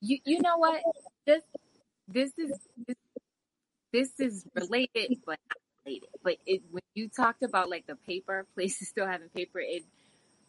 You 0.00 0.18
you 0.24 0.40
know 0.40 0.56
what 0.56 0.80
this 1.26 1.42
this 2.08 2.32
is 2.38 2.52
this, 2.86 2.96
this 3.92 4.20
is 4.20 4.46
related, 4.54 5.18
but 5.26 5.38
not 5.48 5.58
related. 5.84 6.08
But 6.22 6.36
it 6.46 6.62
when 6.70 6.82
you 6.94 7.08
talked 7.08 7.42
about 7.42 7.68
like 7.68 7.86
the 7.86 7.96
paper 7.96 8.46
places 8.54 8.88
still 8.88 9.06
having 9.06 9.28
paper, 9.28 9.60
it 9.60 9.84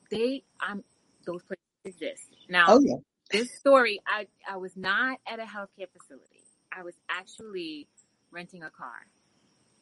they 0.09 0.43
I'm 0.59 0.83
those 1.25 1.43
places 1.43 1.61
exist 1.85 2.27
now. 2.49 2.65
Oh 2.67 2.81
yeah. 2.83 2.95
This 3.31 3.49
story, 3.57 4.01
I 4.05 4.27
I 4.49 4.57
was 4.57 4.75
not 4.75 5.19
at 5.25 5.39
a 5.39 5.43
healthcare 5.43 5.87
facility. 5.97 6.43
I 6.75 6.83
was 6.83 6.95
actually 7.09 7.87
renting 8.31 8.63
a 8.63 8.69
car, 8.69 9.07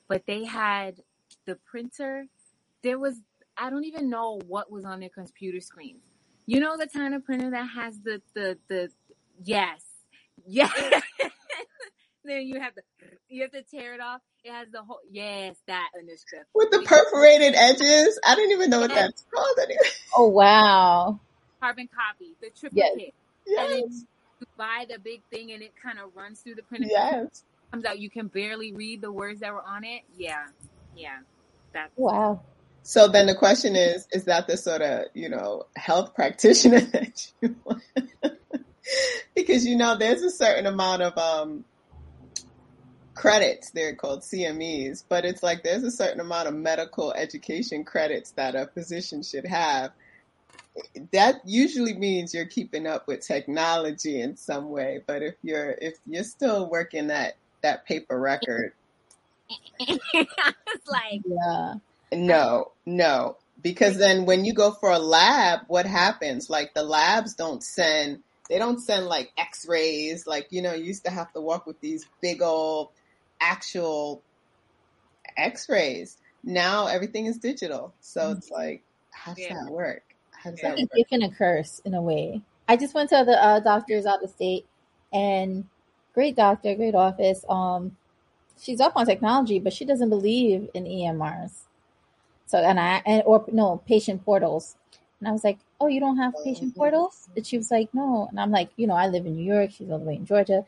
but 0.08 0.26
they 0.26 0.46
had 0.46 1.02
the 1.46 1.56
printer. 1.70 2.26
There 2.84 3.00
was 3.00 3.16
I 3.58 3.70
don't 3.70 3.86
even 3.86 4.10
know 4.10 4.40
what 4.48 4.72
was 4.72 4.86
on 4.86 5.00
their 5.00 5.10
computer 5.10 5.60
screens. 5.60 6.02
You 6.46 6.60
know 6.60 6.78
the 6.78 6.88
kind 6.88 7.14
of 7.14 7.26
printer 7.26 7.52
that 7.52 7.70
has 7.76 8.00
the 8.00 8.22
the 8.34 8.58
the 8.68 8.90
yes 9.44 9.84
yes. 10.48 11.04
then 12.24 12.42
you 12.44 12.60
have 12.60 12.74
to, 12.76 12.82
you 13.28 13.42
have 13.42 13.52
to 13.52 13.62
tear 13.64 13.94
it 13.94 14.02
off. 14.02 14.22
It 14.44 14.52
has 14.52 14.68
the 14.72 14.82
whole 14.82 15.00
yes 15.12 15.58
that 15.68 15.90
in 16.00 16.08
the 16.08 16.18
script 16.18 16.46
with 16.56 16.72
the 16.72 16.82
perforated 16.84 17.56
edges. 17.56 18.20
I 18.26 18.36
don't 18.36 18.52
even 18.52 18.70
know 18.70 18.80
what 18.82 18.90
that's 18.90 19.26
called 19.34 19.58
anyway. 19.62 19.80
Oh 20.18 20.28
wow! 20.28 21.20
Carbon 21.62 21.88
copy, 21.88 22.36
the 22.42 22.50
triplicate. 22.50 22.98
Yes. 22.98 23.12
Yes. 23.46 23.60
And 23.60 23.72
then 23.72 24.08
you 24.40 24.48
buy 24.58 24.86
the 24.90 24.98
big 24.98 25.22
thing 25.32 25.52
and 25.52 25.62
it 25.62 25.72
kind 25.82 26.00
of 26.00 26.16
runs 26.16 26.40
through 26.40 26.56
the 26.56 26.64
printer. 26.64 26.88
Yes. 26.90 27.44
Comes 27.72 27.86
out, 27.86 28.00
you 28.00 28.10
can 28.10 28.28
barely 28.28 28.74
read 28.74 29.02
the 29.02 29.12
words 29.12 29.42
that 29.42 29.54
were 29.54 29.64
on 29.64 29.84
it. 29.84 30.02
Yeah, 30.18 30.48
yeah, 30.96 31.20
that's 31.72 31.92
Wow. 31.96 32.42
So 32.82 33.08
then 33.08 33.28
the 33.28 33.36
question 33.36 33.76
is, 33.76 34.08
is 34.12 34.26
that 34.26 34.48
the 34.48 34.58
sort 34.58 34.82
of, 34.82 35.06
you 35.14 35.30
know, 35.30 35.68
health 35.76 36.16
practitioner 36.16 36.80
that 36.94 37.32
you 37.42 37.56
want? 37.64 37.84
because, 39.36 39.66
you 39.66 39.78
know, 39.78 39.96
there's 39.98 40.24
a 40.24 40.32
certain 40.32 40.66
amount 40.66 41.04
of 41.04 41.18
um, 41.18 41.66
credits, 43.20 43.72
they're 43.72 43.96
called 43.96 44.22
CMEs, 44.22 45.04
but 45.10 45.26
it's 45.26 45.44
like 45.44 45.62
there's 45.62 45.84
a 45.84 45.92
certain 45.92 46.22
amount 46.22 46.48
of 46.48 46.56
medical 46.56 47.12
education 47.14 47.84
credits 47.84 48.32
that 48.32 48.56
a 48.56 48.68
physician 48.68 49.24
should 49.24 49.46
have. 49.46 49.92
That 51.12 51.42
usually 51.46 51.94
means 51.94 52.34
you're 52.34 52.46
keeping 52.46 52.88
up 52.88 53.08
with 53.08 53.20
technology 53.20 54.22
in 54.22 54.38
some 54.38 54.70
way, 54.70 55.02
but 55.06 55.22
if 55.22 55.36
you're 55.44 55.72
if 55.72 55.98
you're 56.06 56.24
still 56.24 56.70
working 56.70 57.08
that 57.08 57.36
that 57.62 57.86
paper 57.86 58.20
record, 58.20 58.74
it's 59.80 60.00
like 60.88 61.22
Yeah. 61.26 61.76
No, 62.12 62.72
no. 62.86 63.38
Because 63.62 63.98
then 63.98 64.26
when 64.26 64.46
you 64.46 64.54
go 64.54 64.72
for 64.72 64.90
a 64.90 65.00
lab, 65.00 65.62
what 65.68 65.86
happens? 65.86 66.50
Like 66.50 66.74
the 66.74 66.84
labs 66.84 67.36
don't 67.36 67.62
send, 67.62 68.24
they 68.50 68.58
don't 68.58 68.80
send 68.80 69.06
like 69.08 69.32
x-rays. 69.38 70.26
Like, 70.26 70.48
you 70.52 70.62
know, 70.62 70.74
you 70.74 70.86
used 70.86 71.06
to 71.06 71.12
have 71.12 71.32
to 71.34 71.42
walk 71.42 71.68
with 71.68 71.80
these 71.82 72.06
big 72.22 72.42
old 72.42 72.90
actual 73.42 74.22
x-rays. 75.38 76.18
Now 76.44 76.88
everything 76.88 77.26
is 77.26 77.38
digital. 77.38 77.94
So 78.00 78.32
it's 78.32 78.50
like, 78.50 78.82
how 79.12 79.34
does 79.34 79.44
Yeah. 79.44 79.56
that 79.66 79.72
work? 79.72 80.04
How 80.32 80.52
does 80.52 80.60
Yeah. 80.64 80.70
that 80.70 80.80
a 80.80 80.82
work? 80.84 80.92
gift 80.96 81.12
and 81.12 81.24
a 81.24 81.30
curse 81.30 81.80
in 81.86 81.94
a 81.94 82.02
way. 82.02 82.42
I 82.68 82.78
just 82.78 82.94
went 82.94 83.10
to 83.10 83.24
the 83.26 83.44
uh, 83.44 83.60
doctors 83.60 84.06
out 84.06 84.24
of 84.24 84.30
state, 84.30 84.66
and 85.12 85.66
great 86.20 86.36
doctor, 86.36 86.76
great 86.76 86.96
office. 86.96 87.46
Um, 87.50 87.96
she's 88.62 88.82
up 88.82 88.94
on 88.98 89.06
technology, 89.06 89.60
but 89.60 89.74
she 89.74 89.86
doesn't 89.86 90.10
believe 90.10 90.70
in 90.74 90.84
EMRs. 90.86 91.54
So 92.46 92.58
and 92.60 92.80
I 92.80 93.02
and 93.06 93.24
or 93.26 93.46
no 93.52 93.68
patient 93.88 94.26
portals. 94.26 94.76
And 95.20 95.28
I 95.30 95.32
was 95.32 95.44
like, 95.44 95.60
"Oh, 95.80 95.88
you 95.88 96.02
don't 96.06 96.18
have 96.18 96.34
patient 96.44 96.76
portals?" 96.76 97.30
And 97.36 97.46
she 97.48 97.58
was 97.58 97.72
like, 97.72 97.90
"No." 97.94 98.28
And 98.30 98.40
I'm 98.40 98.52
like, 98.52 98.70
"You 98.76 98.88
know, 98.88 98.96
I 98.96 99.08
live 99.08 99.26
in 99.26 99.36
New 99.38 99.46
York. 99.56 99.72
She's 99.72 99.90
all 99.92 100.00
the 100.00 100.10
way 100.12 100.16
in 100.22 100.26
Georgia." 100.26 100.66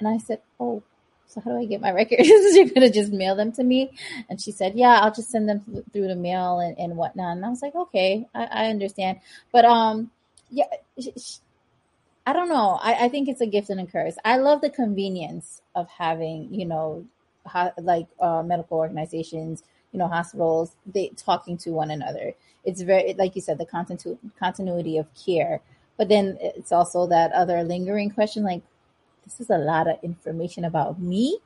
And 0.00 0.08
I 0.08 0.18
said, 0.18 0.40
"Oh, 0.60 0.82
so 1.26 1.40
how 1.40 1.50
do 1.52 1.58
I 1.58 1.66
get 1.66 1.80
my 1.80 1.92
records? 2.00 2.28
You're 2.56 2.68
gonna 2.76 2.90
just 3.00 3.12
mail 3.12 3.36
them 3.36 3.52
to 3.52 3.64
me?" 3.64 3.90
And 4.30 4.40
she 4.40 4.52
said, 4.52 4.74
"Yeah, 4.76 5.00
I'll 5.02 5.12
just 5.20 5.30
send 5.30 5.48
them 5.48 5.60
th- 5.70 5.84
through 5.92 6.08
the 6.08 6.16
mail 6.28 6.60
and, 6.60 6.78
and 6.78 6.96
whatnot." 6.96 7.36
And 7.36 7.44
I 7.46 7.50
was 7.50 7.62
like, 7.62 7.74
"Okay, 7.74 8.26
I, 8.34 8.44
I 8.44 8.64
understand." 8.74 9.20
But 9.52 9.64
um, 9.64 10.10
yeah, 10.50 10.70
sh- 11.00 11.16
sh- 11.16 11.38
I 12.26 12.32
don't 12.32 12.48
know. 12.48 12.78
I, 12.82 13.06
I 13.06 13.08
think 13.08 13.28
it's 13.28 13.40
a 13.40 13.46
gift 13.46 13.70
and 13.70 13.80
a 13.80 13.86
curse. 13.86 14.16
I 14.24 14.38
love 14.38 14.60
the 14.60 14.70
convenience 14.70 15.62
of 15.74 15.88
having, 15.90 16.52
you 16.54 16.64
know, 16.66 17.04
ho- 17.46 17.72
like 17.82 18.06
uh, 18.20 18.42
medical 18.42 18.78
organizations, 18.78 19.64
you 19.92 19.98
know, 19.98 20.08
hospitals, 20.08 20.76
they 20.86 21.08
talking 21.16 21.58
to 21.58 21.70
one 21.72 21.90
another. 21.90 22.32
It's 22.64 22.80
very, 22.82 23.14
like 23.14 23.36
you 23.36 23.42
said, 23.42 23.58
the 23.58 23.66
continu- 23.66 24.18
continuity 24.38 24.98
of 24.98 25.08
care. 25.14 25.60
But 25.98 26.08
then 26.08 26.38
it's 26.40 26.72
also 26.72 27.06
that 27.08 27.32
other 27.32 27.62
lingering 27.64 28.10
question, 28.10 28.44
like, 28.44 28.62
this 29.24 29.40
is 29.40 29.50
a 29.50 29.58
lot 29.58 29.88
of 29.88 29.96
information 30.02 30.64
about 30.64 31.00
me 31.00 31.38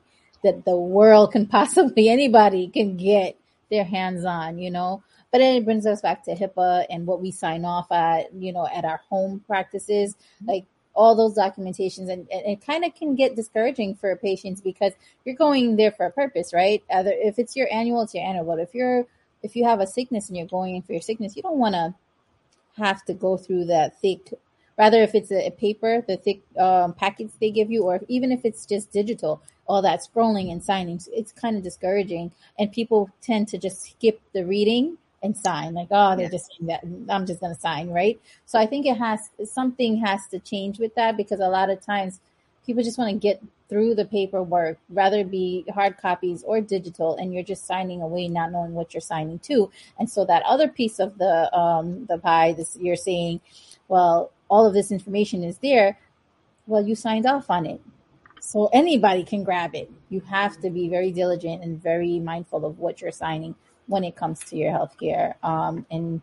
that 0.43 0.65
the 0.65 0.77
world 0.77 1.31
can 1.33 1.47
possibly 1.59 2.09
anybody 2.09 2.67
can 2.69 2.97
get 2.97 3.37
their 3.71 3.83
hands 3.85 4.25
on, 4.25 4.59
you 4.59 4.71
know. 4.71 5.03
But 5.31 5.39
then 5.39 5.55
it 5.55 5.65
brings 5.65 5.85
us 5.85 6.01
back 6.01 6.23
to 6.25 6.35
HIPAA 6.35 6.85
and 6.89 7.05
what 7.05 7.21
we 7.21 7.31
sign 7.31 7.65
off 7.65 7.91
at, 7.91 8.33
you 8.33 8.51
know, 8.51 8.67
at 8.67 8.85
our 8.85 9.01
home 9.09 9.43
practices, 9.45 10.15
like 10.45 10.65
all 10.95 11.15
those 11.15 11.37
documentations, 11.37 12.09
and, 12.09 12.27
and 12.31 12.45
it 12.45 12.65
kind 12.65 12.83
of 12.83 12.95
can 12.95 13.15
get 13.15 13.35
discouraging 13.35 13.95
for 13.95 14.15
patients 14.15 14.59
because 14.59 14.93
you're 15.23 15.35
going 15.35 15.75
there 15.75 15.91
for 15.91 16.05
a 16.05 16.11
purpose, 16.11 16.53
right? 16.53 16.83
Either 16.91 17.11
if 17.13 17.37
it's 17.37 17.55
your 17.55 17.71
annual, 17.71 18.01
it's 18.01 18.15
your 18.15 18.25
annual. 18.25 18.45
But 18.45 18.59
if 18.59 18.73
you're 18.73 19.05
if 19.41 19.55
you 19.55 19.63
have 19.65 19.79
a 19.79 19.87
sickness 19.87 20.27
and 20.27 20.37
you're 20.37 20.47
going 20.47 20.75
in 20.75 20.81
for 20.81 20.93
your 20.93 21.01
sickness, 21.01 21.35
you 21.35 21.41
don't 21.41 21.59
want 21.59 21.75
to 21.75 21.93
have 22.77 23.05
to 23.05 23.13
go 23.13 23.37
through 23.37 23.65
that 23.65 23.99
thick 24.01 24.33
rather 24.77 25.03
if 25.03 25.13
it's 25.13 25.31
a, 25.31 25.47
a 25.47 25.51
paper 25.51 26.03
the 26.07 26.17
thick 26.17 26.41
um, 26.57 26.93
packets 26.93 27.33
they 27.39 27.51
give 27.51 27.69
you 27.69 27.83
or 27.83 27.95
if, 27.95 28.03
even 28.07 28.31
if 28.31 28.45
it's 28.45 28.65
just 28.65 28.91
digital 28.91 29.41
all 29.67 29.81
that 29.81 29.99
scrolling 30.01 30.51
and 30.51 30.63
signing 30.63 30.99
it's 31.11 31.31
kind 31.31 31.57
of 31.57 31.63
discouraging 31.63 32.31
and 32.57 32.71
people 32.71 33.09
tend 33.21 33.47
to 33.47 33.57
just 33.57 33.81
skip 33.81 34.21
the 34.33 34.45
reading 34.45 34.97
and 35.23 35.35
sign. 35.37 35.73
Like 35.73 35.89
oh 35.91 36.15
they're 36.15 36.25
Yeah. 36.25 36.29
just 36.29 36.51
saying 36.51 36.67
that. 36.67 36.83
I'm 37.13 37.25
just 37.25 37.39
going 37.41 37.53
to 37.55 37.59
sign 37.61 37.89
right? 37.91 38.19
So 38.45 38.59
i 38.59 38.65
think 38.65 38.85
it 38.85 38.97
has 38.97 39.29
something 39.45 39.97
has 39.97 40.27
to 40.31 40.39
change 40.39 40.79
with 40.79 40.95
that 40.95 41.17
because 41.17 41.39
a 41.39 41.47
lot 41.49 41.69
of 41.69 41.81
times 41.81 42.19
people 42.65 42.83
just 42.83 42.97
want 42.97 43.11
to 43.11 43.17
get 43.19 43.41
through 43.69 43.95
the 43.95 44.05
paperwork 44.05 44.77
rather 44.89 45.23
be 45.23 45.65
hard 45.73 45.97
copies 45.97 46.43
or 46.43 46.61
digital 46.61 47.15
and 47.17 47.33
you're 47.33 47.43
just 47.43 47.65
signing 47.67 48.01
away 48.01 48.27
not 48.27 48.51
knowing 48.51 48.73
what 48.73 48.93
you're 48.93 49.01
signing 49.01 49.39
to. 49.39 49.71
And 49.99 50.09
so 50.09 50.25
that 50.25 50.43
other 50.43 50.67
piece 50.67 50.99
of 50.99 51.17
the 51.17 51.55
um 51.57 52.05
the 52.07 52.17
pie 52.17 52.53
this 52.53 52.77
you're 52.81 52.95
saying 52.95 53.41
well 53.87 54.31
all 54.49 54.65
of 54.67 54.73
this 54.73 54.91
information 54.91 55.43
is 55.43 55.57
there 55.59 55.97
well 56.67 56.85
you 56.87 56.95
signed 56.95 57.25
off 57.25 57.49
on 57.49 57.65
it. 57.65 57.81
So 58.41 58.67
anybody 58.73 59.23
can 59.23 59.43
grab 59.43 59.75
it. 59.75 59.91
You 60.09 60.21
have 60.21 60.59
to 60.61 60.69
be 60.69 60.89
very 60.89 61.11
diligent 61.11 61.63
and 61.63 61.81
very 61.81 62.19
mindful 62.19 62.65
of 62.65 62.79
what 62.79 63.01
you're 63.01 63.11
signing 63.11 63.55
when 63.89 64.03
it 64.03 64.15
comes 64.15 64.39
to 64.45 64.55
your 64.55 64.71
healthcare 64.71 65.33
um 65.43 65.85
and 65.91 66.21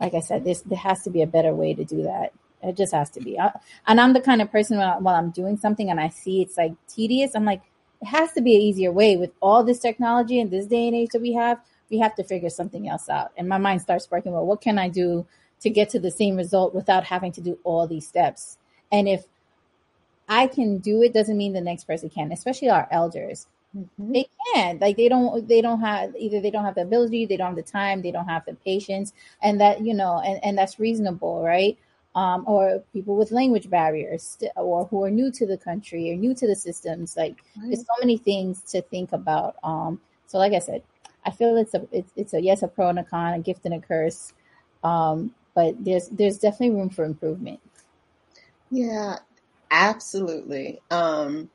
like 0.00 0.14
i 0.14 0.20
said 0.20 0.44
there 0.44 0.78
has 0.78 1.02
to 1.02 1.10
be 1.10 1.22
a 1.22 1.26
better 1.26 1.54
way 1.54 1.74
to 1.74 1.84
do 1.84 2.02
that. 2.04 2.32
It 2.62 2.78
just 2.78 2.94
has 2.94 3.10
to 3.10 3.20
be. 3.20 3.38
I, 3.38 3.52
and 3.86 4.00
i'm 4.00 4.12
the 4.12 4.20
kind 4.20 4.40
of 4.40 4.50
person 4.50 4.78
I, 4.78 4.98
while 4.98 5.14
i'm 5.14 5.30
doing 5.30 5.56
something 5.56 5.90
and 5.90 6.00
i 6.00 6.08
see 6.08 6.42
it's 6.42 6.56
like 6.56 6.74
tedious 6.88 7.32
i'm 7.34 7.44
like 7.44 7.62
it 8.04 8.08
has 8.08 8.32
to 8.32 8.42
be 8.42 8.54
an 8.54 8.60
easier 8.60 8.92
way. 8.92 9.16
With 9.16 9.32
all 9.40 9.64
this 9.64 9.78
technology 9.78 10.38
and 10.38 10.50
this 10.50 10.66
day 10.66 10.86
and 10.86 10.94
age 10.94 11.10
that 11.12 11.22
we 11.22 11.32
have 11.32 11.58
we 11.90 11.98
have 11.98 12.14
to 12.16 12.24
figure 12.24 12.50
something 12.50 12.88
else 12.88 13.08
out. 13.08 13.32
And 13.36 13.48
my 13.48 13.58
mind 13.58 13.80
starts 13.82 14.10
working 14.10 14.32
well 14.32 14.46
what 14.46 14.60
can 14.60 14.78
i 14.78 14.88
do 14.88 15.26
to 15.60 15.70
get 15.70 15.88
to 15.90 15.98
the 15.98 16.10
same 16.10 16.36
result 16.36 16.74
without 16.74 17.04
having 17.04 17.32
to 17.32 17.40
do 17.40 17.58
all 17.64 17.86
these 17.86 18.06
steps? 18.06 18.58
And 18.92 19.08
if 19.08 19.24
i 20.28 20.46
can 20.46 20.78
do 20.78 21.02
it 21.02 21.12
doesn't 21.12 21.36
mean 21.36 21.52
the 21.52 21.60
next 21.60 21.84
person 21.84 22.08
can 22.08 22.32
especially 22.32 22.70
our 22.70 22.88
elders 22.90 23.46
Mhm. 23.76 24.12
they 24.12 24.28
can't 24.54 24.80
like 24.80 24.96
they 24.96 25.08
don't 25.08 25.48
they 25.48 25.60
don't 25.60 25.80
have 25.80 26.14
either 26.16 26.40
they 26.40 26.50
don't 26.50 26.64
have 26.64 26.76
the 26.76 26.82
ability 26.82 27.26
they 27.26 27.36
don't 27.36 27.48
have 27.48 27.56
the 27.56 27.62
time 27.62 28.02
they 28.02 28.12
don't 28.12 28.28
have 28.28 28.44
the 28.46 28.54
patience 28.54 29.12
and 29.42 29.60
that 29.60 29.80
you 29.80 29.94
know 29.94 30.20
and, 30.20 30.38
and 30.44 30.58
that's 30.58 30.78
reasonable 30.78 31.42
right 31.42 31.78
um, 32.14 32.44
or 32.46 32.84
people 32.92 33.16
with 33.16 33.32
language 33.32 33.68
barriers 33.68 34.38
or 34.56 34.86
who 34.86 35.02
are 35.02 35.10
new 35.10 35.32
to 35.32 35.46
the 35.46 35.58
country 35.58 36.12
or 36.12 36.16
new 36.16 36.34
to 36.34 36.46
the 36.46 36.54
systems 36.54 37.16
like 37.16 37.42
there's 37.68 37.80
so 37.80 37.92
many 38.00 38.16
things 38.16 38.62
to 38.62 38.80
think 38.82 39.12
about 39.12 39.56
um, 39.64 40.00
so 40.26 40.38
like 40.38 40.52
i 40.52 40.58
said 40.60 40.82
i 41.24 41.30
feel 41.30 41.56
it's 41.56 41.74
a 41.74 41.86
it's, 41.90 42.12
it's 42.16 42.34
a 42.34 42.40
yes 42.40 42.62
a 42.62 42.68
pro 42.68 42.88
and 42.88 43.00
a 43.00 43.04
con 43.04 43.34
a 43.34 43.40
gift 43.40 43.64
and 43.64 43.74
a 43.74 43.80
curse 43.80 44.32
um, 44.84 45.34
but 45.54 45.74
there's 45.84 46.08
there's 46.10 46.38
definitely 46.38 46.76
room 46.76 46.90
for 46.90 47.04
improvement 47.04 47.60
Yeah, 48.70 49.18
absolutely. 49.70 50.80
Um, 50.90 51.50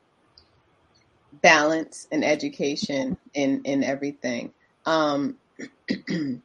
balance 1.32 2.06
and 2.10 2.24
education 2.24 3.16
in 3.34 3.62
in 3.64 3.84
everything. 3.84 4.52
Um, 4.86 5.36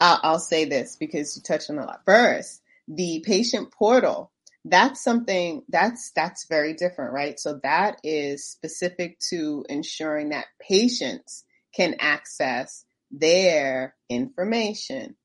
I'll, 0.00 0.38
say 0.38 0.64
this 0.64 0.96
because 0.96 1.36
you 1.36 1.42
touched 1.42 1.68
on 1.68 1.78
a 1.78 1.84
lot. 1.84 2.02
First, 2.06 2.62
the 2.88 3.22
patient 3.24 3.70
portal. 3.72 4.30
That's 4.64 5.02
something 5.02 5.62
that's 5.70 6.12
that's 6.14 6.46
very 6.46 6.74
different, 6.74 7.12
right? 7.12 7.40
So 7.40 7.60
that 7.62 7.96
is 8.04 8.46
specific 8.46 9.18
to 9.30 9.64
ensuring 9.70 10.30
that 10.30 10.46
patients 10.60 11.44
can 11.74 11.96
access 11.98 12.84
their 13.10 13.94
information. 14.10 15.16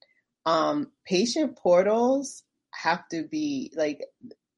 Um, 0.45 0.91
patient 1.05 1.57
portals 1.57 2.43
have 2.71 3.07
to 3.09 3.23
be 3.23 3.73
like 3.75 4.05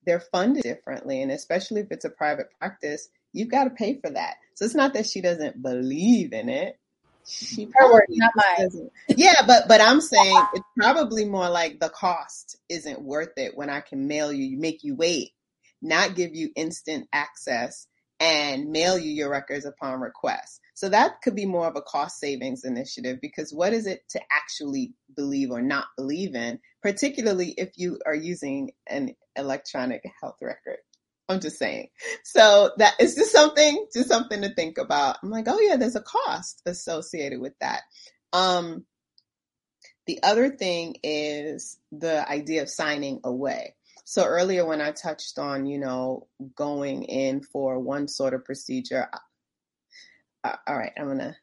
they're 0.05 0.20
funded 0.20 0.63
differently, 0.63 1.22
and 1.22 1.32
especially 1.32 1.82
if 1.82 1.88
it's 1.91 2.05
a 2.05 2.09
private 2.09 2.47
practice, 2.59 3.09
you've 3.38 3.51
got 3.51 3.65
to 3.65 3.69
pay 3.69 3.99
for 3.99 4.09
that. 4.09 4.35
So 4.55 4.65
it's 4.65 4.75
not 4.75 4.93
that 4.93 5.05
she 5.05 5.21
doesn't 5.21 5.61
believe 5.61 6.33
in 6.33 6.49
it. 6.49 6.79
She 7.27 7.65
Her 7.65 7.71
probably 7.89 8.15
not 8.17 8.31
mine. 8.35 8.89
Yeah, 9.09 9.45
but 9.45 9.67
but 9.67 9.81
I'm 9.81 9.99
saying 9.99 10.41
it's 10.53 10.65
probably 10.77 11.25
more 11.25 11.49
like 11.49 11.79
the 11.79 11.89
cost 11.89 12.57
isn't 12.69 13.01
worth 13.01 13.33
it 13.38 13.55
when 13.55 13.69
I 13.69 13.81
can 13.81 14.07
mail 14.07 14.31
you, 14.31 14.57
make 14.57 14.83
you 14.83 14.95
wait, 14.95 15.31
not 15.81 16.15
give 16.15 16.33
you 16.33 16.51
instant 16.55 17.07
access 17.11 17.88
and 18.19 18.71
mail 18.71 18.97
you 18.97 19.11
your 19.11 19.29
records 19.29 19.65
upon 19.65 19.99
request. 19.99 20.61
So 20.73 20.89
that 20.89 21.21
could 21.21 21.35
be 21.35 21.45
more 21.45 21.67
of 21.67 21.75
a 21.75 21.81
cost 21.81 22.19
savings 22.19 22.63
initiative 22.63 23.19
because 23.21 23.53
what 23.53 23.73
is 23.73 23.88
it 23.88 24.07
to 24.09 24.21
actually 24.31 24.93
believe 25.15 25.51
or 25.51 25.61
not 25.61 25.85
believe 25.97 26.33
in, 26.33 26.59
particularly 26.81 27.53
if 27.57 27.71
you 27.75 27.99
are 28.05 28.15
using 28.15 28.71
an 28.88 29.15
electronic 29.35 30.03
health 30.21 30.38
record? 30.41 30.77
I'm 31.30 31.39
just 31.39 31.59
saying. 31.59 31.89
So 32.23 32.71
that 32.78 32.95
is 32.99 33.15
just 33.15 33.32
something, 33.32 33.86
just 33.93 34.07
something 34.07 34.41
to 34.41 34.53
think 34.53 34.78
about. 34.78 35.17
I'm 35.21 35.30
like, 35.30 35.45
oh 35.47 35.59
yeah, 35.59 35.75
there's 35.75 35.95
a 35.95 36.01
cost 36.01 36.61
associated 36.65 37.41
with 37.41 37.53
that. 37.59 37.82
Um, 38.34 38.86
the 40.05 40.23
other 40.23 40.49
thing 40.49 40.95
is 41.03 41.80
the 41.91 42.28
idea 42.30 42.61
of 42.61 42.69
signing 42.69 43.19
away. 43.23 43.75
So 44.05 44.23
earlier 44.23 44.65
when 44.65 44.80
I 44.80 44.91
touched 44.91 45.38
on, 45.38 45.65
you 45.65 45.80
know, 45.80 46.28
going 46.55 47.03
in 47.03 47.41
for 47.41 47.78
one 47.78 48.07
sort 48.07 48.34
of 48.34 48.45
procedure, 48.45 49.09
uh, 50.45 50.55
all 50.65 50.78
right, 50.78 50.93
I'm 50.97 51.07
gonna. 51.07 51.36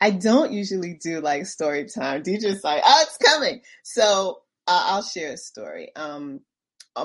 I 0.00 0.10
don't 0.10 0.52
usually 0.52 0.98
do 1.02 1.20
like 1.20 1.46
story 1.46 1.86
time. 1.86 2.22
DJ's 2.24 2.62
like, 2.62 2.82
oh, 2.84 3.04
it's 3.06 3.16
coming. 3.16 3.62
So 3.82 4.42
uh, 4.66 4.84
I'll 4.88 5.02
share 5.02 5.32
a 5.32 5.36
story. 5.38 5.90
Um, 5.96 6.40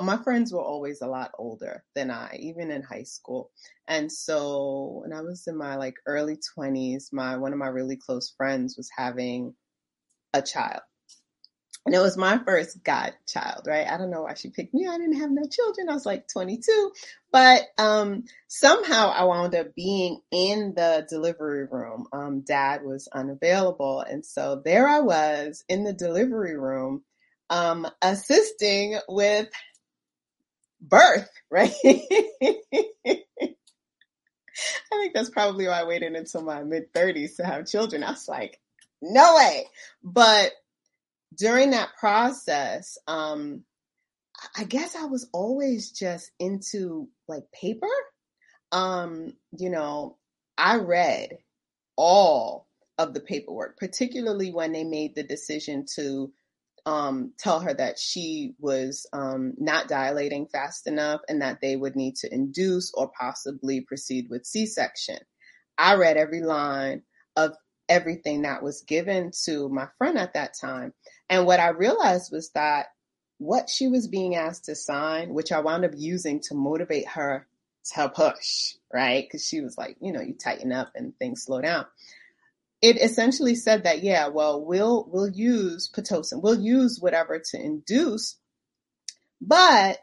my 0.02 0.16
friends 0.18 0.52
were 0.52 0.62
always 0.62 1.00
a 1.00 1.06
lot 1.06 1.32
older 1.38 1.84
than 1.94 2.10
I, 2.10 2.36
even 2.40 2.70
in 2.70 2.82
high 2.82 3.04
school. 3.04 3.50
And 3.86 4.10
so 4.10 5.02
when 5.02 5.12
I 5.12 5.22
was 5.22 5.46
in 5.46 5.56
my 5.56 5.76
like 5.76 5.94
early 6.06 6.38
20s, 6.58 7.12
my 7.12 7.36
one 7.36 7.52
of 7.52 7.58
my 7.58 7.68
really 7.68 7.96
close 7.96 8.32
friends 8.36 8.76
was 8.76 8.90
having 8.96 9.54
a 10.34 10.42
child. 10.42 10.82
And 11.86 11.94
it 11.94 12.00
was 12.00 12.18
my 12.18 12.38
first 12.44 12.84
godchild, 12.84 13.66
right? 13.66 13.86
I 13.88 13.96
don't 13.96 14.10
know 14.10 14.22
why 14.22 14.34
she 14.34 14.50
picked 14.50 14.74
me. 14.74 14.86
I 14.86 14.98
didn't 14.98 15.20
have 15.20 15.30
no 15.30 15.48
children. 15.50 15.88
I 15.88 15.94
was 15.94 16.04
like 16.04 16.28
22. 16.28 16.92
But 17.32 17.62
um, 17.78 18.24
somehow 18.46 19.08
I 19.08 19.24
wound 19.24 19.54
up 19.54 19.74
being 19.74 20.20
in 20.30 20.74
the 20.76 21.06
delivery 21.08 21.66
room. 21.70 22.06
Um, 22.12 22.40
Dad 22.42 22.82
was 22.84 23.08
unavailable. 23.14 24.00
And 24.00 24.22
so 24.22 24.60
there 24.62 24.86
I 24.86 25.00
was 25.00 25.64
in 25.66 25.84
the 25.84 25.94
delivery 25.94 26.58
room 26.58 27.04
um, 27.48 27.86
assisting 28.02 28.98
with 29.08 29.48
birth, 30.80 31.28
right? 31.50 31.74
I 31.84 33.24
think 34.90 35.14
that's 35.14 35.30
probably 35.30 35.66
why 35.66 35.80
I 35.80 35.84
waited 35.84 36.14
until 36.14 36.42
my 36.42 36.62
mid 36.62 36.92
30s 36.92 37.36
to 37.36 37.44
have 37.44 37.66
children. 37.66 38.02
I 38.02 38.10
was 38.10 38.28
like, 38.28 38.60
no 39.00 39.36
way. 39.36 39.66
But 40.02 40.52
during 41.36 41.70
that 41.70 41.90
process, 41.98 42.98
um, 43.06 43.64
I 44.56 44.64
guess 44.64 44.96
I 44.96 45.06
was 45.06 45.28
always 45.32 45.90
just 45.90 46.30
into 46.38 47.08
like 47.26 47.44
paper. 47.52 47.86
Um, 48.72 49.34
you 49.56 49.70
know, 49.70 50.16
I 50.56 50.76
read 50.76 51.38
all 51.96 52.66
of 52.98 53.14
the 53.14 53.20
paperwork, 53.20 53.78
particularly 53.78 54.52
when 54.52 54.72
they 54.72 54.84
made 54.84 55.14
the 55.14 55.22
decision 55.22 55.86
to 55.94 56.32
um, 56.88 57.34
tell 57.38 57.60
her 57.60 57.74
that 57.74 57.98
she 57.98 58.54
was 58.58 59.06
um, 59.12 59.52
not 59.58 59.88
dilating 59.88 60.46
fast 60.46 60.86
enough 60.86 61.20
and 61.28 61.42
that 61.42 61.60
they 61.60 61.76
would 61.76 61.94
need 61.94 62.16
to 62.16 62.32
induce 62.32 62.92
or 62.94 63.10
possibly 63.10 63.82
proceed 63.82 64.28
with 64.30 64.46
C 64.46 64.64
section. 64.64 65.18
I 65.76 65.96
read 65.96 66.16
every 66.16 66.40
line 66.40 67.02
of 67.36 67.52
everything 67.90 68.42
that 68.42 68.62
was 68.62 68.84
given 68.88 69.32
to 69.44 69.68
my 69.68 69.88
friend 69.98 70.16
at 70.16 70.32
that 70.32 70.54
time. 70.58 70.94
And 71.28 71.44
what 71.44 71.60
I 71.60 71.68
realized 71.68 72.32
was 72.32 72.50
that 72.52 72.86
what 73.36 73.68
she 73.68 73.88
was 73.88 74.08
being 74.08 74.34
asked 74.34 74.64
to 74.64 74.74
sign, 74.74 75.34
which 75.34 75.52
I 75.52 75.60
wound 75.60 75.84
up 75.84 75.92
using 75.94 76.40
to 76.48 76.54
motivate 76.54 77.06
her 77.08 77.46
to 77.94 78.08
push, 78.08 78.76
right? 78.92 79.26
Because 79.26 79.46
she 79.46 79.60
was 79.60 79.76
like, 79.76 79.98
you 80.00 80.12
know, 80.12 80.22
you 80.22 80.32
tighten 80.42 80.72
up 80.72 80.92
and 80.94 81.14
things 81.18 81.42
slow 81.42 81.60
down 81.60 81.84
it 82.80 82.96
essentially 82.96 83.54
said 83.54 83.84
that 83.84 84.02
yeah 84.02 84.28
well 84.28 84.64
we'll 84.64 85.06
we'll 85.10 85.28
use 85.28 85.90
pitocin. 85.94 86.42
We'll 86.42 86.60
use 86.60 86.98
whatever 87.00 87.40
to 87.50 87.60
induce 87.60 88.36
but 89.40 89.98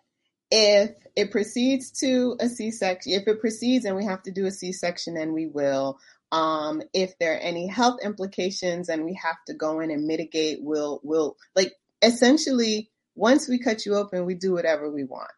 if 0.51 0.91
it 1.15 1.31
proceeds 1.31 1.91
to 1.99 2.35
a 2.39 2.47
c-section 2.47 3.13
if 3.13 3.27
it 3.27 3.39
proceeds 3.39 3.85
and 3.85 3.95
we 3.95 4.05
have 4.05 4.23
to 4.23 4.31
do 4.31 4.45
a 4.45 4.51
c-section 4.51 5.15
then 5.15 5.33
we 5.33 5.47
will. 5.47 5.99
Um, 6.31 6.81
if 6.93 7.17
there 7.19 7.33
are 7.33 7.39
any 7.39 7.67
health 7.67 7.99
implications 8.03 8.89
and 8.89 9.05
we 9.05 9.17
have 9.23 9.37
to 9.47 9.53
go 9.53 9.79
in 9.79 9.91
and 9.91 10.05
mitigate 10.05 10.59
we'll 10.61 10.99
we'll 11.03 11.37
like 11.55 11.73
essentially 12.01 12.89
once 13.15 13.47
we 13.47 13.59
cut 13.59 13.85
you 13.85 13.95
open 13.95 14.25
we 14.25 14.35
do 14.35 14.53
whatever 14.53 14.91
we 14.91 15.03
want. 15.03 15.31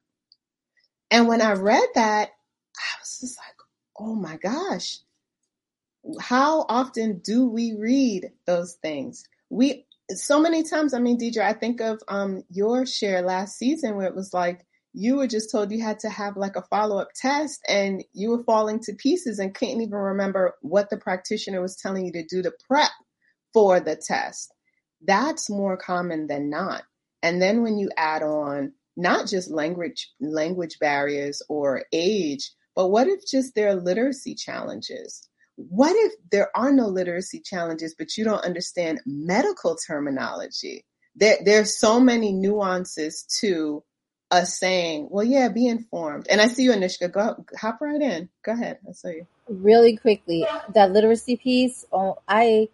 And 1.12 1.28
when 1.28 1.42
i 1.42 1.54
read 1.54 1.88
that 1.96 2.30
i 2.78 3.00
was 3.00 3.20
just 3.22 3.38
like 3.38 3.56
oh 4.00 4.16
my 4.16 4.38
gosh 4.38 5.00
how 6.20 6.66
often 6.70 7.20
do 7.20 7.48
we 7.48 7.76
read 7.78 8.32
those 8.46 8.74
things? 8.82 9.24
We 9.50 9.86
so 10.10 10.40
many 10.40 10.64
times. 10.64 10.94
I 10.94 11.00
mean, 11.00 11.20
Deidre, 11.20 11.44
I 11.44 11.54
think 11.54 11.82
of 11.82 12.02
um 12.08 12.44
your 12.50 12.86
share 12.86 13.22
last 13.22 13.58
season 13.58 13.96
where 13.96 14.08
it 14.08 14.16
was 14.16 14.34
like 14.34 14.66
you 14.94 15.18
were 15.18 15.28
just 15.28 15.52
told 15.52 15.72
you 15.72 15.82
had 15.84 16.00
to 16.00 16.10
have 16.10 16.38
like 16.38 16.56
a 16.56 16.64
follow 16.64 16.98
up 16.98 17.10
test, 17.16 17.62
and 17.68 18.04
you 18.14 18.32
were 18.32 18.44
falling 18.44 18.80
to 18.82 18.94
pieces 18.94 19.40
and 19.40 19.54
couldn't 19.54 19.82
even 19.82 19.98
remember 19.98 20.56
what 20.62 20.90
the 20.90 20.98
practitioner 20.98 21.62
was 21.62 21.76
telling 21.76 22.06
you 22.06 22.12
to 22.14 22.26
do 22.26 22.42
to 22.42 22.54
prep 22.68 22.92
for 23.54 23.80
the 23.80 23.96
test. 23.96 24.54
That's 25.06 25.50
more 25.50 25.78
common 25.78 26.28
than 26.28 26.50
not. 26.50 26.84
And 27.22 27.42
then 27.42 27.64
when 27.64 27.78
you 27.78 27.90
add 27.98 28.24
on 28.24 28.74
not 28.96 29.28
just 29.28 29.52
language 29.52 30.10
language 30.20 30.80
barriers 30.80 31.42
or 31.50 31.84
age, 31.92 32.52
but 32.76 32.90
what 32.90 33.08
if 33.08 33.22
just 33.30 33.56
there 33.56 33.70
are 33.70 33.76
literacy 33.76 34.36
challenges? 34.36 35.28
What 35.58 35.96
if 35.96 36.14
there 36.32 36.56
are 36.56 36.72
no 36.72 36.88
literacy 36.88 37.40
challenges, 37.40 37.96
but 37.98 38.16
you 38.16 38.24
don't 38.24 38.46
understand 38.46 39.02
medical 39.06 39.76
terminology? 39.76 40.86
There, 41.16 41.38
there's 41.44 41.78
so 41.78 42.00
many 42.00 42.32
nuances 42.32 43.24
to 43.42 43.84
us 44.30 44.60
saying, 44.60 45.08
well, 45.10 45.24
yeah, 45.24 45.50
be 45.50 45.68
informed. 45.68 46.28
And 46.30 46.40
I 46.40 46.48
see 46.48 46.64
you, 46.64 46.72
Anushka. 46.72 47.12
Go, 47.12 47.44
hop 47.60 47.82
right 47.82 48.02
in. 48.02 48.30
Go 48.44 48.52
ahead. 48.52 48.78
I 48.88 48.92
saw 48.92 49.10
you. 49.10 49.26
Really 49.50 49.98
quickly, 49.98 50.46
that 50.74 50.92
literacy 50.92 51.38
piece. 51.38 51.86
Oh, 51.92 52.18
I, 52.28 52.70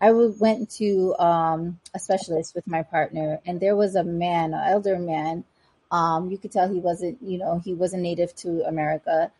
I 0.00 0.10
went 0.10 0.70
to 0.78 1.14
um, 1.16 1.78
a 1.94 2.00
specialist 2.00 2.56
with 2.56 2.66
my 2.66 2.82
partner, 2.82 3.38
and 3.46 3.60
there 3.60 3.76
was 3.76 3.94
a 3.94 4.02
man, 4.02 4.52
an 4.52 4.68
elder 4.68 4.98
man. 4.98 5.44
Um, 5.92 6.30
you 6.30 6.38
could 6.38 6.50
tell 6.52 6.68
he 6.68 6.80
wasn't, 6.80 7.18
you 7.22 7.38
know, 7.38 7.60
he 7.64 7.74
wasn't 7.74 8.02
native 8.02 8.34
to 8.36 8.62
America 8.66 9.30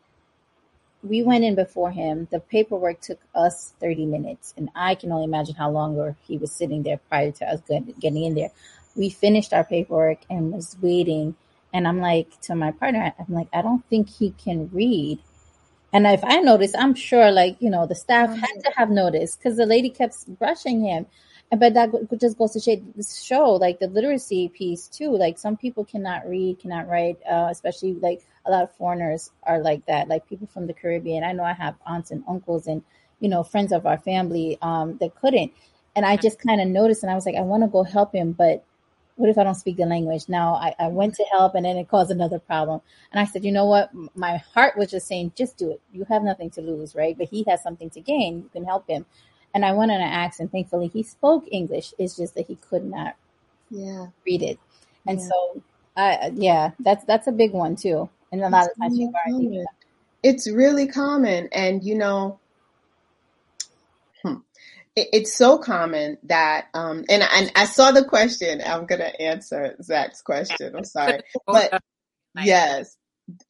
we 1.03 1.23
went 1.23 1.45
in 1.45 1.55
before 1.55 1.91
him. 1.91 2.29
The 2.31 2.41
paperwork 2.41 3.01
took 3.01 3.21
us 3.35 3.73
30 3.81 4.07
minutes, 4.07 4.55
and 4.57 4.69
I 4.75 4.95
can 4.95 5.13
only 5.13 5.25
imagine 5.25 5.55
how 5.55 5.71
longer 5.71 6.17
he 6.27 6.37
was 6.37 6.53
sitting 6.53 6.83
there 6.83 6.99
prior 7.09 7.33
to 7.33 7.47
us 7.47 7.61
getting 8.01 8.25
in 8.25 8.35
there. 8.35 8.51
We 8.97 9.09
finished 9.09 9.53
our 9.53 9.65
paperwork 9.65 10.19
and 10.29 10.53
was 10.53 10.77
waiting, 10.81 11.37
and 11.73 11.87
I'm 11.89 12.01
like 12.01 12.41
to 12.43 12.55
my 12.55 12.73
partner, 12.73 13.13
I'm 13.19 13.35
like, 13.35 13.49
I 13.53 13.63
don't 13.63 13.85
think 13.89 14.11
he 14.11 14.35
can 14.43 14.69
read. 14.73 15.21
And 15.93 16.07
if 16.07 16.23
I 16.23 16.37
noticed, 16.37 16.77
I'm 16.79 16.95
sure, 16.95 17.31
like 17.31 17.57
you 17.61 17.71
know, 17.71 17.87
the 17.87 17.95
staff 17.95 18.31
had 18.37 18.63
to 18.65 18.73
have 18.77 18.91
noticed 18.91 19.39
because 19.39 19.57
the 19.57 19.67
lady 19.67 19.91
kept 19.91 20.27
brushing 20.39 20.85
him. 20.85 21.07
But 21.51 21.75
that 21.75 21.91
just 22.21 22.39
goes 22.39 22.53
to 22.53 23.03
show, 23.03 23.53
like 23.55 23.81
the 23.81 23.89
literacy 23.89 24.49
piece 24.51 24.87
too. 24.87 25.11
Like 25.11 25.37
some 25.37 25.57
people 25.57 25.85
cannot 25.85 26.29
read, 26.29 26.61
cannot 26.61 26.89
write, 26.89 27.19
uh, 27.29 27.49
especially 27.51 27.95
like 27.95 28.23
a 28.47 28.51
lot 28.53 28.63
of 28.63 28.75
foreigners 28.77 29.33
are 29.43 29.59
like 29.59 29.85
that, 29.87 30.09
like 30.09 30.29
people 30.29 30.47
from 30.47 30.69
the 30.69 30.73
Caribbean. 30.73 31.25
I 31.25 31.33
know 31.33 31.43
I 31.43 31.53
have 31.53 31.75
aunts 31.85 32.13
and 32.13 32.23
uncles 32.29 32.69
and, 32.69 32.83
you 33.19 33.29
know, 33.29 33.43
friends 33.43 33.73
of 33.73 33.85
our 33.85 33.99
family 33.99 34.59
um, 34.63 34.97
that 34.99 35.17
couldn't. 35.17 35.53
And 35.97 36.07
I 36.07 36.17
just 36.17 36.39
kind 36.39 36.61
of 36.61 36.69
noticed 36.69 37.03
and 37.03 37.11
I 37.11 37.17
was 37.17 37.27
like, 37.27 37.35
I 37.35 37.41
want 37.41 37.65
to 37.65 37.69
go 37.69 37.83
help 37.83 38.15
him, 38.15 38.31
but 38.31 38.65
what 39.17 39.29
if 39.29 39.37
I 39.37 39.45
don't 39.45 39.57
speak 39.57 39.77
the 39.77 39.87
language? 39.87 40.29
Now 40.29 40.55
I, 40.55 40.75
I 40.79 40.89
went 40.89 41.15
to 41.17 41.25
help 41.33 41.55
and 41.55 41.65
then 41.65 41.77
it 41.77 41.89
caused 41.89 42.11
another 42.13 42.39
problem. 42.39 42.81
And 43.13 43.21
I 43.21 43.25
said, 43.25 43.45
you 43.45 43.53
know 43.53 43.67
what? 43.67 43.91
My 44.15 44.39
heart 44.39 44.79
was 44.79 44.91
just 44.91 45.09
saying, 45.09 45.33
just 45.37 45.59
do 45.59 45.73
it. 45.73 45.81
You 45.93 46.05
have 46.05 46.23
nothing 46.23 46.49
to 46.51 46.63
lose, 46.63 46.95
right? 46.95 47.19
But 47.19 47.29
he 47.29 47.45
has 47.49 47.63
something 47.63 47.91
to 47.91 48.01
gain. 48.01 48.39
You 48.39 48.51
can 48.53 48.65
help 48.65 48.89
him. 48.89 49.05
And 49.55 49.65
I 49.65 49.73
went 49.73 49.91
and 49.91 50.03
I 50.03 50.07
asked, 50.07 50.41
and 50.41 50.51
thankfully 50.51 50.89
he 50.89 51.03
spoke 51.03 51.45
English. 51.51 51.93
It's 51.99 52.17
just 52.17 52.35
that 52.35 52.47
he 52.47 52.57
could 52.57 52.85
not 52.85 53.17
yeah. 53.71 54.07
read 54.27 54.43
it. 54.43 54.59
And 55.07 55.19
Yeah. 55.19 55.27
so, 55.27 55.63
I 55.97 56.33
yeah, 56.35 56.71
that's 56.81 57.05
that's 57.05 57.27
a 57.27 57.33
big 57.33 57.53
one 57.53 57.77
too. 57.77 58.09
And 58.33 58.43
a 58.43 58.49
lot 58.49 58.67
It's 58.67 58.75
of 58.75 58.79
times 58.79 58.99
aren't 59.01 59.15
common. 59.25 59.67
It's 60.23 60.51
really 60.51 60.87
common. 60.87 61.49
And, 61.53 61.83
you 61.83 61.97
know, 61.97 62.41
hmm, 64.23 64.37
it, 64.97 65.09
it's 65.13 65.35
so 65.35 65.59
common 65.59 66.19
that, 66.25 66.67
um, 66.75 67.05
and, 67.09 67.23
and 67.23 67.53
I 67.57 67.65
saw 67.65 67.91
the 67.91 68.05
question. 68.05 68.63
I'm 68.65 68.87
going 68.87 69.01
to 69.01 69.21
answer 69.21 69.77
Zach's 69.83 70.23
question. 70.23 70.75
I'm 70.77 70.85
sorry. 70.85 71.23
But 71.47 71.75
yes, 72.39 72.97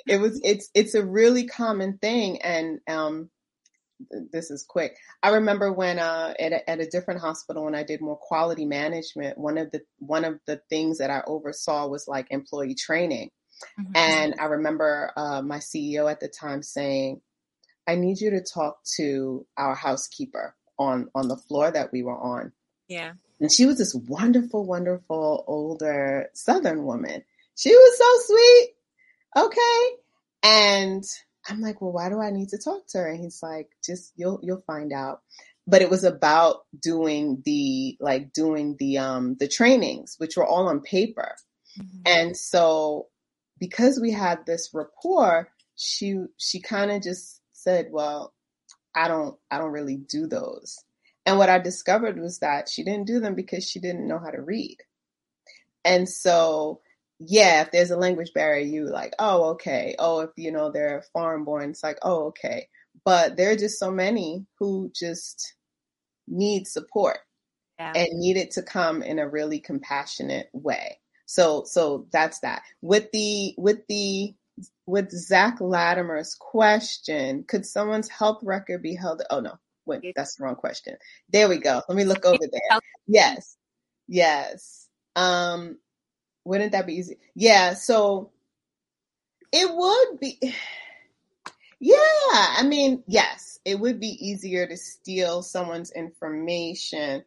it 0.06 0.18
was, 0.20 0.40
it's, 0.44 0.70
it's 0.74 0.94
a 0.94 1.04
really 1.04 1.46
common 1.46 1.98
thing. 1.98 2.40
And, 2.42 2.80
um, 2.88 3.30
this 4.32 4.50
is 4.50 4.64
quick. 4.68 4.96
I 5.22 5.30
remember 5.30 5.72
when, 5.72 5.98
uh, 5.98 6.34
at 6.38 6.52
a, 6.52 6.70
at 6.70 6.80
a 6.80 6.86
different 6.86 7.20
hospital, 7.20 7.64
when 7.64 7.74
I 7.74 7.82
did 7.82 8.00
more 8.00 8.16
quality 8.16 8.64
management, 8.64 9.38
one 9.38 9.58
of 9.58 9.70
the, 9.70 9.82
one 9.98 10.24
of 10.24 10.40
the 10.46 10.60
things 10.68 10.98
that 10.98 11.10
I 11.10 11.22
oversaw 11.26 11.86
was 11.86 12.06
like 12.08 12.28
employee 12.30 12.74
training. 12.74 13.30
Mhm. 13.78 13.90
And 13.94 14.34
I 14.40 14.44
remember 14.46 15.12
uh, 15.16 15.42
my 15.42 15.58
CEO 15.58 16.10
at 16.10 16.20
the 16.20 16.28
time 16.28 16.62
saying, 16.62 17.20
"I 17.86 17.94
need 17.94 18.20
you 18.20 18.30
to 18.30 18.40
talk 18.42 18.78
to 18.96 19.46
our 19.56 19.74
housekeeper 19.74 20.54
on 20.78 21.10
on 21.14 21.28
the 21.28 21.36
floor 21.36 21.70
that 21.70 21.92
we 21.92 22.02
were 22.02 22.16
on." 22.16 22.52
yeah, 22.88 23.12
And 23.38 23.52
she 23.52 23.66
was 23.66 23.78
this 23.78 23.94
wonderful, 23.94 24.64
wonderful 24.64 25.44
older 25.46 26.30
Southern 26.34 26.84
woman. 26.84 27.22
She 27.54 27.70
was 27.70 27.98
so 27.98 28.34
sweet. 28.34 28.74
Okay, 29.36 29.96
and 30.42 31.04
I'm 31.50 31.60
like, 31.60 31.80
"Well, 31.80 31.92
why 31.92 32.08
do 32.08 32.20
I 32.20 32.30
need 32.30 32.48
to 32.50 32.58
talk 32.58 32.86
to 32.88 32.98
her?" 32.98 33.08
And 33.08 33.20
he's 33.20 33.42
like, 33.42 33.70
"Just 33.84 34.12
you'll 34.16 34.40
you'll 34.42 34.62
find 34.66 34.92
out." 34.92 35.22
But 35.66 35.82
it 35.82 35.90
was 35.90 36.04
about 36.04 36.64
doing 36.80 37.42
the 37.44 37.96
like 38.00 38.32
doing 38.32 38.76
the 38.78 38.98
um 38.98 39.36
the 39.36 39.48
trainings, 39.48 40.14
which 40.18 40.36
were 40.36 40.46
all 40.46 40.68
on 40.68 40.80
paper. 40.80 41.36
Mhm. 41.78 42.02
And 42.06 42.36
so 42.36 43.08
because 43.58 44.00
we 44.00 44.12
had 44.12 44.46
this 44.46 44.70
rapport, 44.72 45.50
she 45.76 46.24
she 46.38 46.60
kind 46.60 46.90
of 46.90 47.02
just 47.02 47.42
said, 47.52 47.88
"Well, 47.90 48.32
I 48.94 49.08
don't 49.08 49.38
I 49.50 49.58
don't 49.58 49.72
really 49.72 49.96
do 49.96 50.26
those." 50.26 50.78
And 51.26 51.38
what 51.38 51.50
I 51.50 51.58
discovered 51.58 52.18
was 52.18 52.38
that 52.38 52.68
she 52.68 52.82
didn't 52.84 53.06
do 53.06 53.20
them 53.20 53.34
because 53.34 53.64
she 53.68 53.80
didn't 53.80 54.08
know 54.08 54.18
how 54.18 54.30
to 54.30 54.40
read. 54.42 54.78
And 55.84 56.08
so 56.08 56.80
yeah, 57.20 57.60
if 57.60 57.70
there's 57.70 57.90
a 57.90 57.96
language 57.96 58.32
barrier, 58.32 58.64
you 58.64 58.86
like, 58.86 59.12
oh, 59.18 59.50
okay. 59.50 59.94
Oh, 59.98 60.20
if 60.20 60.30
you 60.36 60.50
know 60.50 60.70
they're 60.70 61.04
foreign 61.12 61.44
born, 61.44 61.70
it's 61.70 61.82
like, 61.82 61.98
oh, 62.02 62.28
okay. 62.28 62.68
But 63.04 63.36
there 63.36 63.50
are 63.50 63.56
just 63.56 63.78
so 63.78 63.90
many 63.90 64.46
who 64.58 64.90
just 64.94 65.54
need 66.26 66.66
support 66.66 67.18
yeah. 67.78 67.92
and 67.94 68.18
need 68.18 68.38
it 68.38 68.52
to 68.52 68.62
come 68.62 69.02
in 69.02 69.18
a 69.18 69.28
really 69.28 69.60
compassionate 69.60 70.48
way. 70.54 70.98
So 71.26 71.64
so 71.64 72.06
that's 72.10 72.40
that. 72.40 72.62
With 72.80 73.12
the 73.12 73.54
with 73.58 73.86
the 73.88 74.34
with 74.86 75.10
Zach 75.10 75.60
Latimer's 75.60 76.34
question, 76.34 77.44
could 77.46 77.66
someone's 77.66 78.08
health 78.08 78.40
record 78.42 78.82
be 78.82 78.94
held? 78.94 79.22
Oh 79.30 79.40
no, 79.40 79.58
wait, 79.84 80.12
that's 80.16 80.36
the 80.36 80.44
wrong 80.44 80.56
question. 80.56 80.96
There 81.30 81.48
we 81.48 81.58
go. 81.58 81.82
Let 81.88 81.96
me 81.96 82.04
look 82.04 82.24
over 82.24 82.38
there. 82.40 82.80
Yes, 83.06 83.56
yes. 84.08 84.88
Um, 85.16 85.78
wouldn't 86.44 86.72
that 86.72 86.86
be 86.86 86.94
easy? 86.94 87.18
Yeah. 87.34 87.74
So 87.74 88.30
it 89.52 89.68
would 89.70 90.20
be. 90.20 90.54
Yeah, 91.82 91.96
I 91.98 92.62
mean, 92.66 93.02
yes, 93.06 93.58
it 93.64 93.80
would 93.80 94.00
be 94.00 94.08
easier 94.08 94.66
to 94.66 94.76
steal 94.76 95.42
someone's 95.42 95.90
information. 95.90 97.24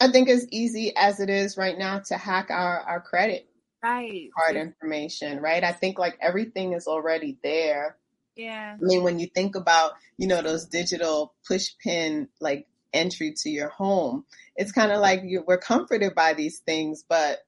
I 0.00 0.08
think 0.08 0.28
as 0.28 0.46
easy 0.50 0.94
as 0.94 1.18
it 1.18 1.30
is 1.30 1.56
right 1.56 1.76
now 1.76 2.00
to 2.00 2.16
hack 2.18 2.50
our, 2.50 2.80
our 2.80 3.00
credit 3.00 3.48
right. 3.82 4.28
card 4.36 4.56
information, 4.56 5.40
right? 5.40 5.64
I 5.64 5.72
think 5.72 5.98
like 5.98 6.18
everything 6.20 6.74
is 6.74 6.86
already 6.86 7.38
there. 7.42 7.96
Yeah. 8.36 8.76
I 8.80 8.84
mean, 8.84 9.02
when 9.02 9.18
you 9.18 9.26
think 9.26 9.56
about, 9.56 9.92
you 10.18 10.28
know, 10.28 10.42
those 10.42 10.66
digital 10.66 11.34
push 11.46 11.70
pin 11.82 12.28
like 12.40 12.66
entry 12.92 13.34
to 13.38 13.50
your 13.50 13.70
home, 13.70 14.24
it's 14.56 14.72
kind 14.72 14.92
of 14.92 15.00
like 15.00 15.22
you, 15.24 15.42
we're 15.46 15.58
comforted 15.58 16.14
by 16.14 16.34
these 16.34 16.58
things, 16.60 17.02
but 17.08 17.38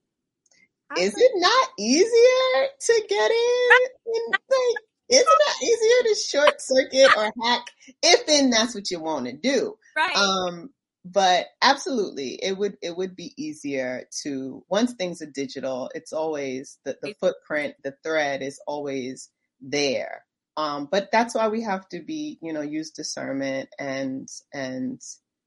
I 0.91 1.01
is 1.01 1.14
it 1.16 1.32
not 1.36 1.68
easier 1.78 2.68
to 2.80 3.03
get 3.09 3.30
in? 3.30 4.30
like, 4.30 4.76
is 5.09 5.20
it 5.20 5.26
not 5.26 5.62
easier 5.62 6.14
to 6.14 6.20
short 6.20 6.61
circuit 6.61 7.11
or 7.16 7.32
hack 7.43 7.66
if 8.03 8.26
then 8.26 8.51
that's 8.51 8.74
what 8.74 8.91
you 8.91 9.01
want 9.01 9.26
to 9.26 9.32
do? 9.32 9.76
right. 9.97 10.16
Um, 10.16 10.70
but 11.05 11.47
absolutely, 11.62 12.38
it 12.43 12.57
would 12.59 12.76
it 12.82 12.97
would 12.97 13.16
be 13.16 13.32
easier 13.36 14.05
to 14.22 14.62
once 14.68 14.93
things 14.93 15.22
are 15.22 15.30
digital, 15.30 15.91
it's 15.95 16.12
always 16.12 16.78
the, 16.84 16.97
the 17.01 17.14
footprint, 17.20 17.74
the 17.82 17.95
thread 18.03 18.43
is 18.43 18.61
always 18.66 19.30
there. 19.61 20.24
Um, 20.57 20.88
but 20.91 21.11
that's 21.11 21.34
why 21.34 21.49
we 21.49 21.62
have 21.62 21.88
to 21.88 22.03
be, 22.03 22.38
you 22.43 22.53
know, 22.53 22.61
use 22.61 22.91
discernment 22.91 23.70
and 23.78 24.28
and 24.53 25.01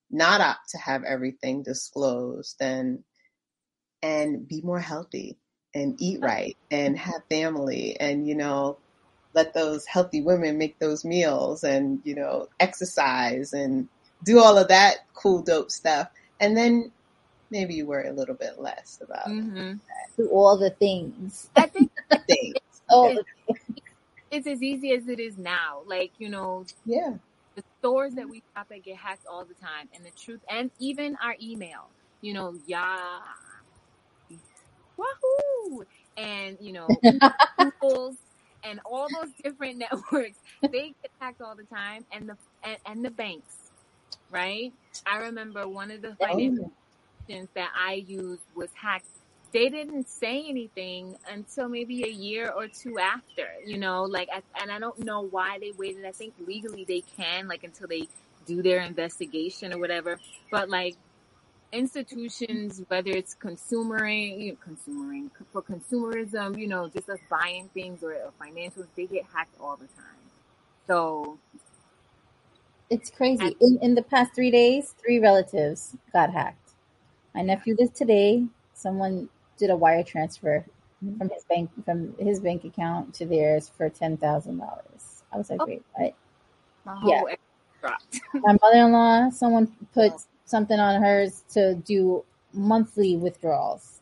not 0.10 0.42
opt 0.42 0.70
to 0.70 0.78
have 0.78 1.04
everything 1.04 1.64
disclosed 1.64 2.56
and 2.60 3.04
and 4.04 4.48
be 4.48 4.62
more 4.64 4.82
healthy 4.82 5.40
and 5.76 5.98
eat 6.02 6.22
right 6.22 6.58
and 6.72 7.00
have 7.00 7.24
family 7.32 7.98
and 8.02 8.28
you 8.28 8.36
know 8.36 8.80
let 9.36 9.54
those 9.56 9.86
healthy 9.88 10.22
women 10.24 10.60
make 10.60 10.80
those 10.80 11.06
meals 11.06 11.64
and 11.66 12.02
you 12.06 12.16
know 12.16 12.48
exercise 12.60 13.54
and 13.54 13.90
do 14.26 14.40
all 14.40 14.58
of 14.60 14.70
that 14.70 14.98
cool 15.16 15.44
dope 15.44 15.72
stuff 15.72 16.10
and 16.42 16.58
then 16.58 16.92
maybe 17.52 17.76
you 17.76 17.88
worry 17.88 18.10
a 18.10 18.14
little 18.14 18.36
bit 18.36 18.60
less 18.60 19.00
about 19.04 19.24
hmm 19.26 19.74
Do 20.18 20.30
all 20.32 20.58
the 20.58 20.72
things. 20.72 21.50
I 21.58 21.68
think 21.68 21.92
things. 22.30 22.56
All 22.90 23.14
the 23.14 23.26
it's 24.32 24.48
as 24.48 24.64
easy 24.64 24.92
as 24.94 25.08
it 25.08 25.20
is 25.20 25.38
now. 25.38 25.84
Like, 25.88 26.14
you 26.20 26.30
know, 26.30 26.66
Yeah. 26.86 27.18
the 27.56 27.64
stores 27.82 28.16
that 28.16 28.30
we 28.30 28.44
shop 28.56 28.68
at 28.74 28.84
get 28.84 28.98
hacked 28.98 29.26
all 29.32 29.46
the 29.46 29.56
time. 29.56 29.90
And 29.94 30.06
the 30.06 30.12
truth, 30.12 30.42
and 30.50 30.72
even 30.80 31.18
our 31.24 31.36
email, 31.42 31.92
you 32.22 32.34
know, 32.34 32.56
yeah, 32.68 33.20
Yahoo, 35.04 35.84
and, 36.18 36.58
you 36.60 36.74
know, 36.74 36.88
Google's 37.60 38.16
and 38.64 38.80
all 38.86 39.08
those 39.10 39.32
different 39.44 39.78
networks, 39.92 40.38
they 40.62 40.94
get 41.02 41.12
hacked 41.20 41.42
all 41.42 41.56
the 41.56 41.64
time. 41.64 42.06
And 42.12 42.30
the, 42.30 42.38
and, 42.64 42.78
and 42.86 43.06
the 43.06 43.12
banks, 43.12 43.56
right? 44.32 44.72
I 45.06 45.20
remember 45.20 45.68
one 45.68 45.92
of 45.92 46.02
the 46.02 46.16
oh, 46.20 46.28
financial 46.28 46.72
institutions 47.28 47.50
that 47.56 47.70
I 47.78 48.04
used 48.08 48.42
was 48.56 48.70
hacked. 48.74 49.08
They 49.52 49.70
didn't 49.70 50.10
say 50.10 50.46
anything 50.50 51.16
until 51.32 51.70
maybe 51.70 52.04
a 52.06 52.12
year 52.12 52.50
or 52.50 52.68
two 52.68 52.98
after, 52.98 53.48
you 53.64 53.78
know, 53.78 54.04
like, 54.04 54.28
and 54.60 54.72
I 54.72 54.80
don't 54.80 54.98
know 54.98 55.22
why 55.22 55.60
they 55.60 55.72
waited. 55.78 56.06
I 56.06 56.12
think 56.12 56.34
legally 56.48 56.86
they 56.86 57.04
can, 57.18 57.48
like, 57.48 57.64
until 57.64 57.88
they 57.88 58.08
do 58.46 58.62
their 58.62 58.82
investigation 58.82 59.74
or 59.74 59.80
whatever. 59.80 60.20
But 60.52 60.70
like, 60.70 60.96
institutions, 61.74 62.82
whether 62.90 63.12
it's 63.12 63.36
consumering, 63.36 64.40
you 64.42 64.52
know, 64.54 64.58
consumering 64.66 65.32
for 65.54 65.64
consumerism, 65.64 66.60
you 66.60 66.68
know, 66.68 66.90
just 66.90 67.10
us 67.10 67.20
buying 67.30 67.70
things 67.74 68.04
or, 68.04 68.14
or 68.14 68.34
financials, 68.42 68.88
they 68.98 69.08
get 69.08 69.26
hacked 69.34 69.56
all 69.62 69.78
the 69.78 69.88
time. 69.88 70.32
So 70.88 71.40
It's 72.90 73.12
crazy. 73.12 73.58
In, 73.62 73.80
in 73.84 73.96
the 73.96 74.04
past 74.04 74.36
three 74.36 74.52
days, 74.52 74.96
three 75.04 75.20
relatives 75.20 75.98
got 76.14 76.32
hacked. 76.34 76.72
My 77.36 77.42
nephew 77.44 77.76
did 77.76 77.96
today. 77.96 78.46
Someone 78.76 79.30
did 79.58 79.72
a 79.72 79.78
wire 79.78 80.04
transfer 80.04 80.66
from 81.18 81.30
his 81.30 81.44
bank 81.46 81.72
from 81.86 82.16
his 82.20 82.40
bank 82.42 82.66
account 82.66 83.14
to 83.16 83.26
theirs 83.26 83.72
for 83.78 83.90
ten 83.90 84.18
thousand 84.18 84.60
dollars. 84.60 85.24
I 85.34 85.38
was 85.38 85.50
like, 85.50 85.62
Oh. 85.62 85.66
wait, 85.68 85.84
what? 85.94 86.16
Yeah. 87.02 87.24
My 88.36 88.58
mother-in-law, 88.62 89.32
someone 89.32 89.72
oh. 90.00 90.12
put 90.12 90.14
something 90.46 90.80
on 90.80 91.02
hers 91.02 91.44
to 91.54 91.76
do 91.76 92.24
monthly 92.54 93.18
withdrawals, 93.18 94.00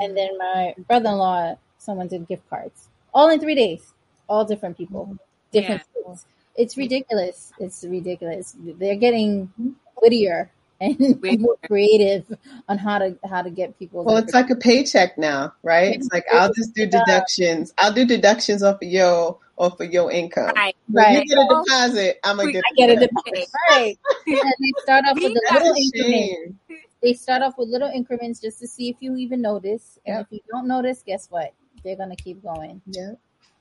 and 0.00 0.16
then 0.16 0.36
my 0.38 0.74
brother-in-law, 0.86 1.56
someone 1.78 2.08
did 2.08 2.28
gift 2.28 2.48
cards, 2.48 2.88
all 3.12 3.30
in 3.30 3.40
three 3.40 3.54
days. 3.54 3.92
All 4.28 4.44
different 4.46 4.78
people, 4.78 5.18
different 5.50 5.82
states. 5.82 6.24
It's 6.56 6.76
ridiculous. 6.76 7.52
It's 7.58 7.84
ridiculous. 7.84 8.56
They're 8.58 8.96
getting 8.96 9.52
wittier 10.00 10.50
and 10.80 10.98
Wittier. 11.22 11.38
more 11.38 11.56
creative 11.66 12.24
on 12.68 12.78
how 12.78 12.98
to 12.98 13.16
how 13.28 13.42
to 13.42 13.50
get 13.50 13.78
people. 13.78 14.04
Well, 14.04 14.16
it's 14.16 14.34
like 14.34 14.50
a 14.50 14.56
paycheck 14.56 15.16
now, 15.16 15.54
right? 15.62 15.94
It's 15.94 16.08
like 16.12 16.24
I'll 16.32 16.52
just 16.52 16.74
do 16.74 16.86
deductions. 16.86 17.72
I'll 17.78 17.92
do 17.92 18.04
deductions 18.04 18.62
off 18.62 18.82
of 18.82 18.88
your 18.88 19.38
off 19.62 19.80
of 19.80 19.92
your 19.92 20.10
income. 20.10 20.52
Right. 20.56 20.76
When 20.88 21.04
right. 21.04 21.24
you 21.24 21.24
get 21.24 21.38
a 21.38 21.48
deposit, 21.48 22.18
I'm 22.24 22.36
gonna 22.36 22.52
get 22.52 22.64
I 22.70 22.74
get 22.74 22.90
it. 22.90 23.02
it. 23.02 23.48
Right. 23.70 23.98
and 24.26 24.54
they 24.60 24.82
start 24.82 25.04
off 25.06 25.14
with 25.22 25.34
the 25.34 25.42
That's 25.48 25.62
little 25.62 25.74
a 25.76 25.80
increment. 25.80 26.56
they 27.02 27.12
start 27.14 27.42
off 27.42 27.54
with 27.56 27.68
little 27.68 27.90
increments 27.94 28.40
just 28.40 28.58
to 28.60 28.66
see 28.66 28.88
if 28.88 28.96
you 29.00 29.16
even 29.16 29.40
notice. 29.40 29.98
And 30.04 30.16
Yep. 30.18 30.26
if 30.26 30.32
you 30.32 30.40
don't 30.50 30.66
notice, 30.66 31.02
guess 31.06 31.28
what? 31.30 31.52
They're 31.84 31.96
gonna 31.96 32.16
keep 32.16 32.42
going. 32.42 32.82
Yeah. 32.86 33.12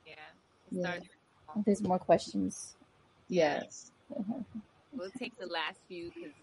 Yeah. 0.06 0.14
Yeah. 0.72 0.96
There's 1.66 1.82
more 1.82 2.00
questions. 2.00 2.76
Yes. 3.30 3.92
We'll 4.94 5.10
take 5.18 5.38
the 5.40 5.46
last 5.48 5.80
few 5.88 6.12
because 6.14 6.34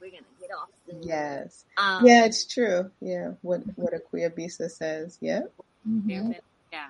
we're 0.00 0.10
gonna 0.10 0.22
get 0.40 0.50
off 0.56 0.68
soon. 0.88 1.02
Yes. 1.02 1.64
Um, 1.76 2.06
Yeah, 2.06 2.26
it's 2.26 2.44
true. 2.46 2.92
Yeah. 3.00 3.32
What 3.42 3.62
what 3.74 3.92
Bisa 4.36 4.70
says. 4.70 5.18
Yeah. 5.20 5.40
there 5.84 6.22
Mhm. 6.22 6.36
yeah. 6.72 6.88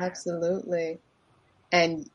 Absolutely. 0.00 1.00
And 1.72 2.08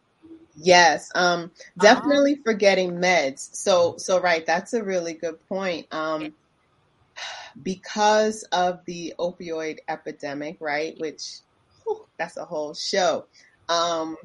yes, 0.55 1.09
um 1.15 1.51
definitely 1.77 2.37
forgetting 2.45 2.93
meds. 2.93 3.49
So 3.53 3.95
so 3.97 4.19
right, 4.21 4.45
that's 4.45 4.73
a 4.73 4.83
really 4.83 5.13
good 5.13 5.35
point. 5.47 5.87
Um 5.93 6.33
because 7.61 8.43
of 8.51 8.79
the 8.85 9.13
opioid 9.19 9.77
epidemic, 9.87 10.57
right, 10.59 10.95
which 10.97 11.21
whew, 11.83 12.05
that's 12.19 12.37
a 12.37 12.45
whole 12.45 12.73
show. 12.73 13.27
Um 13.69 14.17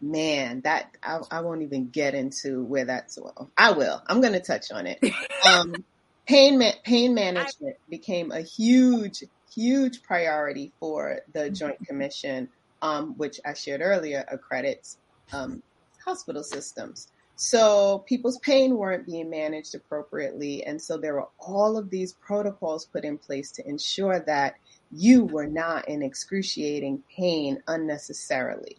man, 0.00 0.60
that 0.62 0.90
I, 1.02 1.20
I 1.30 1.40
won't 1.40 1.62
even 1.62 1.88
get 1.90 2.14
into 2.14 2.62
where 2.64 2.84
that's 2.84 3.18
well. 3.18 3.50
I 3.56 3.72
will. 3.72 4.02
I'm 4.06 4.20
going 4.20 4.34
to 4.34 4.40
touch 4.40 4.70
on 4.72 4.86
it. 4.86 5.00
Um 5.44 5.84
pain 6.26 6.58
ma- 6.58 6.72
pain 6.84 7.14
management 7.14 7.76
became 7.90 8.32
a 8.32 8.40
huge 8.40 9.22
huge 9.54 10.02
priority 10.02 10.72
for 10.80 11.20
the 11.32 11.50
Joint 11.50 11.86
Commission, 11.86 12.48
um, 12.82 13.14
which 13.16 13.40
I 13.44 13.54
shared 13.54 13.80
earlier 13.82 14.24
accredits 14.30 14.98
um, 15.32 15.62
hospital 16.04 16.42
systems. 16.42 17.08
So 17.36 18.04
people's 18.06 18.38
pain 18.38 18.76
weren't 18.76 19.06
being 19.06 19.28
managed 19.28 19.74
appropriately, 19.74 20.64
and 20.64 20.80
so 20.80 20.96
there 20.96 21.14
were 21.14 21.28
all 21.40 21.76
of 21.76 21.90
these 21.90 22.12
protocols 22.12 22.86
put 22.86 23.04
in 23.04 23.18
place 23.18 23.50
to 23.52 23.68
ensure 23.68 24.20
that 24.20 24.54
you 24.92 25.24
were 25.24 25.46
not 25.46 25.88
in 25.88 26.02
excruciating 26.02 27.02
pain 27.16 27.60
unnecessarily. 27.66 28.76